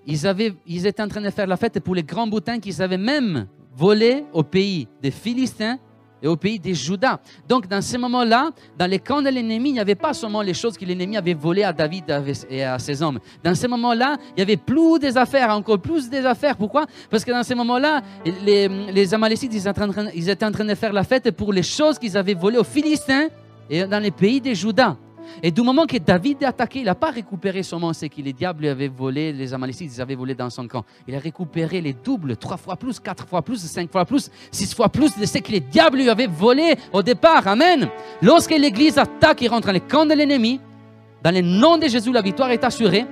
Ils, 0.06 0.86
étaient 0.86 1.02
en 1.02 1.08
train 1.08 1.20
de 1.20 1.30
faire 1.30 1.46
la 1.46 1.56
fête 1.56 1.80
pour 1.80 1.94
les 1.94 2.02
grands 2.02 2.26
boutins 2.26 2.58
qu'ils 2.58 2.80
avaient 2.80 2.96
même 2.96 3.46
volé 3.76 4.24
au 4.32 4.42
pays 4.42 4.88
des 5.02 5.10
Philistins 5.10 5.78
et 6.22 6.26
au 6.26 6.36
pays 6.36 6.58
des 6.58 6.74
Judas. 6.74 7.20
Donc, 7.48 7.68
dans 7.68 7.82
ce 7.82 7.96
moment-là, 7.96 8.50
dans 8.76 8.90
les 8.90 8.98
camps 8.98 9.22
de 9.22 9.28
l'ennemi, 9.28 9.70
il 9.70 9.74
n'y 9.74 9.80
avait 9.80 9.94
pas 9.94 10.12
seulement 10.14 10.42
les 10.42 10.54
choses 10.54 10.76
que 10.76 10.84
l'ennemi 10.84 11.16
avait 11.16 11.34
volées 11.34 11.62
à 11.62 11.72
David 11.72 12.04
et 12.50 12.64
à 12.64 12.78
ses 12.78 13.02
hommes. 13.02 13.20
Dans 13.44 13.54
ce 13.54 13.66
moment-là, 13.66 14.16
il 14.36 14.40
y 14.40 14.42
avait 14.42 14.56
plus 14.56 14.98
des 14.98 15.16
affaires, 15.16 15.50
encore 15.50 15.78
plus 15.78 16.08
des 16.10 16.24
affaires. 16.24 16.56
Pourquoi? 16.56 16.86
Parce 17.10 17.24
que 17.24 17.30
dans 17.30 17.44
ce 17.44 17.54
moment-là, 17.54 18.02
les, 18.44 18.68
les 18.68 19.14
Amalécites, 19.14 19.52
ils 19.54 20.28
étaient 20.28 20.44
en 20.44 20.52
train 20.52 20.64
de 20.64 20.74
faire 20.74 20.92
la 20.92 21.04
fête 21.04 21.30
pour 21.30 21.52
les 21.52 21.62
choses 21.62 21.98
qu'ils 21.98 22.16
avaient 22.16 22.34
volées 22.34 22.58
aux 22.58 22.64
Philistins 22.64 23.28
et 23.70 23.84
dans 23.84 24.02
les 24.02 24.10
pays 24.10 24.40
des 24.40 24.54
Judas. 24.54 24.96
Et 25.42 25.50
du 25.50 25.62
moment 25.62 25.86
que 25.86 25.96
David 25.98 26.42
est 26.42 26.46
attaqué, 26.46 26.80
il 26.80 26.84
n'a 26.84 26.94
pas 26.94 27.10
récupéré 27.10 27.62
seulement 27.62 27.92
ce 27.92 28.06
que 28.06 28.20
les 28.20 28.32
diables 28.32 28.66
avaient 28.66 28.88
volé, 28.88 29.32
les 29.32 29.54
Amalécites 29.54 29.92
ils 29.94 30.00
avaient 30.00 30.14
volé 30.14 30.34
dans 30.34 30.50
son 30.50 30.66
camp. 30.66 30.84
Il 31.06 31.14
a 31.14 31.18
récupéré 31.18 31.80
les 31.80 31.92
doubles, 31.92 32.36
trois 32.36 32.56
fois 32.56 32.76
plus, 32.76 32.98
quatre 33.00 33.26
fois 33.26 33.42
plus, 33.42 33.58
cinq 33.58 33.90
fois 33.90 34.04
plus, 34.04 34.30
six 34.50 34.74
fois 34.74 34.88
plus 34.88 35.16
de 35.16 35.26
ce 35.26 35.38
que 35.38 35.52
les 35.52 35.60
diables 35.60 35.98
lui 35.98 36.10
avaient 36.10 36.26
volé 36.26 36.74
au 36.92 37.02
départ. 37.02 37.46
Amen. 37.46 37.88
Lorsque 38.22 38.50
l'Église 38.50 38.98
attaque 38.98 39.42
et 39.42 39.48
rentre 39.48 39.68
dans 39.68 39.72
le 39.72 39.80
camp 39.80 40.06
de 40.06 40.14
l'ennemi, 40.14 40.60
dans 41.22 41.34
le 41.34 41.40
nom 41.40 41.76
de 41.78 41.88
Jésus, 41.88 42.12
la 42.12 42.22
victoire 42.22 42.50
est 42.50 42.64
assurée 42.64 43.06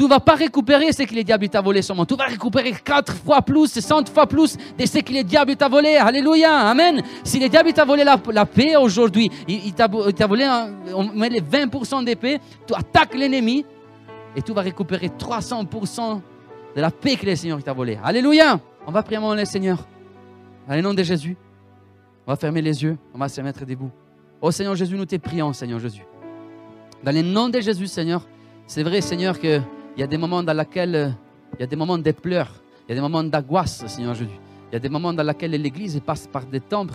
tu 0.00 0.08
vas 0.08 0.18
pas 0.18 0.34
récupérer 0.34 0.92
ce 0.92 1.02
que 1.02 1.14
le 1.14 1.22
diable 1.22 1.46
t'a 1.50 1.60
volé 1.60 1.82
seulement. 1.82 2.06
Tu 2.06 2.16
vas 2.16 2.24
récouper 2.24 2.72
quatre 2.82 3.12
fois 3.12 3.42
plus, 3.42 3.68
cent 3.80 4.02
fois 4.08 4.26
plus 4.26 4.56
de 4.78 4.86
ce 4.86 4.98
que 5.00 5.12
le 5.12 5.22
diable 5.22 5.54
t'a 5.56 5.68
volé. 5.68 5.96
Alléluia. 5.96 6.70
Amen. 6.70 7.02
Si 7.22 7.38
le 7.38 7.50
diable 7.50 7.70
t'a 7.74 7.84
volé 7.84 8.02
la, 8.02 8.46
paix 8.46 8.76
aujourd'hui, 8.76 9.30
il, 9.46 9.74
t'a 9.74 9.88
volé 10.26 10.48
on 10.94 11.04
met 11.04 11.28
les 11.28 11.42
20% 11.42 12.02
d'épée, 12.02 12.40
tu 12.66 12.72
attaques 12.72 13.14
l'ennemi 13.14 13.66
et 14.34 14.40
tu 14.40 14.54
vas 14.54 14.62
récupérer 14.62 15.08
300% 15.08 16.20
de 16.76 16.80
la 16.80 16.90
paix 16.90 17.16
que 17.16 17.26
le 17.26 17.36
Seigneur 17.36 17.62
t'a 17.62 17.74
volé. 17.74 17.98
Alléluia. 18.02 18.58
On 18.86 18.92
va 18.92 19.02
prier 19.02 19.20
le 19.20 19.44
Seigneur. 19.44 19.86
Dans 20.66 20.76
le 20.76 20.80
nom 20.80 20.94
de 20.94 21.02
Jésus. 21.02 21.36
On 22.26 22.32
va 22.32 22.36
fermer 22.36 22.62
les 22.62 22.82
yeux. 22.82 22.96
On 23.12 23.18
va 23.18 23.28
se 23.28 23.42
mettre 23.42 23.66
debout. 23.66 23.90
Oh 24.40 24.50
Seigneur 24.50 24.74
Jésus, 24.76 24.96
nous 24.96 25.04
te 25.04 25.16
prions, 25.16 25.52
Seigneur 25.52 25.78
Jésus. 25.78 26.06
Dans 27.04 27.14
le 27.14 27.20
nom 27.20 27.50
de 27.50 27.60
Jésus, 27.60 27.86
Seigneur, 27.86 28.26
c'est 28.66 28.82
vrai, 28.82 29.02
Seigneur, 29.02 29.38
que 29.38 29.60
Il 29.96 30.00
y 30.00 30.02
a 30.02 30.06
des 30.06 30.18
moments 30.18 30.42
dans 30.42 30.56
lesquels 30.56 30.94
euh, 30.94 31.08
il 31.54 31.60
y 31.60 31.64
a 31.64 31.66
des 31.66 31.76
moments 31.76 31.98
de 31.98 32.10
pleurs, 32.12 32.62
il 32.86 32.90
y 32.90 32.92
a 32.92 32.94
des 32.94 33.00
moments 33.00 33.24
d'angoisse, 33.24 33.86
Seigneur 33.86 34.14
Jésus. 34.14 34.38
Il 34.70 34.74
y 34.74 34.76
a 34.76 34.78
des 34.78 34.88
moments 34.88 35.12
dans 35.12 35.24
lesquels 35.24 35.50
l'Église 35.50 36.00
passe 36.04 36.28
par 36.28 36.46
des 36.46 36.60
temps 36.60 36.86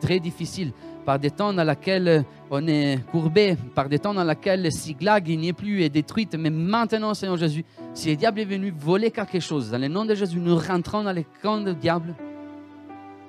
très 0.00 0.20
difficiles, 0.20 0.72
par 1.04 1.18
des 1.18 1.30
temps 1.30 1.52
dans 1.52 1.64
lesquels 1.64 2.08
euh, 2.08 2.22
on 2.50 2.66
est 2.68 3.04
courbé, 3.10 3.56
par 3.74 3.88
des 3.88 3.98
temps 3.98 4.14
dans 4.14 4.24
lesquels 4.24 4.70
Siglag 4.70 5.28
n'y 5.28 5.48
est 5.48 5.52
plus 5.52 5.82
et 5.82 5.88
détruite. 5.88 6.36
Mais 6.38 6.50
maintenant, 6.50 7.14
Seigneur 7.14 7.36
Jésus, 7.36 7.64
si 7.94 8.10
le 8.10 8.16
diable 8.16 8.40
est 8.40 8.44
venu 8.44 8.72
voler 8.76 9.10
quelque 9.10 9.40
chose, 9.40 9.70
dans 9.70 9.78
le 9.78 9.88
nom 9.88 10.04
de 10.04 10.14
Jésus, 10.14 10.38
nous 10.38 10.56
rentrons 10.56 11.02
dans 11.02 11.12
les 11.12 11.26
camps 11.42 11.60
du 11.60 11.74
diable. 11.74 12.14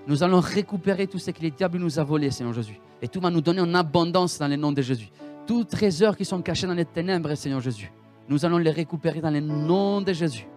Nous 0.05 0.23
allons 0.23 0.39
récupérer 0.39 1.07
tout 1.07 1.17
ce 1.17 1.31
que 1.31 1.41
le 1.41 1.49
diable 1.49 1.79
nous 1.79 1.99
a 1.99 2.03
volé, 2.03 2.29
Seigneur 2.31 2.53
Jésus. 2.53 2.79
Et 3.01 3.07
tout 3.07 3.19
va 3.19 3.29
nous 3.29 3.41
donner 3.41 3.61
en 3.61 3.73
abondance 3.73 4.37
dans 4.37 4.47
le 4.47 4.55
nom 4.55 4.71
de 4.71 4.81
Jésus. 4.81 5.09
Tous 5.45 5.63
trésors 5.63 6.15
qui 6.15 6.23
sont 6.25 6.41
cachés 6.41 6.67
dans 6.67 6.73
les 6.73 6.85
ténèbres, 6.85 7.33
Seigneur 7.35 7.61
Jésus, 7.61 7.91
nous 8.29 8.45
allons 8.45 8.57
les 8.57 8.71
récupérer 8.71 9.21
dans 9.21 9.29
le 9.29 9.39
nom 9.39 10.01
de 10.01 10.13
Jésus. 10.13 10.47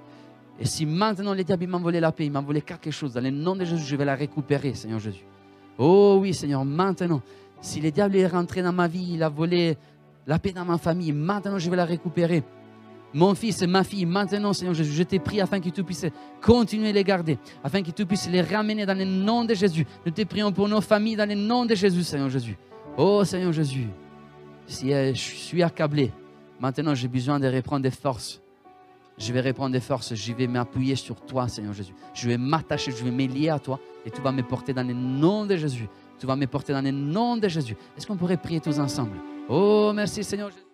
Et 0.59 0.67
si 0.67 0.85
maintenant 0.85 1.35
le 1.35 1.43
diable 1.43 1.67
m'a 1.67 1.79
volé 1.79 2.01
la 2.01 2.13
paix, 2.13 2.27
il 2.27 2.33
m'a 2.33 2.41
volé 2.41 2.61
quelque 2.61 2.91
chose, 2.91 3.15
dans 3.15 3.21
le 3.23 3.31
nom 3.31 3.57
de 3.57 3.65
Jésus, 3.65 3.85
je 3.85 3.97
vais 3.97 4.05
la 4.05 4.15
récupérer, 4.15 4.75
Seigneur 4.75 4.99
Jésus. 4.99 5.25
Oh 5.79 6.19
oui, 6.21 6.35
Seigneur, 6.35 6.65
maintenant, 6.65 7.23
si 7.61 7.81
le 7.81 7.91
diable 7.91 8.17
est 8.17 8.27
rentré 8.27 8.63
dans 8.63 8.73
ma 8.73 8.87
vie, 8.87 9.15
il 9.15 9.23
a 9.23 9.29
volé 9.29 9.79
la 10.27 10.39
paix 10.39 10.53
dans 10.53 10.65
ma 10.65 10.77
famille, 10.77 11.13
maintenant 11.13 11.59
je 11.59 11.71
vais 11.71 11.77
la 11.77 11.87
récupérer. 11.87 12.43
Mon 13.13 13.35
fils 13.35 13.63
et 13.63 13.67
ma 13.67 13.83
fille, 13.83 14.07
maintenant, 14.07 14.53
Seigneur 14.53 14.75
Jésus, 14.75 14.93
je 14.93 15.03
t'ai 15.03 15.19
prie 15.19 15.41
afin 15.41 15.59
que 15.59 15.69
tu 15.71 15.83
puisses 15.83 16.07
continuer 16.41 16.91
à 16.91 16.93
les 16.93 17.03
garder, 17.03 17.39
afin 17.65 17.83
que 17.83 17.91
tu 17.91 18.07
puisses 18.07 18.29
les 18.31 18.43
ramener 18.43 18.87
dans 18.87 18.97
le 18.97 19.05
nom 19.05 19.45
de 19.45 19.55
Jésus. 19.55 19.87
Nous 20.05 20.13
te 20.13 20.23
prions 20.23 20.53
pour 20.53 20.69
nos 20.69 20.81
familles 20.81 21.17
dans 21.17 21.29
le 21.29 21.35
nom 21.35 21.65
de 21.65 21.75
Jésus, 21.75 22.05
Seigneur 22.05 22.29
Jésus. 22.29 22.57
Oh 22.97 23.25
Seigneur 23.25 23.53
Jésus, 23.53 23.89
si 24.67 24.91
je 24.91 25.13
suis 25.15 25.63
accablé, 25.63 26.13
maintenant 26.61 26.95
j'ai 26.95 27.09
besoin 27.09 27.41
de 27.41 27.49
reprendre 27.49 27.83
des 27.83 27.91
forces 27.91 28.41
je 29.21 29.35
vais 29.35 29.43
reprendre 29.43 29.73
des 29.73 29.81
forces, 29.81 30.15
je 30.15 30.33
vais 30.33 30.47
m'appuyer 30.47 30.97
sur 30.97 31.21
toi, 31.21 31.47
Seigneur 31.47 31.75
Jésus. 31.75 31.93
Je 32.15 32.27
vais 32.27 32.39
m'attacher, 32.39 32.91
je 32.91 33.05
vais 33.05 33.11
me 33.11 33.27
lier 33.27 33.51
à 33.51 33.59
toi 33.59 33.79
et 34.07 34.11
tu 34.11 34.23
vas 34.23 34.33
me 34.33 34.43
porter 34.43 34.73
dans 34.73 34.87
le 34.87 34.95
nom 34.95 35.45
de 35.45 35.57
Jésus. 35.57 35.89
Tu 36.19 36.27
vas 36.27 36.37
me 36.37 36.47
porter 36.47 36.73
dans 36.73 36.81
le 36.81 36.91
nom 36.91 37.37
de 37.37 37.47
Jésus. 37.47 37.77
Est-ce 37.97 38.07
qu'on 38.07 38.17
pourrait 38.17 38.39
prier 38.39 38.61
tous 38.61 38.79
ensemble? 38.79 39.19
Oh, 39.49 39.93
merci 39.95 40.25
Seigneur 40.25 40.51
Jésus. 40.51 40.70